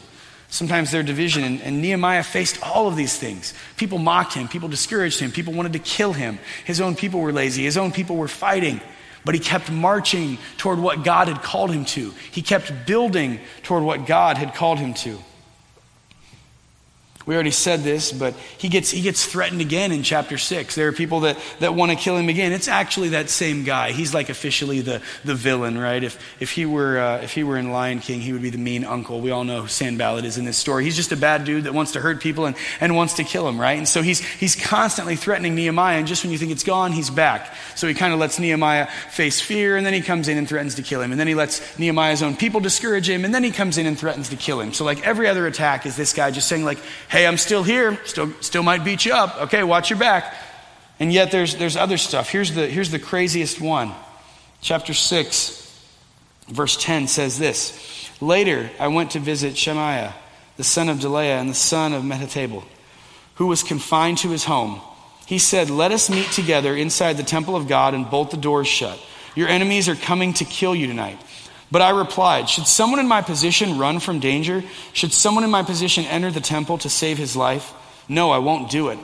Sometimes 0.49 0.90
their 0.90 1.03
division, 1.03 1.42
and, 1.44 1.61
and 1.61 1.82
Nehemiah 1.82 2.22
faced 2.22 2.62
all 2.62 2.86
of 2.86 2.97
these 2.97 3.18
things. 3.18 3.53
People 3.76 3.99
mocked 3.99 4.34
him, 4.34 4.49
people 4.49 4.68
discouraged 4.68 5.20
him, 5.20 5.32
people 5.32 5.53
wanted 5.53 5.72
to 5.72 5.78
kill 5.78 6.12
him. 6.12 6.38
His 6.64 6.80
own 6.80 6.94
people 6.94 7.20
were 7.20 7.32
lazy, 7.32 7.64
his 7.64 7.76
own 7.76 7.92
people 7.92 8.16
were 8.16 8.28
fighting. 8.28 8.80
But 9.24 9.34
he 9.34 9.40
kept 9.40 9.72
marching 9.72 10.38
toward 10.57 10.78
what 10.78 11.03
God 11.03 11.26
had 11.26 11.42
called 11.42 11.72
him 11.72 11.84
to. 11.86 12.14
He 12.30 12.42
kept 12.42 12.86
building 12.86 13.40
toward 13.64 13.82
what 13.82 14.07
God 14.07 14.38
had 14.38 14.55
called 14.55 14.78
him 14.78 14.94
to. 14.94 15.18
We 17.27 17.35
already 17.35 17.51
said 17.51 17.81
this, 17.81 18.12
but 18.12 18.35
he 18.57 18.68
gets, 18.68 18.93
he 18.93 19.01
gets 19.01 19.27
threatened 19.27 19.61
again 19.61 19.91
in 19.91 20.05
chapter 20.05 20.39
6. 20.39 20.77
There 20.77 20.87
are 20.87 20.93
people 20.93 21.20
that, 21.20 21.37
that 21.59 21.74
want 21.74 21.91
to 21.91 21.97
kill 21.97 22.16
him 22.16 22.29
again. 22.29 22.53
It's 22.53 22.68
actually 22.68 23.09
that 23.11 23.31
same 23.31 23.64
guy. 23.64 23.91
He's 23.91 24.14
like 24.14 24.29
officially 24.29 24.81
the, 24.81 25.03
the 25.24 25.35
villain, 25.35 25.77
right? 25.77 26.05
If, 26.05 26.22
if, 26.39 26.53
he 26.53 26.66
were, 26.66 26.99
uh, 26.99 27.18
if 27.22 27.35
he 27.35 27.43
were 27.43 27.57
in 27.57 27.72
Lion 27.72 27.99
King, 27.99 28.20
he 28.20 28.33
would 28.33 28.43
be 28.43 28.51
the 28.51 28.59
mean 28.59 28.85
uncle. 28.85 29.20
We 29.20 29.33
all 29.33 29.43
know 29.43 29.62
who 29.62 29.68
Sanballat 29.68 30.24
is 30.24 30.39
in 30.39 30.45
this 30.45 30.57
story. 30.57 30.85
He's 30.85 30.95
just 30.95 31.11
a 31.11 31.16
bad 31.16 31.45
dude 31.45 31.64
that 31.64 31.74
wants 31.74 31.91
to 31.93 32.01
hurt 32.01 32.20
people 32.20 32.47
and, 32.47 32.55
and 32.81 32.95
wants 32.95 33.14
to 33.14 33.24
kill 33.24 33.49
him, 33.49 33.61
right? 33.61 33.77
And 33.77 33.89
so 33.89 34.03
he's, 34.03 34.20
he's 34.20 34.55
constantly 34.55 35.16
threatening 35.16 35.57
Nehemiah, 35.57 35.99
and 35.99 36.07
just 36.07 36.22
when 36.22 36.31
you 36.31 36.39
think 36.39 36.53
it's 36.53 36.62
gone, 36.62 36.93
he's 36.93 37.11
back. 37.11 37.53
So 37.74 37.89
he 37.89 37.95
kind 37.95 38.12
of 38.12 38.20
lets 38.20 38.39
Nehemiah 38.39 38.87
face 39.11 39.41
fear, 39.41 39.77
and 39.77 39.85
then 39.85 39.95
he 39.95 40.01
comes 40.01 40.29
in 40.29 40.39
and 40.39 40.49
threatens 40.49 40.77
to 40.77 40.83
kill 40.83 41.03
him. 41.03 41.11
And 41.11 41.18
then 41.18 41.27
he 41.27 41.35
lets 41.35 41.77
Nehemiah's 41.77 42.22
own 42.22 42.37
people 42.37 42.61
discourage 42.61 43.11
him, 43.11 43.24
and 43.24 43.35
then 43.35 43.43
he 43.43 43.51
comes 43.51 43.79
in 43.79 43.87
and 43.87 43.99
threatens 43.99 44.29
to 44.29 44.37
kill 44.37 44.61
him. 44.61 44.72
So, 44.72 44.85
like 44.85 45.05
every 45.05 45.27
other 45.27 45.49
attack, 45.49 45.87
is 45.87 45.97
this 45.97 46.12
guy 46.12 46.31
just 46.31 46.47
saying, 46.47 46.64
like, 46.64 46.79
hey, 47.17 47.27
I'm 47.27 47.39
still 47.39 47.62
here, 47.62 47.99
still, 48.05 48.31
still 48.43 48.62
might 48.62 48.85
beat 48.85 49.07
you 49.07 49.14
up. 49.14 49.45
Okay, 49.45 49.62
watch 49.62 49.89
your 49.89 49.99
back. 49.99 50.35
And 51.01 51.11
yet 51.11 51.31
there's, 51.31 51.57
there's 51.57 51.75
other 51.75 51.97
stuff. 51.97 52.29
Here's 52.29 52.53
the, 52.53 52.67
here's 52.67 52.91
the 52.91 52.99
craziest 52.99 53.59
one. 53.59 53.93
Chapter 54.61 54.93
6, 54.93 55.89
verse 56.49 56.77
10 56.77 57.09
says 57.09 57.39
this 57.39 58.11
Later, 58.21 58.71
I 58.79 58.89
went 58.89 59.12
to 59.12 59.19
visit 59.19 59.57
Shemaiah, 59.57 60.12
the 60.59 60.64
son 60.64 60.91
of 60.91 60.99
Delaiah 60.99 61.41
and 61.41 61.49
the 61.49 61.55
son 61.55 61.95
of 61.95 62.03
Mehetabel, 62.03 62.64
who 63.37 63.47
was 63.47 63.62
confined 63.62 64.19
to 64.19 64.29
his 64.29 64.45
home. 64.45 64.83
He 65.25 65.39
said, 65.39 65.71
Let 65.71 65.93
us 65.93 66.11
meet 66.11 66.31
together 66.33 66.77
inside 66.77 67.14
the 67.14 67.23
temple 67.23 67.57
of 67.57 67.67
God 67.67 67.95
and 67.95 68.11
bolt 68.11 68.31
the 68.31 68.37
doors 68.37 68.69
shut. 68.69 69.01
Your 69.35 69.49
enemies 69.49 69.89
are 69.89 69.97
coming 69.97 70.35
to 70.35 70.45
kill 70.45 70.75
you 70.75 70.87
tonight. 70.87 71.19
But 71.71 71.83
I 71.83 71.91
replied, 71.91 72.49
Should 72.49 72.67
someone 72.67 73.01
in 73.01 73.09
my 73.09 73.23
position 73.23 73.79
run 73.79 73.99
from 73.99 74.21
danger? 74.21 74.62
Should 74.93 75.12
someone 75.12 75.45
in 75.45 75.51
my 75.51 75.62
position 75.62 76.05
enter 76.05 76.31
the 76.31 76.41
temple 76.41 76.79
to 76.79 76.89
save 76.89 77.19
his 77.19 77.37
life? 77.37 77.73
No, 78.09 78.31
I 78.31 78.39
won't 78.39 78.71
do 78.71 78.89
it. 78.89 78.99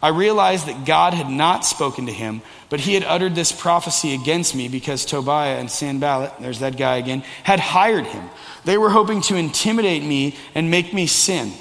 I 0.00 0.08
realized 0.08 0.66
that 0.66 0.84
God 0.84 1.14
had 1.14 1.30
not 1.30 1.64
spoken 1.64 2.06
to 2.06 2.12
him, 2.12 2.42
but 2.68 2.78
he 2.78 2.92
had 2.92 3.04
uttered 3.04 3.34
this 3.34 3.52
prophecy 3.52 4.12
against 4.12 4.54
me 4.54 4.68
because 4.68 5.06
Tobiah 5.06 5.58
and 5.58 5.70
Sanballat, 5.70 6.34
there's 6.40 6.58
that 6.60 6.76
guy 6.76 6.96
again, 6.96 7.24
had 7.42 7.58
hired 7.58 8.04
him. 8.04 8.28
They 8.64 8.76
were 8.76 8.90
hoping 8.90 9.22
to 9.22 9.36
intimidate 9.36 10.04
me 10.04 10.36
and 10.54 10.70
make 10.70 10.92
me 10.92 11.06
sin. 11.06 11.52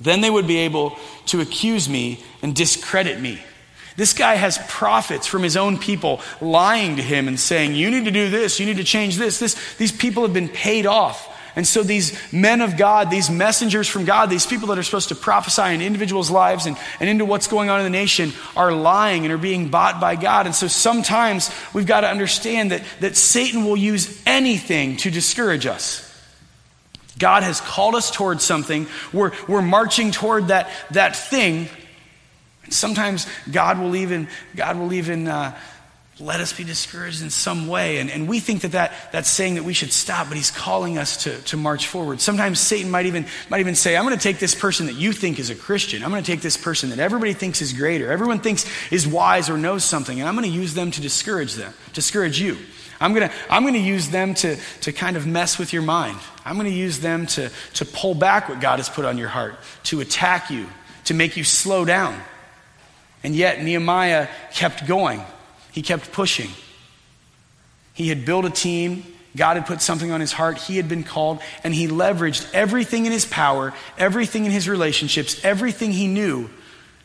Then 0.00 0.20
they 0.20 0.30
would 0.30 0.46
be 0.46 0.58
able 0.58 0.96
to 1.26 1.40
accuse 1.40 1.88
me 1.88 2.22
and 2.40 2.54
discredit 2.54 3.20
me. 3.20 3.40
This 3.96 4.12
guy 4.12 4.34
has 4.34 4.58
prophets 4.68 5.26
from 5.26 5.42
his 5.42 5.56
own 5.56 5.78
people 5.78 6.20
lying 6.40 6.96
to 6.96 7.02
him 7.02 7.28
and 7.28 7.40
saying, 7.40 7.74
You 7.74 7.90
need 7.90 8.04
to 8.04 8.10
do 8.10 8.28
this, 8.28 8.60
you 8.60 8.66
need 8.66 8.76
to 8.76 8.84
change 8.84 9.16
this. 9.16 9.38
this 9.38 9.56
these 9.76 9.92
people 9.92 10.22
have 10.22 10.34
been 10.34 10.48
paid 10.48 10.86
off. 10.86 11.32
And 11.56 11.66
so 11.66 11.82
these 11.82 12.12
men 12.30 12.60
of 12.60 12.76
God, 12.76 13.10
these 13.10 13.30
messengers 13.30 13.88
from 13.88 14.04
God, 14.04 14.28
these 14.28 14.44
people 14.44 14.68
that 14.68 14.78
are 14.78 14.82
supposed 14.82 15.08
to 15.08 15.14
prophesy 15.14 15.74
in 15.74 15.80
individuals' 15.80 16.30
lives 16.30 16.66
and, 16.66 16.76
and 17.00 17.08
into 17.08 17.24
what's 17.24 17.46
going 17.46 17.70
on 17.70 17.80
in 17.80 17.84
the 17.84 17.98
nation 17.98 18.32
are 18.54 18.72
lying 18.72 19.24
and 19.24 19.32
are 19.32 19.38
being 19.38 19.70
bought 19.70 19.98
by 19.98 20.16
God. 20.16 20.44
And 20.44 20.54
so 20.54 20.68
sometimes 20.68 21.50
we've 21.72 21.86
got 21.86 22.02
to 22.02 22.10
understand 22.10 22.72
that, 22.72 22.82
that 23.00 23.16
Satan 23.16 23.64
will 23.64 23.76
use 23.76 24.22
anything 24.26 24.98
to 24.98 25.10
discourage 25.10 25.64
us. 25.64 26.02
God 27.18 27.42
has 27.42 27.62
called 27.62 27.94
us 27.94 28.10
towards 28.10 28.44
something. 28.44 28.86
We're, 29.10 29.32
we're 29.48 29.62
marching 29.62 30.10
toward 30.10 30.48
that, 30.48 30.68
that 30.90 31.16
thing. 31.16 31.70
And 32.66 32.74
sometimes 32.74 33.26
God 33.50 33.78
will 33.78 33.96
even, 33.96 34.28
God 34.54 34.76
will 34.78 34.92
even 34.92 35.26
uh, 35.26 35.58
let 36.18 36.40
us 36.40 36.52
be 36.52 36.64
discouraged 36.64 37.22
in 37.22 37.28
some 37.28 37.68
way. 37.68 37.98
And, 37.98 38.10
and 38.10 38.26
we 38.26 38.40
think 38.40 38.62
that, 38.62 38.72
that 38.72 38.92
that's 39.12 39.28
saying 39.28 39.56
that 39.56 39.64
we 39.64 39.74
should 39.74 39.92
stop, 39.92 40.28
but 40.28 40.36
he's 40.36 40.50
calling 40.50 40.96
us 40.96 41.24
to, 41.24 41.36
to 41.42 41.56
march 41.56 41.88
forward. 41.88 42.20
Sometimes 42.20 42.58
Satan 42.58 42.90
might 42.90 43.06
even, 43.06 43.26
might 43.50 43.60
even 43.60 43.74
say, 43.74 43.96
I'm 43.96 44.04
going 44.04 44.16
to 44.16 44.22
take 44.22 44.38
this 44.38 44.54
person 44.54 44.86
that 44.86 44.94
you 44.94 45.12
think 45.12 45.38
is 45.38 45.50
a 45.50 45.54
Christian. 45.54 46.02
I'm 46.02 46.10
going 46.10 46.22
to 46.22 46.30
take 46.30 46.40
this 46.40 46.56
person 46.56 46.90
that 46.90 46.98
everybody 46.98 47.34
thinks 47.34 47.60
is 47.60 47.72
greater, 47.72 48.10
everyone 48.10 48.40
thinks 48.40 48.64
is 48.90 49.06
wise 49.06 49.50
or 49.50 49.58
knows 49.58 49.84
something, 49.84 50.18
and 50.18 50.28
I'm 50.28 50.34
going 50.34 50.50
to 50.50 50.56
use 50.56 50.72
them 50.72 50.90
to 50.90 51.00
discourage 51.00 51.54
them, 51.54 51.72
discourage 51.92 52.40
you. 52.40 52.56
I'm 52.98 53.12
going 53.12 53.28
to, 53.28 53.34
I'm 53.50 53.70
to 53.70 53.78
use 53.78 54.08
them 54.08 54.32
to, 54.34 54.56
to 54.82 54.92
kind 54.92 55.18
of 55.18 55.26
mess 55.26 55.58
with 55.58 55.74
your 55.74 55.82
mind. 55.82 56.18
I'm 56.46 56.54
going 56.54 56.70
to 56.70 56.72
use 56.72 56.98
them 57.00 57.26
to, 57.26 57.50
to 57.74 57.84
pull 57.84 58.14
back 58.14 58.48
what 58.48 58.60
God 58.60 58.78
has 58.78 58.88
put 58.88 59.04
on 59.04 59.18
your 59.18 59.28
heart, 59.28 59.56
to 59.84 60.00
attack 60.00 60.50
you, 60.50 60.66
to 61.04 61.12
make 61.14 61.36
you 61.36 61.44
slow 61.44 61.84
down. 61.84 62.18
And 63.26 63.34
yet, 63.34 63.60
Nehemiah 63.60 64.28
kept 64.52 64.86
going. 64.86 65.20
He 65.72 65.82
kept 65.82 66.12
pushing. 66.12 66.48
He 67.92 68.08
had 68.08 68.24
built 68.24 68.44
a 68.44 68.50
team. 68.50 69.02
God 69.34 69.56
had 69.56 69.66
put 69.66 69.82
something 69.82 70.12
on 70.12 70.20
his 70.20 70.30
heart. 70.32 70.58
He 70.58 70.76
had 70.76 70.88
been 70.88 71.02
called, 71.02 71.40
and 71.64 71.74
he 71.74 71.88
leveraged 71.88 72.48
everything 72.54 73.04
in 73.04 73.10
his 73.10 73.24
power, 73.24 73.74
everything 73.98 74.44
in 74.44 74.52
his 74.52 74.68
relationships, 74.68 75.44
everything 75.44 75.90
he 75.90 76.06
knew 76.06 76.48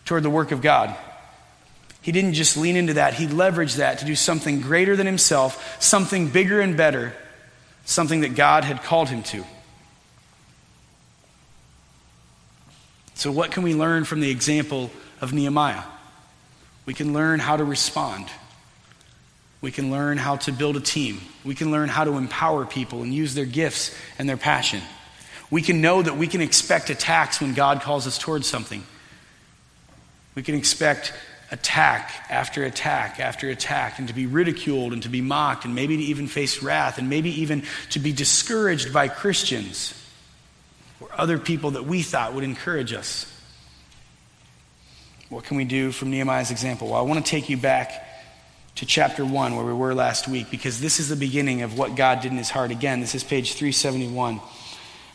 toward 0.06 0.22
the 0.22 0.30
work 0.30 0.52
of 0.52 0.62
God. 0.62 0.96
He 2.04 2.12
didn't 2.12 2.34
just 2.34 2.56
lean 2.56 2.76
into 2.76 2.94
that, 2.94 3.16
he 3.16 3.26
leveraged 3.26 3.78
that 3.78 3.98
to 3.98 4.06
do 4.06 4.16
something 4.16 4.62
greater 4.62 4.96
than 4.96 5.08
himself, 5.08 5.82
something 5.82 6.28
bigger 6.30 6.62
and 6.62 6.78
better, 6.78 7.16
something 7.86 8.22
that 8.22 8.36
God 8.36 8.64
had 8.64 8.84
called 8.84 9.10
him 9.10 9.24
to. 9.24 9.44
So, 13.16 13.32
what 13.32 13.50
can 13.50 13.64
we 13.64 13.74
learn 13.74 14.04
from 14.04 14.20
the 14.20 14.30
example 14.30 14.92
of 15.20 15.34
Nehemiah? 15.34 15.82
We 16.86 16.94
can 16.94 17.14
learn 17.14 17.40
how 17.40 17.58
to 17.58 17.64
respond. 17.64 18.28
We 19.62 19.72
can 19.72 19.92
learn 19.92 20.18
how 20.18 20.38
to 20.38 20.52
build 20.52 20.76
a 20.76 20.82
team. 20.82 21.22
We 21.46 21.54
can 21.54 21.72
learn 21.72 21.90
how 21.90 22.04
to 22.04 22.14
empower 22.14 22.66
people 22.66 23.04
and 23.04 23.14
use 23.14 23.36
their 23.36 23.46
gifts 23.46 23.96
and 24.18 24.28
their 24.28 24.38
passion. 24.38 24.82
We 25.52 25.62
can 25.62 25.82
know 25.82 26.02
that 26.02 26.18
we 26.18 26.28
can 26.28 26.42
expect 26.42 26.90
attacks 26.90 27.40
when 27.42 27.54
God 27.54 27.82
calls 27.82 28.08
us 28.08 28.18
towards 28.18 28.48
something. 28.48 28.84
We 30.34 30.44
can 30.44 30.56
expect 30.56 31.14
attack 31.52 32.26
after 32.30 32.64
attack 32.64 33.20
after 33.20 33.50
attack 33.50 34.00
and 34.00 34.08
to 34.08 34.14
be 34.14 34.26
ridiculed 34.26 34.94
and 34.94 35.04
to 35.04 35.10
be 35.10 35.20
mocked 35.22 35.66
and 35.66 35.76
maybe 35.76 35.98
to 35.98 36.04
even 36.04 36.28
face 36.28 36.64
wrath 36.64 36.98
and 36.98 37.10
maybe 37.10 37.42
even 37.42 37.64
to 37.90 38.00
be 38.00 38.14
discouraged 38.14 38.94
by 38.94 39.10
Christians 39.10 39.94
or 41.02 41.10
other 41.12 41.38
people 41.38 41.72
that 41.72 41.86
we 41.86 42.02
thought 42.02 42.34
would 42.34 42.46
encourage 42.46 42.94
us. 42.94 43.31
What 45.32 45.46
can 45.46 45.56
we 45.56 45.64
do 45.64 45.94
from 45.94 46.12
Nehemiah's 46.12 46.52
example? 46.52 46.90
Well, 46.90 46.98
I 46.98 47.04
want 47.04 47.26
to 47.26 47.32
take 47.32 47.48
you 47.48 47.56
back 47.56 48.06
to 48.76 48.86
chapter 48.86 49.26
1, 49.26 49.56
where 49.56 49.64
we 49.64 49.72
were 49.72 49.96
last 49.96 50.28
week, 50.28 50.52
because 50.52 50.82
this 50.82 51.00
is 51.00 51.08
the 51.08 51.16
beginning 51.16 51.62
of 51.62 51.78
what 51.78 51.96
God 51.96 52.20
did 52.20 52.34
in 52.34 52.38
his 52.38 52.50
heart. 52.50 52.70
Again, 52.70 53.00
this 53.00 53.16
is 53.16 53.24
page 53.24 53.54
371. 53.54 54.42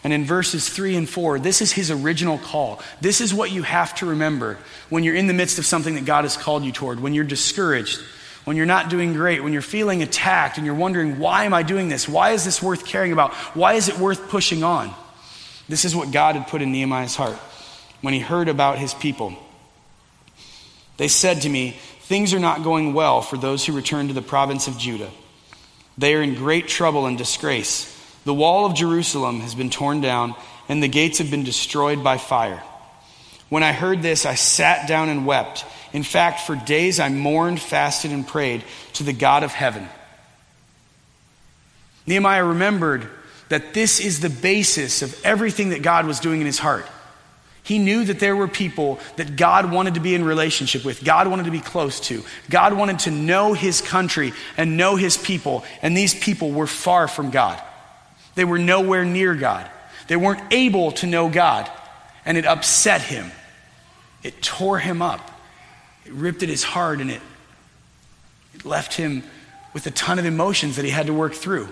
And 0.02 0.14
in 0.14 0.24
verses 0.24 0.70
3 0.70 0.96
and 0.96 1.06
4, 1.06 1.38
this 1.38 1.60
is 1.60 1.70
his 1.70 1.90
original 1.90 2.38
call. 2.38 2.80
This 3.02 3.20
is 3.20 3.34
what 3.34 3.50
you 3.50 3.62
have 3.62 3.94
to 3.96 4.06
remember 4.06 4.56
when 4.88 5.04
you're 5.04 5.14
in 5.14 5.26
the 5.26 5.34
midst 5.34 5.58
of 5.58 5.66
something 5.66 5.96
that 5.96 6.06
God 6.06 6.24
has 6.24 6.38
called 6.38 6.64
you 6.64 6.72
toward, 6.72 6.98
when 6.98 7.12
you're 7.12 7.22
discouraged, 7.22 8.00
when 8.46 8.56
you're 8.56 8.64
not 8.64 8.88
doing 8.88 9.12
great, 9.12 9.42
when 9.42 9.52
you're 9.52 9.60
feeling 9.60 10.02
attacked 10.02 10.56
and 10.56 10.64
you're 10.64 10.74
wondering, 10.74 11.18
why 11.18 11.44
am 11.44 11.52
I 11.52 11.62
doing 11.62 11.90
this? 11.90 12.08
Why 12.08 12.30
is 12.30 12.42
this 12.42 12.62
worth 12.62 12.86
caring 12.86 13.12
about? 13.12 13.34
Why 13.54 13.74
is 13.74 13.90
it 13.90 13.98
worth 13.98 14.30
pushing 14.30 14.64
on? 14.64 14.94
This 15.68 15.84
is 15.84 15.94
what 15.94 16.10
God 16.10 16.36
had 16.36 16.48
put 16.48 16.62
in 16.62 16.72
Nehemiah's 16.72 17.16
heart 17.16 17.36
when 18.00 18.14
he 18.14 18.20
heard 18.20 18.48
about 18.48 18.78
his 18.78 18.94
people. 18.94 19.36
They 20.96 21.08
said 21.08 21.42
to 21.42 21.48
me, 21.48 21.76
Things 22.00 22.32
are 22.34 22.38
not 22.38 22.62
going 22.62 22.94
well 22.94 23.20
for 23.20 23.36
those 23.36 23.66
who 23.66 23.72
return 23.72 24.08
to 24.08 24.14
the 24.14 24.22
province 24.22 24.68
of 24.68 24.78
Judah. 24.78 25.10
They 25.98 26.14
are 26.14 26.22
in 26.22 26.34
great 26.34 26.68
trouble 26.68 27.06
and 27.06 27.18
disgrace. 27.18 27.92
The 28.24 28.34
wall 28.34 28.66
of 28.66 28.74
Jerusalem 28.74 29.40
has 29.40 29.54
been 29.54 29.70
torn 29.70 30.00
down, 30.00 30.34
and 30.68 30.82
the 30.82 30.88
gates 30.88 31.18
have 31.18 31.30
been 31.30 31.44
destroyed 31.44 32.04
by 32.04 32.18
fire. 32.18 32.62
When 33.48 33.62
I 33.62 33.72
heard 33.72 34.02
this, 34.02 34.26
I 34.26 34.34
sat 34.34 34.88
down 34.88 35.08
and 35.08 35.26
wept. 35.26 35.64
In 35.92 36.02
fact, 36.02 36.40
for 36.40 36.56
days 36.56 37.00
I 37.00 37.08
mourned, 37.08 37.60
fasted, 37.60 38.12
and 38.12 38.26
prayed 38.26 38.64
to 38.94 39.04
the 39.04 39.12
God 39.12 39.42
of 39.42 39.52
heaven. 39.52 39.88
Nehemiah 42.06 42.44
remembered 42.44 43.08
that 43.48 43.74
this 43.74 44.00
is 44.00 44.20
the 44.20 44.30
basis 44.30 45.02
of 45.02 45.20
everything 45.24 45.70
that 45.70 45.82
God 45.82 46.06
was 46.06 46.20
doing 46.20 46.40
in 46.40 46.46
his 46.46 46.58
heart. 46.58 46.86
He 47.66 47.80
knew 47.80 48.04
that 48.04 48.20
there 48.20 48.36
were 48.36 48.46
people 48.46 49.00
that 49.16 49.34
God 49.34 49.72
wanted 49.72 49.94
to 49.94 50.00
be 50.00 50.14
in 50.14 50.22
relationship 50.22 50.84
with, 50.84 51.02
God 51.02 51.26
wanted 51.26 51.46
to 51.46 51.50
be 51.50 51.58
close 51.58 51.98
to. 52.02 52.22
God 52.48 52.74
wanted 52.74 53.00
to 53.00 53.10
know 53.10 53.54
his 53.54 53.80
country 53.80 54.34
and 54.56 54.76
know 54.76 54.94
his 54.94 55.16
people, 55.16 55.64
and 55.82 55.96
these 55.96 56.14
people 56.14 56.52
were 56.52 56.68
far 56.68 57.08
from 57.08 57.30
God. 57.30 57.60
They 58.36 58.44
were 58.44 58.60
nowhere 58.60 59.04
near 59.04 59.34
God. 59.34 59.68
They 60.06 60.14
weren't 60.14 60.52
able 60.52 60.92
to 60.92 61.08
know 61.08 61.28
God, 61.28 61.68
and 62.24 62.38
it 62.38 62.46
upset 62.46 63.00
him. 63.00 63.32
It 64.22 64.40
tore 64.40 64.78
him 64.78 65.02
up. 65.02 65.28
It 66.04 66.12
ripped 66.12 66.44
at 66.44 66.48
his 66.48 66.62
heart, 66.62 67.00
and 67.00 67.10
it, 67.10 67.20
it 68.54 68.64
left 68.64 68.94
him 68.94 69.24
with 69.74 69.88
a 69.88 69.90
ton 69.90 70.20
of 70.20 70.24
emotions 70.24 70.76
that 70.76 70.84
he 70.84 70.92
had 70.92 71.08
to 71.08 71.12
work 71.12 71.34
through. 71.34 71.68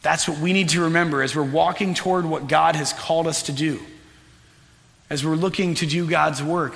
That's 0.00 0.26
what 0.26 0.40
we 0.40 0.52
need 0.52 0.70
to 0.70 0.80
remember 0.80 1.22
as 1.22 1.36
we're 1.36 1.44
walking 1.44 1.94
toward 1.94 2.24
what 2.24 2.48
God 2.48 2.74
has 2.74 2.92
called 2.92 3.28
us 3.28 3.44
to 3.44 3.52
do 3.52 3.80
as 5.12 5.26
we're 5.26 5.36
looking 5.36 5.74
to 5.74 5.84
do 5.84 6.08
God's 6.08 6.42
work 6.42 6.72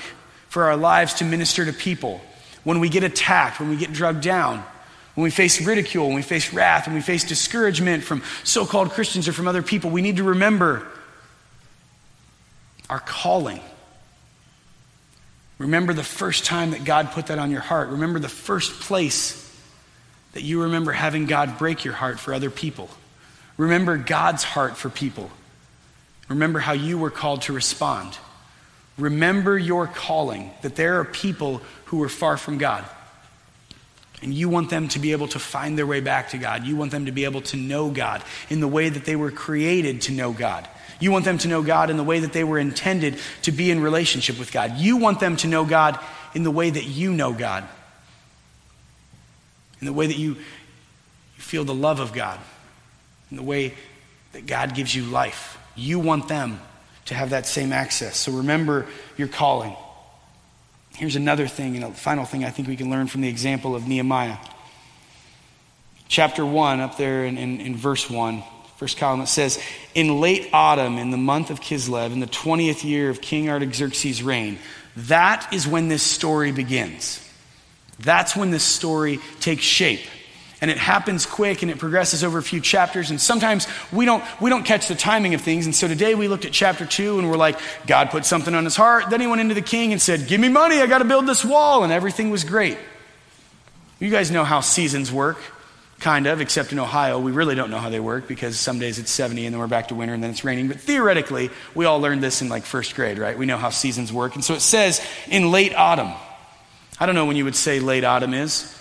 for 0.50 0.64
our 0.64 0.76
lives 0.76 1.14
to 1.14 1.24
minister 1.24 1.64
to 1.64 1.72
people, 1.72 2.20
when 2.64 2.80
we 2.80 2.90
get 2.90 3.02
attacked, 3.02 3.58
when 3.58 3.70
we 3.70 3.76
get 3.76 3.94
drugged 3.94 4.20
down, 4.20 4.62
when 5.14 5.24
we 5.24 5.30
face 5.30 5.62
ridicule, 5.62 6.04
when 6.04 6.16
we 6.16 6.20
face 6.22 6.52
wrath, 6.52 6.86
when 6.86 6.94
we 6.94 7.00
face 7.00 7.24
discouragement 7.24 8.04
from 8.04 8.22
so 8.44 8.66
called 8.66 8.90
Christians 8.90 9.26
or 9.26 9.32
from 9.32 9.48
other 9.48 9.62
people, 9.62 9.88
we 9.88 10.02
need 10.02 10.18
to 10.18 10.22
remember 10.22 10.86
our 12.90 13.00
calling. 13.00 13.62
Remember 15.56 15.94
the 15.94 16.04
first 16.04 16.44
time 16.44 16.72
that 16.72 16.84
God 16.84 17.12
put 17.12 17.28
that 17.28 17.38
on 17.38 17.50
your 17.50 17.62
heart. 17.62 17.88
Remember 17.88 18.18
the 18.18 18.28
first 18.28 18.80
place 18.80 19.42
that 20.34 20.42
you 20.42 20.64
remember 20.64 20.92
having 20.92 21.24
God 21.24 21.56
break 21.56 21.86
your 21.86 21.94
heart 21.94 22.20
for 22.20 22.34
other 22.34 22.50
people. 22.50 22.90
Remember 23.56 23.96
God's 23.96 24.44
heart 24.44 24.76
for 24.76 24.90
people. 24.90 25.30
Remember 26.28 26.58
how 26.58 26.72
you 26.72 26.98
were 26.98 27.10
called 27.10 27.42
to 27.42 27.54
respond. 27.54 28.18
Remember 28.98 29.58
your 29.58 29.86
calling, 29.86 30.50
that 30.62 30.76
there 30.76 31.00
are 31.00 31.04
people 31.04 31.60
who 31.86 32.02
are 32.02 32.08
far 32.08 32.36
from 32.36 32.58
God. 32.58 32.84
And 34.22 34.32
you 34.32 34.48
want 34.48 34.70
them 34.70 34.88
to 34.88 34.98
be 34.98 35.12
able 35.12 35.28
to 35.28 35.38
find 35.38 35.76
their 35.76 35.86
way 35.86 36.00
back 36.00 36.30
to 36.30 36.38
God. 36.38 36.64
You 36.64 36.76
want 36.76 36.90
them 36.90 37.04
to 37.04 37.12
be 37.12 37.24
able 37.24 37.42
to 37.42 37.56
know 37.56 37.90
God 37.90 38.24
in 38.48 38.60
the 38.60 38.68
way 38.68 38.88
that 38.88 39.04
they 39.04 39.16
were 39.16 39.30
created 39.30 40.00
to 40.02 40.12
know 40.12 40.32
God. 40.32 40.66
You 40.98 41.12
want 41.12 41.26
them 41.26 41.36
to 41.38 41.48
know 41.48 41.62
God 41.62 41.90
in 41.90 41.98
the 41.98 42.02
way 42.02 42.20
that 42.20 42.32
they 42.32 42.44
were 42.44 42.58
intended 42.58 43.18
to 43.42 43.52
be 43.52 43.70
in 43.70 43.80
relationship 43.80 44.38
with 44.38 44.50
God. 44.50 44.78
You 44.78 44.96
want 44.96 45.20
them 45.20 45.36
to 45.36 45.48
know 45.48 45.66
God 45.66 45.98
in 46.34 46.42
the 46.42 46.50
way 46.50 46.70
that 46.70 46.84
you 46.84 47.12
know 47.12 47.32
God, 47.32 47.64
in 49.80 49.86
the 49.86 49.92
way 49.92 50.06
that 50.06 50.16
you, 50.16 50.36
feel 51.36 51.64
the 51.64 51.74
love 51.74 52.00
of 52.00 52.12
God, 52.12 52.40
in 53.30 53.36
the 53.36 53.42
way 53.42 53.74
that 54.32 54.46
God 54.46 54.74
gives 54.74 54.94
you 54.94 55.04
life. 55.04 55.58
You 55.76 55.98
want 55.98 56.28
them 56.28 56.60
to 57.06 57.14
have 57.14 57.30
that 57.30 57.46
same 57.46 57.72
access. 57.72 58.16
So 58.16 58.32
remember 58.32 58.86
your 59.16 59.28
calling. 59.28 59.74
Here's 60.96 61.16
another 61.16 61.46
thing, 61.46 61.76
and 61.76 61.84
a 61.84 61.92
final 61.92 62.24
thing 62.24 62.44
I 62.44 62.50
think 62.50 62.68
we 62.68 62.76
can 62.76 62.90
learn 62.90 63.06
from 63.06 63.20
the 63.20 63.28
example 63.28 63.74
of 63.74 63.86
Nehemiah. 63.86 64.38
Chapter 66.08 66.44
1, 66.44 66.80
up 66.80 66.96
there 66.96 67.24
in, 67.24 67.36
in, 67.36 67.60
in 67.60 67.76
verse 67.76 68.08
1, 68.08 68.42
first 68.76 68.96
column, 68.96 69.20
it 69.20 69.26
says, 69.26 69.60
In 69.94 70.20
late 70.20 70.48
autumn, 70.52 70.98
in 70.98 71.10
the 71.10 71.16
month 71.16 71.50
of 71.50 71.60
Kislev, 71.60 72.12
in 72.12 72.20
the 72.20 72.26
20th 72.26 72.84
year 72.84 73.10
of 73.10 73.20
King 73.20 73.50
Artaxerxes' 73.50 74.22
reign, 74.22 74.58
that 74.96 75.52
is 75.52 75.66
when 75.66 75.88
this 75.88 76.02
story 76.02 76.52
begins. 76.52 77.22
That's 77.98 78.34
when 78.36 78.50
this 78.50 78.64
story 78.64 79.20
takes 79.40 79.64
shape 79.64 80.06
and 80.60 80.70
it 80.70 80.78
happens 80.78 81.26
quick 81.26 81.62
and 81.62 81.70
it 81.70 81.78
progresses 81.78 82.24
over 82.24 82.38
a 82.38 82.42
few 82.42 82.60
chapters. 82.60 83.10
And 83.10 83.20
sometimes 83.20 83.66
we 83.92 84.04
don't 84.04 84.24
we 84.40 84.48
don't 84.48 84.64
catch 84.64 84.88
the 84.88 84.94
timing 84.94 85.34
of 85.34 85.42
things. 85.42 85.66
And 85.66 85.74
so 85.74 85.86
today 85.86 86.14
we 86.14 86.28
looked 86.28 86.44
at 86.44 86.52
chapter 86.52 86.86
2 86.86 87.18
and 87.18 87.30
we're 87.30 87.36
like 87.36 87.58
god 87.86 88.10
put 88.10 88.24
something 88.24 88.54
on 88.54 88.64
his 88.64 88.76
heart. 88.76 89.10
Then 89.10 89.20
he 89.20 89.26
went 89.26 89.40
into 89.40 89.54
the 89.54 89.62
king 89.62 89.92
and 89.92 90.00
said 90.00 90.26
give 90.26 90.40
me 90.40 90.48
money. 90.48 90.80
I 90.80 90.86
got 90.86 90.98
to 90.98 91.04
build 91.04 91.26
this 91.26 91.44
wall. 91.44 91.84
And 91.84 91.92
everything 91.92 92.30
was 92.30 92.44
great. 92.44 92.78
You 93.98 94.10
guys 94.10 94.30
know 94.30 94.44
how 94.44 94.60
seasons 94.60 95.12
work 95.12 95.38
kind 95.98 96.26
of 96.26 96.42
except 96.42 96.72
in 96.72 96.78
ohio 96.78 97.18
we 97.18 97.32
really 97.32 97.54
don't 97.54 97.70
know 97.70 97.78
how 97.78 97.88
they 97.88 98.00
work 98.00 98.28
because 98.28 98.60
some 98.60 98.78
days 98.78 98.98
it's 98.98 99.10
70 99.10 99.46
and 99.46 99.54
then 99.54 99.58
we're 99.58 99.66
back 99.66 99.88
to 99.88 99.94
winter 99.94 100.12
and 100.12 100.22
then 100.22 100.30
it's 100.30 100.44
raining. 100.44 100.68
But 100.68 100.80
theoretically 100.80 101.50
we 101.74 101.84
all 101.84 102.00
learned 102.00 102.22
this 102.22 102.40
in 102.40 102.48
like 102.48 102.64
first 102.64 102.94
grade 102.94 103.18
right? 103.18 103.36
We 103.36 103.44
know 103.44 103.58
how 103.58 103.68
seasons 103.68 104.10
work. 104.10 104.34
And 104.34 104.44
so 104.44 104.54
it 104.54 104.60
says 104.60 105.06
in 105.28 105.50
late 105.50 105.74
autumn. 105.74 106.12
I 106.98 107.04
don't 107.04 107.14
know 107.14 107.26
when 107.26 107.36
you 107.36 107.44
would 107.44 107.56
say 107.56 107.78
late 107.78 108.04
autumn 108.04 108.32
is 108.32 108.72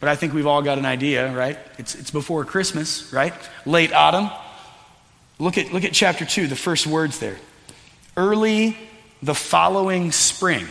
but 0.00 0.08
I 0.08 0.16
think 0.16 0.32
we've 0.32 0.46
all 0.46 0.62
got 0.62 0.78
an 0.78 0.86
idea, 0.86 1.34
right? 1.34 1.58
It's, 1.78 1.94
it's 1.94 2.10
before 2.10 2.44
Christmas, 2.44 3.12
right? 3.12 3.34
Late 3.66 3.92
autumn. 3.92 4.30
Look 5.38 5.58
at, 5.58 5.72
look 5.72 5.84
at 5.84 5.92
chapter 5.92 6.24
2, 6.24 6.46
the 6.46 6.56
first 6.56 6.86
words 6.86 7.18
there. 7.18 7.36
Early 8.16 8.76
the 9.22 9.34
following 9.34 10.12
spring. 10.12 10.66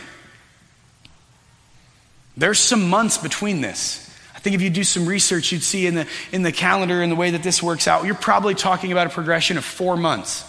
There's 2.36 2.58
some 2.58 2.88
months 2.88 3.18
between 3.18 3.60
this. 3.60 4.04
I 4.34 4.38
think 4.38 4.54
if 4.54 4.62
you 4.62 4.70
do 4.70 4.84
some 4.84 5.06
research, 5.06 5.52
you'd 5.52 5.62
see 5.62 5.86
in 5.86 5.94
the, 5.94 6.06
in 6.32 6.42
the 6.42 6.52
calendar 6.52 7.02
and 7.02 7.10
the 7.10 7.16
way 7.16 7.30
that 7.30 7.42
this 7.42 7.62
works 7.62 7.88
out, 7.88 8.04
you're 8.04 8.14
probably 8.14 8.54
talking 8.54 8.92
about 8.92 9.08
a 9.08 9.10
progression 9.10 9.58
of 9.58 9.64
four 9.64 9.96
months 9.96 10.44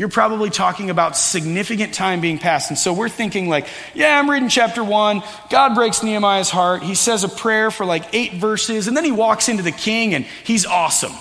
you're 0.00 0.08
probably 0.08 0.48
talking 0.48 0.88
about 0.88 1.14
significant 1.14 1.92
time 1.92 2.22
being 2.22 2.38
passed. 2.38 2.70
And 2.70 2.78
so 2.78 2.94
we're 2.94 3.10
thinking, 3.10 3.50
like, 3.50 3.66
yeah, 3.92 4.18
I'm 4.18 4.30
reading 4.30 4.48
chapter 4.48 4.82
one. 4.82 5.22
God 5.50 5.74
breaks 5.74 6.02
Nehemiah's 6.02 6.48
heart. 6.48 6.82
He 6.82 6.94
says 6.94 7.22
a 7.22 7.28
prayer 7.28 7.70
for 7.70 7.84
like 7.84 8.14
eight 8.14 8.32
verses, 8.32 8.88
and 8.88 8.96
then 8.96 9.04
he 9.04 9.12
walks 9.12 9.50
into 9.50 9.62
the 9.62 9.72
king 9.72 10.14
and 10.14 10.24
he's 10.42 10.64
awesome. 10.64 11.12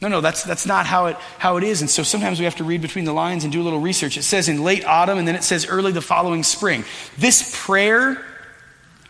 No, 0.00 0.06
no, 0.06 0.20
that's, 0.20 0.44
that's 0.44 0.66
not 0.66 0.86
how 0.86 1.06
it, 1.06 1.16
how 1.38 1.56
it 1.56 1.64
is. 1.64 1.80
And 1.80 1.90
so 1.90 2.04
sometimes 2.04 2.38
we 2.38 2.44
have 2.44 2.54
to 2.56 2.64
read 2.64 2.80
between 2.80 3.06
the 3.06 3.12
lines 3.12 3.42
and 3.42 3.52
do 3.52 3.60
a 3.60 3.64
little 3.64 3.80
research. 3.80 4.16
It 4.16 4.22
says 4.22 4.48
in 4.48 4.62
late 4.62 4.84
autumn, 4.84 5.18
and 5.18 5.26
then 5.26 5.34
it 5.34 5.42
says 5.42 5.66
early 5.66 5.90
the 5.90 6.00
following 6.00 6.44
spring. 6.44 6.84
This 7.18 7.52
prayer 7.66 8.24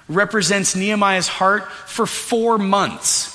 represents 0.09 0.75
Nehemiah's 0.75 1.29
heart 1.29 1.71
for 1.71 2.07
four 2.07 2.57
months. 2.57 3.32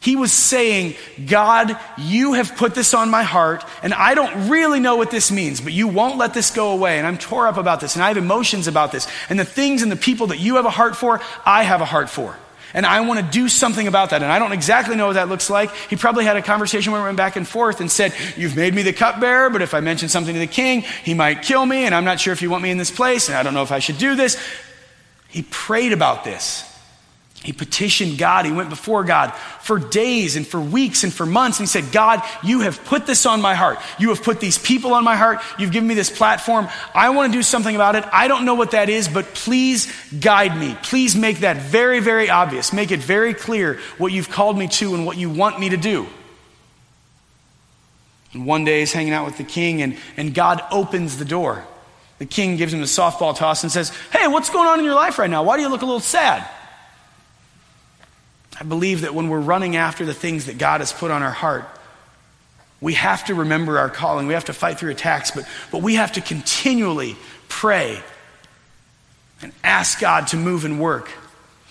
He 0.00 0.16
was 0.16 0.32
saying, 0.32 0.94
God, 1.26 1.78
you 1.98 2.32
have 2.32 2.56
put 2.56 2.74
this 2.74 2.94
on 2.94 3.10
my 3.10 3.22
heart, 3.22 3.62
and 3.82 3.92
I 3.92 4.14
don't 4.14 4.48
really 4.48 4.80
know 4.80 4.96
what 4.96 5.10
this 5.10 5.30
means, 5.30 5.60
but 5.60 5.74
you 5.74 5.88
won't 5.88 6.16
let 6.16 6.32
this 6.32 6.50
go 6.50 6.72
away. 6.72 6.96
And 6.96 7.06
I'm 7.06 7.18
tore 7.18 7.46
up 7.46 7.58
about 7.58 7.80
this, 7.80 7.96
and 7.96 8.02
I 8.02 8.08
have 8.08 8.16
emotions 8.16 8.66
about 8.66 8.92
this. 8.92 9.06
And 9.28 9.38
the 9.38 9.44
things 9.44 9.82
and 9.82 9.92
the 9.92 9.96
people 9.96 10.28
that 10.28 10.38
you 10.38 10.56
have 10.56 10.64
a 10.64 10.70
heart 10.70 10.96
for, 10.96 11.20
I 11.44 11.64
have 11.64 11.82
a 11.82 11.84
heart 11.84 12.08
for. 12.08 12.34
And 12.72 12.86
I 12.86 13.00
want 13.02 13.20
to 13.20 13.26
do 13.26 13.48
something 13.48 13.88
about 13.88 14.10
that. 14.10 14.22
And 14.22 14.32
I 14.32 14.38
don't 14.38 14.52
exactly 14.52 14.96
know 14.96 15.08
what 15.08 15.14
that 15.14 15.28
looks 15.28 15.50
like. 15.50 15.74
He 15.90 15.96
probably 15.96 16.24
had 16.24 16.36
a 16.36 16.42
conversation 16.42 16.92
where 16.92 17.02
we 17.02 17.06
went 17.06 17.18
back 17.18 17.36
and 17.36 17.46
forth 17.46 17.80
and 17.80 17.90
said, 17.90 18.14
You've 18.36 18.56
made 18.56 18.74
me 18.74 18.80
the 18.80 18.94
cupbearer, 18.94 19.50
but 19.50 19.60
if 19.60 19.74
I 19.74 19.80
mention 19.80 20.08
something 20.08 20.32
to 20.32 20.40
the 20.40 20.46
king, 20.46 20.82
he 21.04 21.12
might 21.12 21.42
kill 21.42 21.66
me, 21.66 21.84
and 21.84 21.94
I'm 21.94 22.04
not 22.04 22.20
sure 22.20 22.32
if 22.32 22.40
you 22.40 22.48
want 22.48 22.62
me 22.62 22.70
in 22.70 22.78
this 22.78 22.90
place, 22.90 23.28
and 23.28 23.36
I 23.36 23.42
don't 23.42 23.52
know 23.52 23.64
if 23.64 23.72
I 23.72 23.80
should 23.80 23.98
do 23.98 24.14
this. 24.14 24.40
He 25.28 25.42
prayed 25.42 25.92
about 25.92 26.24
this. 26.24 26.69
He 27.42 27.54
petitioned 27.54 28.18
God. 28.18 28.44
He 28.44 28.52
went 28.52 28.68
before 28.68 29.02
God 29.02 29.30
for 29.62 29.78
days 29.78 30.36
and 30.36 30.46
for 30.46 30.60
weeks 30.60 31.04
and 31.04 31.12
for 31.12 31.24
months. 31.24 31.58
And 31.58 31.66
he 31.66 31.70
said, 31.70 31.90
God, 31.90 32.22
you 32.42 32.60
have 32.60 32.84
put 32.84 33.06
this 33.06 33.24
on 33.24 33.40
my 33.40 33.54
heart. 33.54 33.78
You 33.98 34.10
have 34.10 34.22
put 34.22 34.40
these 34.40 34.58
people 34.58 34.92
on 34.92 35.04
my 35.04 35.16
heart. 35.16 35.40
You've 35.58 35.72
given 35.72 35.88
me 35.88 35.94
this 35.94 36.10
platform. 36.10 36.68
I 36.94 37.08
want 37.10 37.32
to 37.32 37.38
do 37.38 37.42
something 37.42 37.74
about 37.74 37.96
it. 37.96 38.04
I 38.12 38.28
don't 38.28 38.44
know 38.44 38.54
what 38.54 38.72
that 38.72 38.90
is, 38.90 39.08
but 39.08 39.24
please 39.34 39.90
guide 40.20 40.58
me. 40.58 40.76
Please 40.82 41.16
make 41.16 41.38
that 41.38 41.56
very, 41.56 42.00
very 42.00 42.28
obvious. 42.28 42.74
Make 42.74 42.90
it 42.90 43.00
very 43.00 43.32
clear 43.32 43.80
what 43.96 44.12
you've 44.12 44.28
called 44.28 44.58
me 44.58 44.68
to 44.68 44.94
and 44.94 45.06
what 45.06 45.16
you 45.16 45.30
want 45.30 45.58
me 45.58 45.70
to 45.70 45.78
do. 45.78 46.06
And 48.34 48.44
one 48.44 48.64
day 48.64 48.80
he's 48.80 48.92
hanging 48.92 49.14
out 49.14 49.24
with 49.24 49.38
the 49.38 49.44
king, 49.44 49.80
and, 49.80 49.96
and 50.18 50.34
God 50.34 50.62
opens 50.70 51.16
the 51.16 51.24
door. 51.24 51.64
The 52.18 52.26
king 52.26 52.56
gives 52.56 52.74
him 52.74 52.80
a 52.80 52.84
softball 52.84 53.34
toss 53.34 53.62
and 53.62 53.72
says, 53.72 53.90
Hey, 54.12 54.28
what's 54.28 54.50
going 54.50 54.68
on 54.68 54.78
in 54.78 54.84
your 54.84 54.94
life 54.94 55.18
right 55.18 55.30
now? 55.30 55.42
Why 55.42 55.56
do 55.56 55.62
you 55.62 55.70
look 55.70 55.80
a 55.80 55.86
little 55.86 56.00
sad? 56.00 56.46
I 58.60 58.64
believe 58.64 59.00
that 59.00 59.14
when 59.14 59.28
we're 59.30 59.40
running 59.40 59.76
after 59.76 60.04
the 60.04 60.14
things 60.14 60.46
that 60.46 60.58
God 60.58 60.80
has 60.80 60.92
put 60.92 61.10
on 61.10 61.22
our 61.22 61.30
heart, 61.30 61.64
we 62.80 62.94
have 62.94 63.24
to 63.26 63.34
remember 63.34 63.78
our 63.78 63.88
calling. 63.88 64.26
We 64.26 64.34
have 64.34 64.46
to 64.46 64.52
fight 64.52 64.78
through 64.78 64.90
attacks, 64.90 65.30
but, 65.30 65.44
but 65.72 65.82
we 65.82 65.94
have 65.94 66.12
to 66.12 66.20
continually 66.20 67.16
pray 67.48 68.02
and 69.42 69.52
ask 69.64 69.98
God 70.00 70.28
to 70.28 70.36
move 70.36 70.64
and 70.64 70.78
work. 70.78 71.10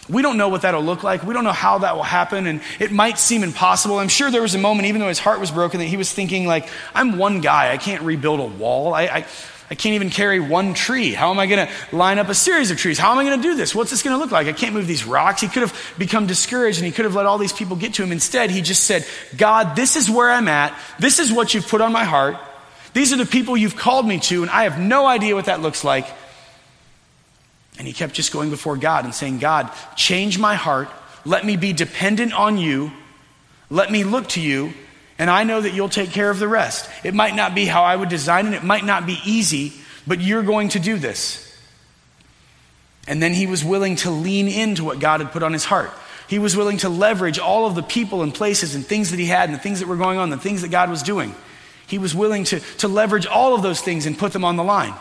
We 0.08 0.24
don't 0.24 0.38
know 0.38 0.50
what 0.50 0.64
that'll 0.64 0.84
look 0.84 1.04
like. 1.04 1.24
We 1.24 1.36
don't 1.36 1.44
know 1.44 1.52
how 1.52 1.80
that 1.80 1.96
will 1.96 2.04
happen, 2.04 2.48
and 2.48 2.62
it 2.80 2.92
might 2.92 3.20
seem 3.20 3.44
impossible. 3.44 4.00
I'm 4.00 4.08
sure 4.08 4.32
there 4.32 4.42
was 4.42 4.56
a 4.56 4.60
moment, 4.60 4.88
even 4.88 5.02
though 5.02 5.08
his 5.08 5.20
heart 5.20 5.40
was 5.40 5.52
broken, 5.52 5.80
that 5.80 5.86
he 5.86 5.98
was 5.98 6.12
thinking, 6.12 6.48
like, 6.48 6.68
I'm 6.96 7.20
one 7.20 7.42
guy. 7.42 7.72
I 7.72 7.78
can't 7.78 8.02
rebuild 8.02 8.40
a 8.40 8.46
wall. 8.46 8.96
I, 8.96 9.04
I 9.04 9.26
I 9.72 9.76
can't 9.76 9.94
even 9.94 10.10
carry 10.10 10.40
one 10.40 10.74
tree. 10.74 11.14
How 11.14 11.30
am 11.30 11.38
I 11.38 11.46
going 11.46 11.68
to 11.68 11.96
line 11.96 12.18
up 12.18 12.28
a 12.28 12.34
series 12.34 12.72
of 12.72 12.78
trees? 12.78 12.98
How 12.98 13.12
am 13.12 13.20
I 13.20 13.24
going 13.24 13.40
to 13.40 13.48
do 13.48 13.56
this? 13.56 13.76
What's 13.76 13.92
this 13.92 14.02
going 14.02 14.16
to 14.16 14.20
look 14.20 14.32
like? 14.32 14.48
I 14.48 14.54
can't 14.54 14.74
move 14.74 14.88
these 14.88 15.06
rocks. 15.06 15.42
He 15.42 15.48
could 15.48 15.62
have 15.62 15.94
become 15.98 16.26
discouraged 16.26 16.80
and 16.80 16.88
he 16.88 16.92
could 16.92 17.06
have 17.06 17.14
let 17.14 17.28
all 17.28 17.38
these 17.38 17.54
people 17.54 17.76
get 17.76 17.94
to 17.96 18.04
him. 18.04 18.12
Instead, 18.12 18.50
he 18.50 18.62
just 18.62 18.86
said, 18.86 19.06
God, 19.38 19.76
this 19.76 19.96
is 19.96 20.10
where 20.10 20.32
I'm 20.32 20.48
at. 20.48 20.76
This 20.98 21.20
is 21.20 21.32
what 21.32 21.54
you've 21.54 21.68
put 21.68 21.82
on 21.82 21.92
my 21.92 22.04
heart. 22.04 22.38
These 22.94 23.14
are 23.14 23.18
the 23.18 23.26
people 23.28 23.56
you've 23.56 23.76
called 23.76 24.08
me 24.08 24.20
to, 24.22 24.42
and 24.42 24.50
I 24.50 24.64
have 24.64 24.80
no 24.80 25.06
idea 25.06 25.36
what 25.36 25.46
that 25.46 25.62
looks 25.62 25.84
like. 25.84 26.08
And 27.78 27.86
he 27.86 27.94
kept 27.94 28.14
just 28.14 28.34
going 28.34 28.50
before 28.50 28.76
God 28.76 29.06
and 29.06 29.14
saying, 29.14 29.38
God, 29.38 29.72
change 29.96 30.40
my 30.40 30.56
heart. 30.56 30.90
Let 31.26 31.46
me 31.46 31.56
be 31.56 31.74
dependent 31.74 32.34
on 32.34 32.58
you. 32.58 32.92
Let 33.70 33.92
me 33.92 34.04
look 34.04 34.30
to 34.30 34.42
you, 34.42 34.74
and 35.20 35.30
I 35.30 35.44
know 35.44 35.60
that 35.60 35.74
you'll 35.74 35.90
take 35.90 36.12
care 36.12 36.30
of 36.30 36.40
the 36.40 36.48
rest. 36.48 36.90
It 37.04 37.14
might 37.14 37.36
not 37.36 37.54
be 37.54 37.66
how 37.66 37.84
I 37.84 37.96
would 37.96 38.10
design 38.10 38.48
it, 38.48 38.54
it 38.54 38.64
might 38.64 38.86
not 38.86 39.06
be 39.06 39.20
easy, 39.26 39.74
but 40.08 40.22
you're 40.22 40.44
going 40.44 40.70
to 40.70 40.80
do 40.80 40.98
this. 40.98 41.46
And 43.06 43.22
then 43.22 43.34
he 43.34 43.46
was 43.46 43.64
willing 43.64 43.98
to 43.98 44.12
lean 44.12 44.48
into 44.48 44.86
what 44.86 45.00
God 45.00 45.20
had 45.20 45.32
put 45.32 45.44
on 45.44 45.52
his 45.52 45.66
heart. 45.66 45.92
He 46.28 46.40
was 46.40 46.56
willing 46.56 46.78
to 46.78 46.90
leverage 46.90 47.40
all 47.40 47.66
of 47.66 47.76
the 47.76 47.84
people 47.84 48.22
and 48.22 48.34
places 48.34 48.76
and 48.76 48.86
things 48.86 49.12
that 49.12 49.20
he 49.20 49.26
had 49.26 49.50
and 49.50 49.58
the 49.58 49.62
things 49.62 49.80
that 49.80 49.88
were 49.88 49.98
going 49.98 50.20
on, 50.20 50.30
the 50.30 50.38
things 50.38 50.62
that 50.62 50.70
God 50.70 50.90
was 50.90 51.04
doing. 51.04 51.36
He 51.88 51.98
was 51.98 52.14
willing 52.14 52.44
to, 52.46 52.60
to 52.78 52.88
leverage 52.88 53.26
all 53.26 53.56
of 53.56 53.64
those 53.64 53.82
things 53.82 54.06
and 54.06 54.18
put 54.18 54.32
them 54.32 54.46
on 54.46 54.56
the 54.56 54.64
line. 54.64 54.94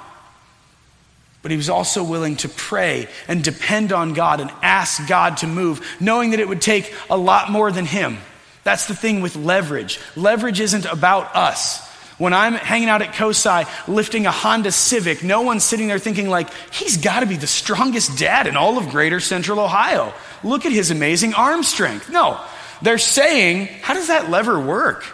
But 1.42 1.50
he 1.50 1.56
was 1.56 1.68
also 1.68 2.02
willing 2.02 2.36
to 2.36 2.48
pray 2.48 3.08
and 3.28 3.44
depend 3.44 3.92
on 3.92 4.14
God 4.14 4.40
and 4.40 4.50
ask 4.62 5.06
God 5.06 5.36
to 5.38 5.46
move, 5.46 5.86
knowing 6.00 6.30
that 6.30 6.40
it 6.40 6.48
would 6.48 6.62
take 6.62 6.92
a 7.10 7.16
lot 7.16 7.50
more 7.50 7.70
than 7.70 7.84
him. 7.84 8.18
That's 8.64 8.86
the 8.86 8.94
thing 8.94 9.20
with 9.20 9.36
leverage. 9.36 10.00
Leverage 10.16 10.60
isn't 10.60 10.84
about 10.86 11.34
us. 11.34 11.86
When 12.18 12.32
I'm 12.32 12.54
hanging 12.54 12.88
out 12.88 13.00
at 13.00 13.14
COSI 13.14 13.64
lifting 13.86 14.26
a 14.26 14.32
Honda 14.32 14.72
Civic, 14.72 15.22
no 15.22 15.42
one's 15.42 15.62
sitting 15.62 15.86
there 15.86 16.00
thinking, 16.00 16.28
like, 16.28 16.52
he's 16.72 16.96
got 16.96 17.20
to 17.20 17.26
be 17.26 17.36
the 17.36 17.46
strongest 17.46 18.18
dad 18.18 18.48
in 18.48 18.56
all 18.56 18.76
of 18.76 18.88
greater 18.88 19.20
central 19.20 19.60
Ohio. 19.60 20.12
Look 20.42 20.66
at 20.66 20.72
his 20.72 20.90
amazing 20.90 21.34
arm 21.34 21.62
strength. 21.62 22.10
No, 22.10 22.40
they're 22.82 22.98
saying, 22.98 23.68
how 23.82 23.94
does 23.94 24.08
that 24.08 24.30
lever 24.30 24.58
work? 24.58 25.04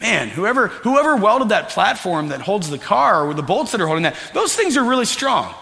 Man, 0.00 0.28
whoever, 0.28 0.68
whoever 0.68 1.16
welded 1.16 1.50
that 1.50 1.70
platform 1.70 2.28
that 2.28 2.40
holds 2.40 2.70
the 2.70 2.78
car 2.78 3.26
or 3.26 3.34
the 3.34 3.42
bolts 3.42 3.72
that 3.72 3.80
are 3.80 3.86
holding 3.86 4.04
that, 4.04 4.16
those 4.32 4.54
things 4.54 4.76
are 4.76 4.84
really 4.84 5.04
strong. 5.04 5.52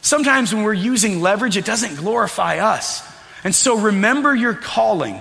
Sometimes 0.00 0.54
when 0.54 0.62
we're 0.62 0.74
using 0.74 1.20
leverage, 1.20 1.56
it 1.56 1.64
doesn't 1.64 1.96
glorify 1.96 2.58
us. 2.58 3.02
And 3.44 3.54
so 3.54 3.78
remember 3.78 4.34
your 4.34 4.54
calling 4.54 5.20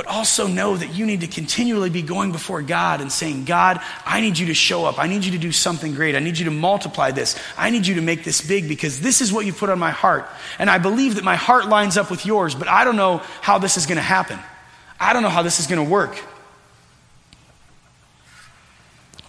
but 0.00 0.06
also 0.06 0.46
know 0.46 0.78
that 0.78 0.94
you 0.94 1.04
need 1.04 1.20
to 1.20 1.26
continually 1.26 1.90
be 1.90 2.00
going 2.00 2.32
before 2.32 2.62
God 2.62 3.02
and 3.02 3.12
saying, 3.12 3.44
God, 3.44 3.82
I 4.06 4.22
need 4.22 4.38
you 4.38 4.46
to 4.46 4.54
show 4.54 4.86
up. 4.86 4.98
I 4.98 5.06
need 5.06 5.26
you 5.26 5.32
to 5.32 5.38
do 5.38 5.52
something 5.52 5.92
great. 5.92 6.16
I 6.16 6.20
need 6.20 6.38
you 6.38 6.46
to 6.46 6.50
multiply 6.50 7.10
this. 7.10 7.38
I 7.58 7.68
need 7.68 7.86
you 7.86 7.96
to 7.96 8.00
make 8.00 8.24
this 8.24 8.40
big 8.40 8.66
because 8.66 9.02
this 9.02 9.20
is 9.20 9.30
what 9.30 9.44
you 9.44 9.52
put 9.52 9.68
on 9.68 9.78
my 9.78 9.90
heart. 9.90 10.26
And 10.58 10.70
I 10.70 10.78
believe 10.78 11.16
that 11.16 11.24
my 11.24 11.36
heart 11.36 11.68
lines 11.68 11.98
up 11.98 12.10
with 12.10 12.24
yours, 12.24 12.54
but 12.54 12.66
I 12.66 12.84
don't 12.84 12.96
know 12.96 13.18
how 13.42 13.58
this 13.58 13.76
is 13.76 13.84
going 13.84 13.96
to 13.96 14.02
happen. 14.02 14.38
I 14.98 15.12
don't 15.12 15.22
know 15.22 15.28
how 15.28 15.42
this 15.42 15.60
is 15.60 15.66
going 15.66 15.84
to 15.84 15.90
work. 15.90 16.18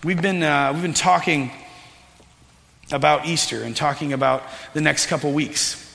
We've 0.05 0.21
been, 0.21 0.41
uh, 0.41 0.71
we've 0.71 0.83
been 0.83 0.93
talking 0.93 1.51
about 2.93 3.25
Easter 3.25 3.61
and 3.61 3.75
talking 3.75 4.13
about 4.13 4.43
the 4.73 4.79
next 4.79 5.07
couple 5.07 5.33
weeks. 5.33 5.90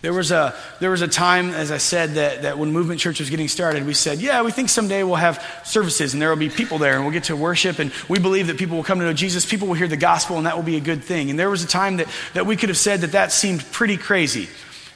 There 0.00 0.12
was, 0.12 0.30
a, 0.30 0.54
there 0.78 0.90
was 0.90 1.02
a 1.02 1.08
time, 1.08 1.50
as 1.50 1.72
I 1.72 1.78
said, 1.78 2.10
that, 2.10 2.42
that 2.42 2.56
when 2.56 2.70
Movement 2.70 3.00
Church 3.00 3.18
was 3.18 3.30
getting 3.30 3.48
started, 3.48 3.84
we 3.84 3.94
said, 3.94 4.20
yeah, 4.20 4.42
we 4.42 4.52
think 4.52 4.68
someday 4.68 5.02
we'll 5.02 5.16
have 5.16 5.44
services 5.64 6.12
and 6.12 6.22
there 6.22 6.28
will 6.28 6.36
be 6.36 6.48
people 6.48 6.78
there 6.78 6.94
and 6.94 7.02
we'll 7.02 7.12
get 7.12 7.24
to 7.24 7.36
worship 7.36 7.80
and 7.80 7.90
we 8.08 8.20
believe 8.20 8.46
that 8.46 8.58
people 8.58 8.76
will 8.76 8.84
come 8.84 9.00
to 9.00 9.04
know 9.04 9.12
Jesus, 9.12 9.44
people 9.44 9.66
will 9.66 9.74
hear 9.74 9.88
the 9.88 9.96
gospel 9.96 10.36
and 10.36 10.46
that 10.46 10.54
will 10.54 10.62
be 10.62 10.76
a 10.76 10.80
good 10.80 11.02
thing. 11.02 11.30
And 11.30 11.38
there 11.38 11.50
was 11.50 11.64
a 11.64 11.66
time 11.66 11.96
that, 11.96 12.06
that 12.34 12.46
we 12.46 12.54
could 12.54 12.68
have 12.68 12.78
said 12.78 13.00
that 13.00 13.12
that 13.12 13.32
seemed 13.32 13.60
pretty 13.72 13.96
crazy. 13.96 14.48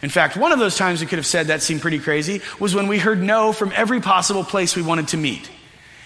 In 0.02 0.08
fact, 0.08 0.36
one 0.36 0.52
of 0.52 0.60
those 0.60 0.76
times 0.76 1.00
we 1.00 1.08
could 1.08 1.18
have 1.18 1.26
said 1.26 1.48
that 1.48 1.62
seemed 1.62 1.80
pretty 1.80 1.98
crazy 1.98 2.40
was 2.60 2.72
when 2.72 2.86
we 2.86 2.98
heard 2.98 3.20
no 3.20 3.52
from 3.52 3.72
every 3.74 4.00
possible 4.00 4.44
place 4.44 4.76
we 4.76 4.82
wanted 4.82 5.08
to 5.08 5.16
meet. 5.16 5.50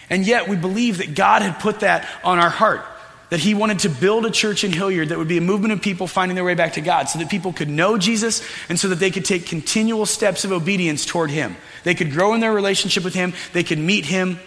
And 0.09 0.27
yet 0.27 0.49
we 0.49 0.57
believe 0.57 0.99
that 0.99 1.15
God 1.15 1.43
had 1.43 1.61
put 1.61 1.81
that 1.81 2.09
on 2.25 2.39
our 2.39 2.51
heart 2.51 2.83
that 3.31 3.41
he 3.41 3.55
wanted 3.55 3.81
to 3.81 3.89
build 3.89 4.25
a 4.25 4.31
church 4.31 4.63
in 4.63 4.73
Hilliard 4.73 5.09
that 5.09 5.19
would 5.19 5.29
be 5.29 5.39
a 5.39 5.43
movement 5.43 5.73
of 5.73 5.83
people 5.83 6.07
finding 6.07 6.37
their 6.37 6.45
way 6.45 6.55
back 6.55 6.75
to 6.75 6.81
God 6.81 7.09
so 7.09 7.19
that 7.19 7.29
people 7.29 7.53
could 7.53 7.69
know 7.69 7.99
Jesus 7.99 8.43
and 8.69 8.79
so 8.79 8.89
that 8.89 8.97
they 8.97 9.11
could 9.11 9.25
take 9.25 9.47
continual 9.47 10.07
steps 10.07 10.45
of 10.45 10.53
obedience 10.53 11.05
toward 11.05 11.31
him. 11.31 11.57
They 11.85 11.95
could 11.95 12.13
grow 12.13 12.35
in 12.35 12.41
their 12.41 12.53
relationship 12.53 13.05
with 13.05 13.15
him, 13.15 13.33
they 13.53 13.65
could 13.65 13.79
meet 13.79 14.05
him, 14.05 14.39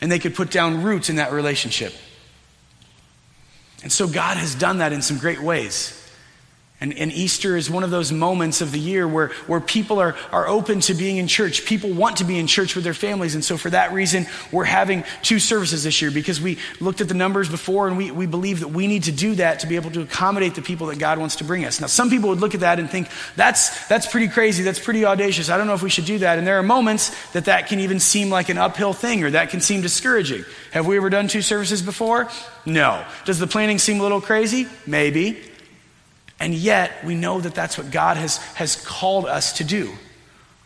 and 0.00 0.10
they 0.10 0.18
could 0.18 0.34
put 0.34 0.50
down 0.50 0.82
roots 0.82 1.10
in 1.10 1.16
that 1.16 1.32
relationship. 1.32 1.92
And 3.82 3.90
so 3.90 4.06
God 4.06 4.36
has 4.36 4.54
done 4.54 4.78
that 4.78 4.92
in 4.92 5.02
some 5.02 5.18
great 5.18 5.40
ways. 5.40 5.96
And, 6.82 6.96
and, 6.96 7.12
Easter 7.12 7.58
is 7.58 7.68
one 7.68 7.84
of 7.84 7.90
those 7.90 8.10
moments 8.10 8.62
of 8.62 8.72
the 8.72 8.78
year 8.78 9.06
where, 9.06 9.28
where 9.46 9.60
people 9.60 9.98
are, 9.98 10.16
are 10.32 10.48
open 10.48 10.80
to 10.80 10.94
being 10.94 11.18
in 11.18 11.26
church. 11.26 11.66
People 11.66 11.92
want 11.92 12.16
to 12.18 12.24
be 12.24 12.38
in 12.38 12.46
church 12.46 12.74
with 12.74 12.84
their 12.84 12.94
families. 12.94 13.34
And 13.34 13.44
so, 13.44 13.58
for 13.58 13.68
that 13.68 13.92
reason, 13.92 14.26
we're 14.50 14.64
having 14.64 15.04
two 15.20 15.38
services 15.38 15.84
this 15.84 16.00
year 16.00 16.10
because 16.10 16.40
we 16.40 16.56
looked 16.80 17.02
at 17.02 17.08
the 17.08 17.14
numbers 17.14 17.50
before 17.50 17.86
and 17.86 17.98
we, 17.98 18.10
we 18.10 18.24
believe 18.24 18.60
that 18.60 18.68
we 18.68 18.86
need 18.86 19.04
to 19.04 19.12
do 19.12 19.34
that 19.34 19.60
to 19.60 19.66
be 19.66 19.76
able 19.76 19.90
to 19.90 20.00
accommodate 20.00 20.54
the 20.54 20.62
people 20.62 20.86
that 20.86 20.98
God 20.98 21.18
wants 21.18 21.36
to 21.36 21.44
bring 21.44 21.66
us. 21.66 21.82
Now, 21.82 21.86
some 21.86 22.08
people 22.08 22.30
would 22.30 22.40
look 22.40 22.54
at 22.54 22.60
that 22.60 22.78
and 22.78 22.88
think, 22.88 23.08
that's, 23.36 23.86
that's 23.88 24.06
pretty 24.06 24.28
crazy. 24.28 24.62
That's 24.62 24.80
pretty 24.80 25.04
audacious. 25.04 25.50
I 25.50 25.58
don't 25.58 25.66
know 25.66 25.74
if 25.74 25.82
we 25.82 25.90
should 25.90 26.06
do 26.06 26.20
that. 26.20 26.38
And 26.38 26.46
there 26.46 26.58
are 26.58 26.62
moments 26.62 27.14
that 27.32 27.44
that 27.44 27.66
can 27.66 27.80
even 27.80 28.00
seem 28.00 28.30
like 28.30 28.48
an 28.48 28.56
uphill 28.56 28.94
thing 28.94 29.22
or 29.22 29.30
that 29.32 29.50
can 29.50 29.60
seem 29.60 29.82
discouraging. 29.82 30.46
Have 30.70 30.86
we 30.86 30.96
ever 30.96 31.10
done 31.10 31.28
two 31.28 31.42
services 31.42 31.82
before? 31.82 32.28
No. 32.64 33.04
Does 33.26 33.38
the 33.38 33.46
planning 33.46 33.78
seem 33.78 34.00
a 34.00 34.02
little 34.02 34.22
crazy? 34.22 34.66
Maybe. 34.86 35.49
And 36.40 36.54
yet, 36.54 37.04
we 37.04 37.14
know 37.14 37.38
that 37.40 37.54
that's 37.54 37.76
what 37.76 37.90
God 37.90 38.16
has, 38.16 38.38
has 38.54 38.82
called 38.82 39.26
us 39.26 39.52
to 39.58 39.64
do. 39.64 39.92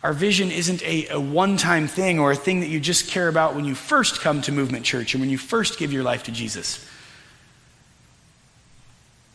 Our 0.01 0.13
vision 0.13 0.49
isn't 0.49 0.81
a, 0.83 1.07
a 1.09 1.19
one 1.19 1.57
time 1.57 1.87
thing 1.87 2.17
or 2.17 2.31
a 2.31 2.35
thing 2.35 2.61
that 2.61 2.69
you 2.69 2.79
just 2.79 3.09
care 3.09 3.27
about 3.27 3.55
when 3.55 3.65
you 3.65 3.75
first 3.75 4.21
come 4.21 4.41
to 4.43 4.53
Movement 4.53 4.85
Church 4.85 5.13
and 5.13 5.21
when 5.21 5.29
you 5.29 5.37
first 5.37 5.77
give 5.77 5.91
your 5.91 6.03
life 6.03 6.23
to 6.23 6.31
Jesus. 6.31 6.87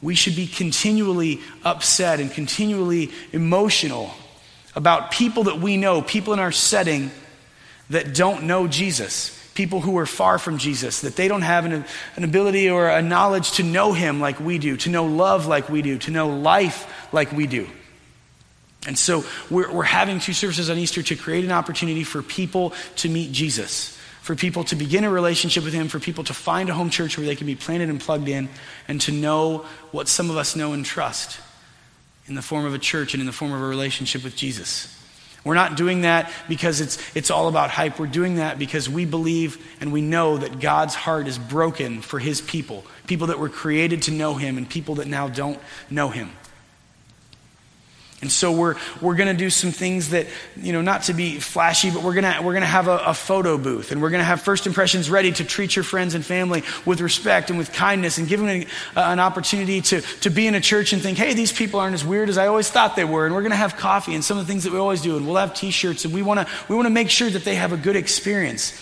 We 0.01 0.15
should 0.15 0.35
be 0.35 0.47
continually 0.47 1.41
upset 1.63 2.21
and 2.21 2.31
continually 2.31 3.11
emotional 3.33 4.15
about 4.75 5.11
people 5.11 5.45
that 5.45 5.59
we 5.59 5.77
know, 5.77 6.01
people 6.01 6.33
in 6.33 6.39
our 6.39 6.53
setting 6.53 7.11
that 7.91 8.15
don't 8.15 8.45
know 8.45 8.67
Jesus 8.67 9.40
people 9.61 9.83
who 9.83 9.99
are 9.99 10.07
far 10.07 10.39
from 10.39 10.57
Jesus, 10.57 11.03
that 11.03 11.17
they 11.17 11.29
don't 11.29 11.43
have 11.43 11.67
an, 11.67 11.85
an 12.17 12.25
ability 12.25 12.71
or 12.71 12.89
a 12.89 13.03
knowledge 13.03 13.53
to 13.53 13.63
know 13.63 13.93
Him 13.93 14.19
like 14.19 14.41
we 14.41 14.57
do, 14.57 14.79
to 14.79 14.89
know 14.89 15.05
love 15.05 15.47
like 15.47 15.69
we 15.69 15.83
do, 15.83 15.99
to 15.99 16.11
know 16.11 16.31
life 16.31 16.91
like 17.13 17.31
we 17.31 17.47
do. 17.47 17.69
And 18.87 18.99
so 18.99 19.23
we're, 19.51 19.71
we're 19.71 19.83
having 19.83 20.19
two 20.19 20.33
services 20.33 20.71
on 20.71 20.79
Easter 20.79 21.03
to 21.03 21.15
create 21.15 21.45
an 21.45 21.53
opportunity 21.53 22.05
for 22.05 22.23
people 22.23 22.73
to 22.97 23.11
meet 23.11 23.33
Jesus, 23.33 23.99
for 24.23 24.35
people 24.35 24.65
to 24.65 24.77
begin 24.77 25.05
a 25.05 25.11
relationship 25.11 25.63
with 25.63 25.75
Him, 25.75 25.89
for 25.89 26.01
people 26.01 26.25
to 26.25 26.33
find 26.33 26.71
a 26.71 26.73
home 26.73 26.89
church 26.89 27.19
where 27.19 27.27
they 27.27 27.37
can 27.37 27.47
be 27.47 27.55
planted 27.55 27.91
and 27.91 28.01
plugged 28.01 28.31
in, 28.31 28.49
and 28.89 28.99
to 29.03 29.13
know 29.13 29.67
what 29.91 30.09
some 30.09 30.31
of 30.31 30.39
us 30.39 30.57
know 30.57 30.73
and 30.73 30.87
trust 30.87 31.39
in 32.29 32.35
the 32.35 32.41
form 32.41 32.65
of 32.65 32.73
a 32.73 32.79
church 32.79 33.13
and 33.13 33.21
in 33.21 33.27
the 33.27 33.33
form 33.35 33.53
of 33.53 33.61
a 33.61 33.67
relationship 33.67 34.25
with 34.25 34.37
Jesus. 34.37 34.97
We're 35.45 35.55
not 35.55 35.77
doing 35.77 36.03
that 36.03 36.31
because 36.49 36.81
it's, 36.81 36.99
it's 37.17 37.31
all 37.31 37.49
about 37.49 37.71
hype. 37.71 37.99
We're 37.99 38.07
doing 38.07 38.37
that 38.37 38.59
because 38.59 38.89
we 38.89 39.07
believe 39.07 39.65
and 39.81 39.93
we 39.93 40.03
know 40.03 40.37
that 40.37 40.61
God's 40.61 40.95
heart 40.95 41.27
is 41.27 41.39
broken 41.39 42.03
for 42.03 42.19
his 42.19 42.41
people, 42.41 42.85
people 43.07 43.29
that 43.29 43.39
were 43.39 43.49
created 43.49 44.03
to 44.03 44.11
know 44.11 44.35
him 44.35 44.59
and 44.59 44.69
people 44.69 44.97
that 44.97 45.07
now 45.07 45.29
don't 45.29 45.59
know 45.89 46.09
him. 46.09 46.33
And 48.23 48.31
so 48.31 48.53
we're, 48.53 48.77
we're 49.01 49.15
going 49.15 49.35
to 49.35 49.39
do 49.39 49.49
some 49.49 49.71
things 49.71 50.11
that, 50.11 50.27
you 50.61 50.75
know, 50.75 50.83
not 50.83 51.05
to 51.05 51.15
be 51.15 51.39
flashy, 51.39 51.91
but 51.91 52.03
we're 52.03 52.13
going 52.13 52.31
to 52.31 52.43
we're 52.43 52.53
gonna 52.53 52.67
have 52.67 52.87
a, 52.87 52.99
a 53.07 53.15
photo 53.15 53.57
booth 53.57 53.93
and 53.93 54.03
we're 54.03 54.11
going 54.11 54.21
to 54.21 54.27
have 54.27 54.43
first 54.43 54.67
impressions 54.67 55.09
ready 55.09 55.33
to 55.33 55.45
treat 55.45 55.75
your 55.75 55.85
friends 55.85 56.15
and 56.15 56.25
family 56.25 56.63
with 56.85 57.01
respect 57.01 57.49
and 57.49 57.59
with 57.59 57.73
kindness 57.73 58.19
and 58.19 58.29
give 58.29 58.41
them 58.41 58.49
an, 58.51 58.67
uh, 58.95 59.01
an 59.01 59.21
opportunity 59.21 59.81
to, 59.81 60.03
to 60.21 60.29
be 60.29 60.47
in 60.47 60.55
a 60.55 60.61
church 60.61 60.93
and 60.93 61.01
think, 61.01 61.17
hey, 61.17 61.33
these 61.33 61.51
people 61.51 61.81
aren't 61.81 61.95
as 61.95 62.05
weird 62.05 62.29
as 62.29 62.37
I 62.37 62.47
always 62.47 62.69
thought 62.69 62.95
they 62.95 63.07
were. 63.07 63.25
And 63.25 63.35
we're 63.35 63.41
going 63.41 63.53
to 63.53 63.57
have 63.57 63.79
coffee 63.79 64.15
and 64.15 64.23
some 64.23 64.37
of 64.37 64.47
the 64.47 64.53
things 64.53 64.65
that 64.65 64.73
we 64.73 64.79
always 64.79 65.01
do. 65.01 65.17
And 65.17 65.27
we'll 65.27 65.37
have 65.37 65.55
t 65.55 65.71
shirts 65.71 66.05
and 66.05 66.13
we 66.13 66.21
want 66.21 66.47
to 66.47 66.55
we 66.69 66.77
wanna 66.77 66.91
make 66.91 67.09
sure 67.09 67.31
that 67.31 67.45
they 67.45 67.55
have 67.55 67.73
a 67.73 67.79
good 67.79 67.97
experience. 67.97 68.79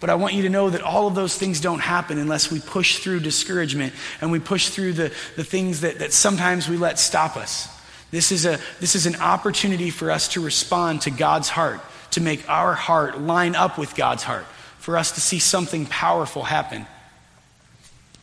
But 0.00 0.10
I 0.10 0.16
want 0.16 0.34
you 0.34 0.42
to 0.42 0.48
know 0.48 0.70
that 0.70 0.82
all 0.82 1.06
of 1.06 1.14
those 1.14 1.36
things 1.36 1.60
don't 1.60 1.78
happen 1.78 2.18
unless 2.18 2.50
we 2.50 2.58
push 2.58 2.98
through 2.98 3.20
discouragement 3.20 3.92
and 4.20 4.32
we 4.32 4.40
push 4.40 4.70
through 4.70 4.94
the, 4.94 5.12
the 5.36 5.44
things 5.44 5.82
that, 5.82 6.00
that 6.00 6.12
sometimes 6.12 6.68
we 6.68 6.76
let 6.76 6.98
stop 6.98 7.36
us. 7.36 7.68
This 8.10 8.32
is, 8.32 8.44
a, 8.44 8.58
this 8.80 8.96
is 8.96 9.06
an 9.06 9.16
opportunity 9.16 9.90
for 9.90 10.10
us 10.10 10.28
to 10.28 10.42
respond 10.42 11.02
to 11.02 11.10
God's 11.10 11.48
heart, 11.48 11.80
to 12.12 12.20
make 12.20 12.48
our 12.48 12.74
heart 12.74 13.20
line 13.20 13.54
up 13.54 13.78
with 13.78 13.94
God's 13.94 14.22
heart, 14.22 14.44
for 14.78 14.96
us 14.96 15.12
to 15.12 15.20
see 15.20 15.38
something 15.38 15.86
powerful 15.86 16.42
happen. 16.42 16.86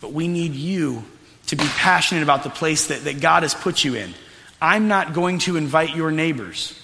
But 0.02 0.12
we 0.12 0.28
need 0.28 0.54
you 0.54 1.04
to 1.48 1.56
be 1.56 1.66
passionate 1.66 2.24
about 2.24 2.44
the 2.44 2.50
place 2.50 2.88
that, 2.88 3.06
that 3.06 3.22
God 3.22 3.44
has 3.44 3.54
put 3.54 3.84
you 3.84 3.96
in. 3.96 4.14
I'm 4.62 4.88
not 4.88 5.14
going 5.14 5.40
to 5.40 5.56
invite 5.56 5.96
your 5.96 6.12
neighbors. 6.12 6.78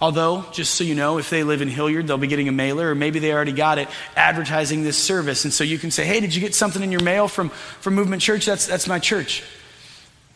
Although, 0.00 0.44
just 0.52 0.74
so 0.74 0.84
you 0.84 0.94
know, 0.94 1.18
if 1.18 1.30
they 1.30 1.44
live 1.44 1.62
in 1.62 1.68
Hilliard, 1.68 2.06
they'll 2.06 2.18
be 2.18 2.26
getting 2.26 2.48
a 2.48 2.52
mailer, 2.52 2.90
or 2.90 2.94
maybe 2.94 3.20
they 3.20 3.32
already 3.32 3.52
got 3.52 3.78
it 3.78 3.88
advertising 4.16 4.82
this 4.82 4.98
service. 4.98 5.44
And 5.44 5.52
so 5.52 5.64
you 5.64 5.78
can 5.78 5.90
say, 5.90 6.04
hey, 6.04 6.20
did 6.20 6.34
you 6.34 6.40
get 6.40 6.54
something 6.54 6.82
in 6.82 6.90
your 6.90 7.02
mail 7.02 7.28
from, 7.28 7.50
from 7.50 7.94
Movement 7.94 8.20
Church? 8.20 8.46
That's, 8.46 8.66
that's 8.66 8.88
my 8.88 8.98
church. 8.98 9.42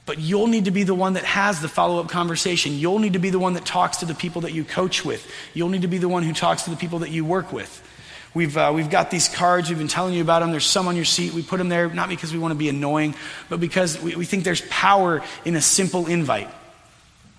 But 0.09 0.19
you'll 0.19 0.47
need 0.47 0.65
to 0.65 0.71
be 0.71 0.85
the 0.85 0.95
one 0.95 1.13
that 1.13 1.25
has 1.25 1.61
the 1.61 1.69
follow 1.69 2.01
up 2.01 2.09
conversation. 2.09 2.73
You'll 2.79 2.99
need 2.99 3.13
to 3.13 3.19
be 3.19 3.29
the 3.29 3.39
one 3.39 3.53
that 3.53 3.67
talks 3.67 3.99
to 3.99 4.07
the 4.07 4.15
people 4.15 4.41
that 4.41 4.55
you 4.55 4.65
coach 4.65 5.05
with. 5.05 5.31
You'll 5.53 5.69
need 5.69 5.83
to 5.83 5.89
be 5.89 5.99
the 5.99 6.09
one 6.09 6.23
who 6.23 6.33
talks 6.33 6.63
to 6.63 6.71
the 6.71 6.77
people 6.77 7.01
that 7.01 7.11
you 7.11 7.27
work 7.27 7.53
with. 7.53 7.83
We've, 8.33 8.57
uh, 8.57 8.73
we've 8.75 8.89
got 8.89 9.11
these 9.11 9.29
cards, 9.29 9.69
we've 9.69 9.77
been 9.77 9.87
telling 9.87 10.15
you 10.15 10.23
about 10.23 10.41
them. 10.41 10.51
There's 10.51 10.65
some 10.65 10.89
on 10.89 10.97
your 10.97 11.05
seat. 11.05 11.35
We 11.35 11.43
put 11.43 11.59
them 11.59 11.69
there 11.69 11.91
not 11.91 12.09
because 12.09 12.33
we 12.33 12.39
want 12.39 12.53
to 12.53 12.59
be 12.59 12.71
annoying, 12.71 13.17
but 13.51 13.61
because 13.61 14.01
we, 14.01 14.17
we 14.17 14.25
think 14.25 14.45
there's 14.45 14.63
power 14.71 15.23
in 15.45 15.55
a 15.57 15.61
simple 15.61 16.07
invite. 16.07 16.49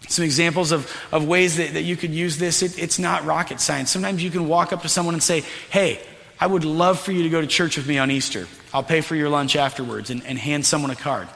Some 0.07 0.24
examples 0.24 0.72
of, 0.72 0.95
of 1.11 1.28
ways 1.28 1.57
that, 1.57 1.74
that 1.74 1.82
you 1.82 1.97
could 1.97 2.11
use 2.11 2.38
this. 2.38 2.61
It, 2.61 2.78
it's 2.78 2.99
not 2.99 3.26
rocket 3.26 3.61
science. 3.61 3.89
Sometimes 3.89 4.24
you 4.24 4.30
can 4.30 4.47
walk 4.47 4.74
up 4.74 4.84
to 4.84 4.89
someone 4.89 5.15
and 5.15 5.24
say, 5.24 5.43
Hey, 5.72 5.99
I 6.39 6.45
would 6.45 6.65
love 6.65 6.99
for 6.99 7.11
you 7.11 7.24
to 7.24 7.30
go 7.30 7.41
to 7.41 7.47
church 7.47 7.78
with 7.78 7.88
me 7.88 7.97
on 7.97 8.11
Easter. 8.11 8.47
I'll 8.72 8.84
pay 8.84 9.01
for 9.01 9.15
your 9.15 9.30
lunch 9.30 9.55
afterwards, 9.55 10.11
and, 10.11 10.24
and 10.24 10.38
hand 10.38 10.67
someone 10.67 10.91
a 10.91 10.95
card. 10.95 11.28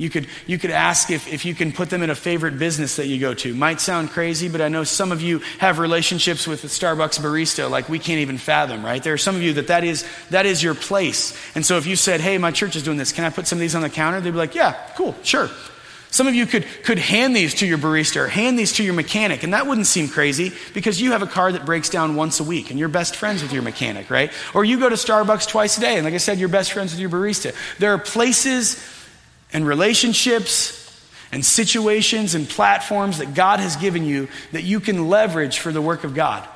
You 0.00 0.08
could, 0.08 0.28
you 0.46 0.56
could 0.56 0.70
ask 0.70 1.10
if, 1.10 1.30
if 1.30 1.44
you 1.44 1.54
can 1.54 1.72
put 1.72 1.90
them 1.90 2.02
in 2.02 2.08
a 2.08 2.14
favorite 2.14 2.58
business 2.58 2.96
that 2.96 3.06
you 3.06 3.20
go 3.20 3.34
to. 3.34 3.54
Might 3.54 3.82
sound 3.82 4.08
crazy, 4.08 4.48
but 4.48 4.62
I 4.62 4.68
know 4.68 4.82
some 4.82 5.12
of 5.12 5.20
you 5.20 5.40
have 5.58 5.78
relationships 5.78 6.46
with 6.46 6.62
the 6.62 6.68
Starbucks 6.68 7.20
barista 7.20 7.68
like 7.68 7.90
we 7.90 7.98
can't 7.98 8.20
even 8.20 8.38
fathom, 8.38 8.82
right? 8.82 9.02
There 9.02 9.12
are 9.12 9.18
some 9.18 9.36
of 9.36 9.42
you 9.42 9.52
that 9.52 9.66
that 9.66 9.84
is, 9.84 10.06
that 10.30 10.46
is 10.46 10.62
your 10.62 10.74
place. 10.74 11.36
And 11.54 11.66
so 11.66 11.76
if 11.76 11.86
you 11.86 11.96
said, 11.96 12.22
hey, 12.22 12.38
my 12.38 12.50
church 12.50 12.76
is 12.76 12.82
doing 12.82 12.96
this, 12.96 13.12
can 13.12 13.24
I 13.24 13.30
put 13.30 13.46
some 13.46 13.58
of 13.58 13.60
these 13.60 13.74
on 13.74 13.82
the 13.82 13.90
counter? 13.90 14.22
They'd 14.22 14.30
be 14.30 14.38
like, 14.38 14.54
yeah, 14.54 14.72
cool, 14.96 15.14
sure. 15.22 15.50
Some 16.10 16.26
of 16.26 16.34
you 16.34 16.46
could, 16.46 16.66
could 16.82 16.98
hand 16.98 17.36
these 17.36 17.56
to 17.56 17.66
your 17.66 17.76
barista 17.76 18.22
or 18.22 18.28
hand 18.28 18.58
these 18.58 18.72
to 18.76 18.82
your 18.82 18.94
mechanic, 18.94 19.42
and 19.42 19.52
that 19.52 19.66
wouldn't 19.66 19.86
seem 19.86 20.08
crazy 20.08 20.52
because 20.72 20.98
you 20.98 21.12
have 21.12 21.22
a 21.22 21.26
car 21.26 21.52
that 21.52 21.66
breaks 21.66 21.90
down 21.90 22.16
once 22.16 22.40
a 22.40 22.44
week 22.44 22.70
and 22.70 22.78
you're 22.78 22.88
best 22.88 23.16
friends 23.16 23.42
with 23.42 23.52
your 23.52 23.62
mechanic, 23.62 24.08
right? 24.08 24.32
Or 24.54 24.64
you 24.64 24.80
go 24.80 24.88
to 24.88 24.96
Starbucks 24.96 25.46
twice 25.46 25.76
a 25.76 25.82
day, 25.82 25.96
and 25.96 26.06
like 26.06 26.14
I 26.14 26.16
said, 26.16 26.38
you're 26.38 26.48
best 26.48 26.72
friends 26.72 26.92
with 26.92 27.00
your 27.00 27.10
barista. 27.10 27.54
There 27.78 27.92
are 27.92 27.98
places 27.98 28.82
and 29.52 29.66
relationships 29.66 30.76
and 31.32 31.44
situations 31.44 32.34
and 32.34 32.48
platforms 32.48 33.18
that 33.18 33.34
God 33.34 33.60
has 33.60 33.76
given 33.76 34.04
you 34.04 34.28
that 34.52 34.62
you 34.62 34.80
can 34.80 35.08
leverage 35.08 35.58
for 35.58 35.72
the 35.72 35.82
work 35.82 36.04
of 36.04 36.14
God. 36.14 36.46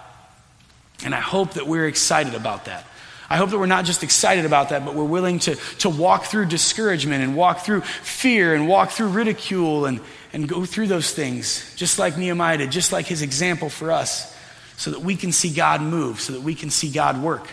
And 1.05 1.15
I 1.15 1.21
hope 1.21 1.55
that 1.55 1.67
we're 1.67 1.87
excited 1.87 2.35
about 2.35 2.67
that. 2.67 2.87
I 3.29 3.37
hope 3.37 3.51
that 3.51 3.59
we're 3.59 3.67
not 3.67 3.85
just 3.85 4.03
excited 4.03 4.45
about 4.45 4.69
that, 4.69 4.85
but 4.85 4.95
we're 4.95 5.05
willing 5.05 5.39
to, 5.41 5.55
to 5.79 5.89
walk 5.89 6.25
through 6.25 6.47
discouragement 6.47 7.23
and 7.23 7.37
walk 7.37 7.61
through 7.61 7.81
fear 7.81 8.55
and 8.55 8.69
walk 8.69 8.91
through 8.91 9.09
ridicule 9.09 9.87
and, 9.87 10.01
and 10.33 10.49
go 10.49 10.65
through 10.65 10.89
those 10.89 11.13
things, 11.13 11.75
just 11.77 11.99
like 11.99 12.19
Nehemiah 12.19 12.59
did, 12.59 12.71
just 12.71 12.93
like 12.93 13.07
his 13.07 13.23
example 13.23 13.71
for 13.71 13.91
us, 13.91 14.37
so 14.77 14.91
that 14.91 15.01
we 15.01 15.17
can 15.17 15.33
see 15.33 15.53
God 15.53 15.81
move, 15.81 16.21
so 16.21 16.33
that 16.35 16.43
we 16.43 16.55
can 16.55 16.69
see 16.69 16.91
God 16.91 17.23
work. 17.23 17.47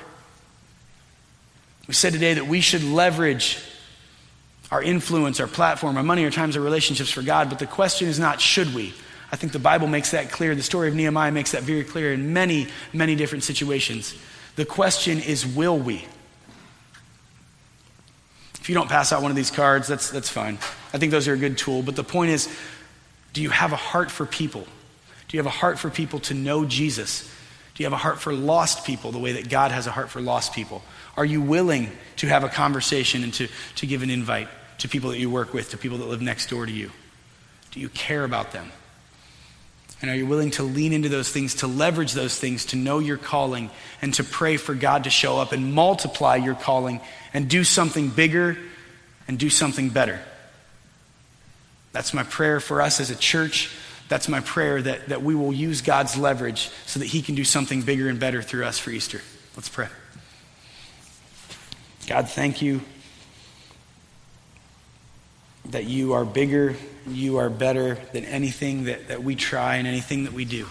We 1.88 1.94
said 1.94 2.14
today 2.14 2.34
that 2.34 2.48
we 2.48 2.62
should 2.62 2.84
leverage 2.84 3.58
our 4.72 4.82
influence, 4.82 5.40
our 5.40 5.48
platform, 5.48 5.98
our 5.98 6.04
money, 6.04 6.24
our 6.24 6.32
times, 6.32 6.56
our 6.56 6.64
relationships 6.64 7.12
for 7.12 7.22
God. 7.22 7.50
But 7.50 7.60
the 7.60 7.68
question 7.68 8.08
is 8.08 8.18
not 8.18 8.40
should 8.40 8.74
we. 8.74 8.94
I 9.32 9.36
think 9.36 9.52
the 9.52 9.60
Bible 9.60 9.88
makes 9.88 10.12
that 10.12 10.32
clear. 10.32 10.56
The 10.56 10.64
story 10.64 10.88
of 10.88 10.96
Nehemiah 10.96 11.32
makes 11.32 11.52
that 11.52 11.64
very 11.64 11.84
clear 11.84 12.14
in 12.14 12.34
many, 12.34 12.68
many 12.94 13.16
different 13.16 13.44
situations. 13.44 14.16
The 14.56 14.66
question 14.66 15.20
is 15.20 15.46
will 15.46 15.78
we? 15.78 16.06
If 18.60 18.70
you 18.70 18.76
don't 18.76 18.90
pass 18.90 19.12
out 19.12 19.22
one 19.22 19.32
of 19.32 19.38
these 19.38 19.52
cards, 19.52 19.88
that's, 19.88 20.10
that's 20.10 20.30
fine. 20.30 20.56
I 20.94 20.98
think 21.00 21.12
those 21.12 21.28
are 21.28 21.34
a 21.34 21.38
good 21.38 21.58
tool. 21.58 21.82
But 21.82 21.96
the 21.96 22.04
point 22.04 22.32
is 22.32 22.48
do 23.34 23.42
you 23.42 23.50
have 23.50 23.72
a 23.72 23.78
heart 23.78 24.12
for 24.12 24.26
people? 24.26 24.62
Do 25.28 25.38
you 25.38 25.40
have 25.40 25.48
a 25.48 25.58
heart 25.58 25.80
for 25.80 25.90
people 25.90 26.20
to 26.22 26.34
know 26.34 26.66
Jesus? 26.66 27.24
Do 27.74 27.84
you 27.84 27.86
have 27.86 27.94
a 27.94 27.98
heart 27.98 28.20
for 28.20 28.34
lost 28.34 28.86
people 28.86 29.12
the 29.12 29.20
way 29.20 29.34
that 29.34 29.50
God 29.50 29.72
has 29.72 29.88
a 29.88 29.92
heart 29.92 30.10
for 30.10 30.22
lost 30.22 30.54
people? 30.54 30.84
Are 31.16 31.26
you 31.26 31.42
willing 31.42 31.90
to 32.18 32.28
have 32.28 32.44
a 32.44 32.50
conversation 32.50 33.24
and 33.24 33.34
to, 33.36 33.48
to 33.76 33.88
give 33.88 34.04
an 34.04 34.10
invite? 34.10 34.50
To 34.82 34.90
people 34.90 35.12
that 35.12 35.20
you 35.20 35.30
work 35.30 35.54
with, 35.54 35.70
to 35.70 35.78
people 35.78 36.00
that 36.00 36.08
live 36.08 36.22
next 36.22 36.50
door 36.50 36.66
to 36.66 36.72
you? 36.72 36.90
Do 37.70 37.80
you 37.80 37.90
care 37.90 38.24
about 38.24 38.52
them? 38.52 38.72
And 40.02 40.10
are 40.10 40.16
you 40.16 40.26
willing 40.26 40.50
to 40.52 40.64
lean 40.64 40.92
into 40.92 41.08
those 41.08 41.30
things, 41.30 41.56
to 41.56 41.68
leverage 41.68 42.14
those 42.14 42.38
things, 42.38 42.66
to 42.68 42.76
know 42.76 42.98
your 42.98 43.18
calling, 43.18 43.70
and 44.02 44.12
to 44.16 44.24
pray 44.24 44.58
for 44.58 44.74
God 44.74 45.04
to 45.04 45.12
show 45.12 45.38
up 45.38 45.52
and 45.52 45.76
multiply 45.76 46.36
your 46.38 46.56
calling 46.56 47.00
and 47.32 47.48
do 47.48 47.64
something 47.64 48.10
bigger 48.10 48.58
and 49.28 49.38
do 49.38 49.52
something 49.52 49.90
better? 49.90 50.20
That's 51.92 52.12
my 52.12 52.24
prayer 52.24 52.60
for 52.60 52.82
us 52.82 53.00
as 53.00 53.12
a 53.12 53.16
church. 53.16 53.70
That's 54.10 54.28
my 54.28 54.40
prayer 54.40 54.82
that, 54.82 55.10
that 55.10 55.22
we 55.22 55.36
will 55.36 55.54
use 55.54 55.84
God's 55.84 56.18
leverage 56.18 56.72
so 56.88 57.00
that 57.00 57.06
He 57.06 57.22
can 57.22 57.36
do 57.36 57.44
something 57.44 57.84
bigger 57.84 58.10
and 58.10 58.20
better 58.20 58.42
through 58.42 58.66
us 58.66 58.80
for 58.80 58.90
Easter. 58.90 59.22
Let's 59.56 59.70
pray. 59.70 59.90
God, 62.08 62.28
thank 62.28 62.64
you 62.64 62.82
that 65.66 65.86
you 65.86 66.14
are 66.14 66.26
bigger, 66.26 66.76
you 67.08 67.38
are 67.38 67.50
better 67.50 67.96
than 68.14 68.26
anything 68.26 68.86
that, 68.86 69.08
that 69.08 69.24
we 69.24 69.36
try 69.36 69.76
and 69.76 69.88
anything 69.88 70.24
that 70.24 70.34
we 70.34 70.46
do. 70.46 70.68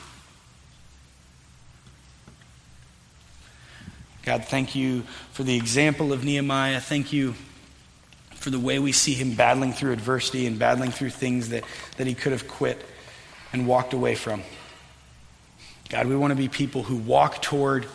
God, 4.22 4.44
thank 4.44 4.74
you 4.74 5.02
for 5.32 5.44
the 5.44 5.56
example 5.56 6.12
of 6.12 6.24
Nehemiah. 6.24 6.80
Thank 6.80 7.12
you 7.12 7.34
for 8.30 8.50
the 8.50 8.58
way 8.58 8.78
we 8.78 8.92
see 8.92 9.14
him 9.14 9.34
battling 9.34 9.72
through 9.72 9.92
adversity 9.92 10.46
and 10.46 10.58
battling 10.58 10.90
through 10.90 11.10
things 11.10 11.50
that, 11.50 11.64
that 11.96 12.06
he 12.06 12.14
could 12.14 12.32
have 12.32 12.46
quit 12.46 12.84
and 13.52 13.66
walked 13.66 13.92
away 13.92 14.14
from. 14.14 14.42
God, 15.88 16.06
we 16.06 16.16
want 16.16 16.30
to 16.30 16.36
be 16.36 16.48
people 16.48 16.82
who 16.82 16.96
walk 16.96 17.42
toward 17.42 17.86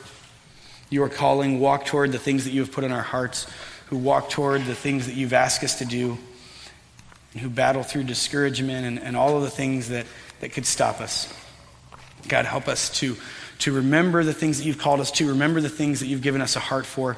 your 0.89 1.09
calling, 1.09 1.59
walk 1.59 1.85
toward 1.85 2.11
the 2.11 2.19
things 2.19 2.43
that 2.45 2.51
you 2.51 2.61
have 2.61 2.71
put 2.71 2.83
in 2.83 2.91
our 2.91 3.01
hearts, 3.01 3.47
who 3.87 3.97
walk 3.97 4.29
toward 4.29 4.65
the 4.65 4.75
things 4.75 5.07
that 5.07 5.15
you've 5.15 5.33
asked 5.33 5.63
us 5.63 5.79
to 5.79 5.85
do 5.85 6.17
who 7.37 7.49
battle 7.49 7.83
through 7.83 8.03
discouragement 8.03 8.85
and, 8.85 8.99
and 8.99 9.17
all 9.17 9.35
of 9.35 9.43
the 9.43 9.49
things 9.49 9.89
that, 9.89 10.05
that 10.39 10.53
could 10.53 10.65
stop 10.65 11.01
us. 11.01 11.33
God, 12.27 12.45
help 12.45 12.67
us 12.67 12.89
to, 12.99 13.15
to 13.59 13.73
remember 13.73 14.23
the 14.23 14.33
things 14.33 14.57
that 14.57 14.65
you've 14.65 14.77
called 14.77 14.99
us 14.99 15.11
to, 15.11 15.29
remember 15.29 15.61
the 15.61 15.69
things 15.69 15.99
that 15.99 16.07
you've 16.07 16.21
given 16.21 16.41
us 16.41 16.55
a 16.55 16.59
heart 16.59 16.85
for, 16.85 17.17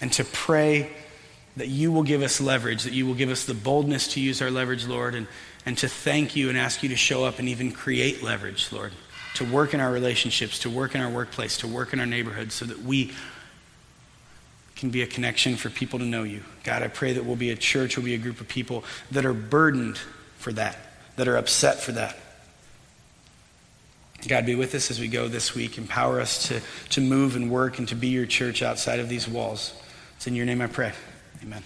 and 0.00 0.12
to 0.14 0.24
pray 0.24 0.90
that 1.56 1.68
you 1.68 1.92
will 1.92 2.02
give 2.02 2.22
us 2.22 2.40
leverage, 2.40 2.84
that 2.84 2.92
you 2.92 3.06
will 3.06 3.14
give 3.14 3.30
us 3.30 3.44
the 3.44 3.54
boldness 3.54 4.08
to 4.14 4.20
use 4.20 4.42
our 4.42 4.50
leverage, 4.50 4.86
Lord, 4.86 5.14
and, 5.14 5.26
and 5.66 5.78
to 5.78 5.88
thank 5.88 6.34
you 6.34 6.48
and 6.48 6.58
ask 6.58 6.82
you 6.82 6.88
to 6.88 6.96
show 6.96 7.24
up 7.24 7.38
and 7.38 7.48
even 7.48 7.70
create 7.70 8.22
leverage, 8.22 8.72
Lord, 8.72 8.92
to 9.34 9.44
work 9.44 9.74
in 9.74 9.80
our 9.80 9.92
relationships, 9.92 10.60
to 10.60 10.70
work 10.70 10.94
in 10.94 11.00
our 11.00 11.10
workplace, 11.10 11.58
to 11.58 11.68
work 11.68 11.92
in 11.92 12.00
our 12.00 12.06
neighborhood, 12.06 12.50
so 12.50 12.64
that 12.64 12.82
we 12.82 13.12
can 14.76 14.90
be 14.90 15.02
a 15.02 15.06
connection 15.06 15.56
for 15.56 15.70
people 15.70 15.98
to 15.98 16.04
know 16.04 16.24
you. 16.24 16.42
God, 16.64 16.82
I 16.82 16.88
pray 16.88 17.12
that 17.12 17.24
we'll 17.24 17.36
be 17.36 17.50
a 17.50 17.56
church, 17.56 17.96
we'll 17.96 18.06
be 18.06 18.14
a 18.14 18.18
group 18.18 18.40
of 18.40 18.48
people 18.48 18.84
that 19.10 19.24
are 19.24 19.34
burdened 19.34 19.98
for 20.38 20.52
that, 20.52 20.76
that 21.16 21.28
are 21.28 21.36
upset 21.36 21.80
for 21.80 21.92
that. 21.92 22.16
God, 24.26 24.46
be 24.46 24.54
with 24.54 24.74
us 24.74 24.90
as 24.90 24.98
we 24.98 25.08
go 25.08 25.28
this 25.28 25.54
week. 25.54 25.76
Empower 25.76 26.20
us 26.20 26.48
to, 26.48 26.60
to 26.90 27.00
move 27.00 27.36
and 27.36 27.50
work 27.50 27.78
and 27.78 27.86
to 27.88 27.94
be 27.94 28.08
your 28.08 28.26
church 28.26 28.62
outside 28.62 28.98
of 28.98 29.08
these 29.08 29.28
walls. 29.28 29.74
It's 30.16 30.26
in 30.26 30.34
your 30.34 30.46
name 30.46 30.62
I 30.62 30.66
pray. 30.66 30.92
Amen. 31.42 31.62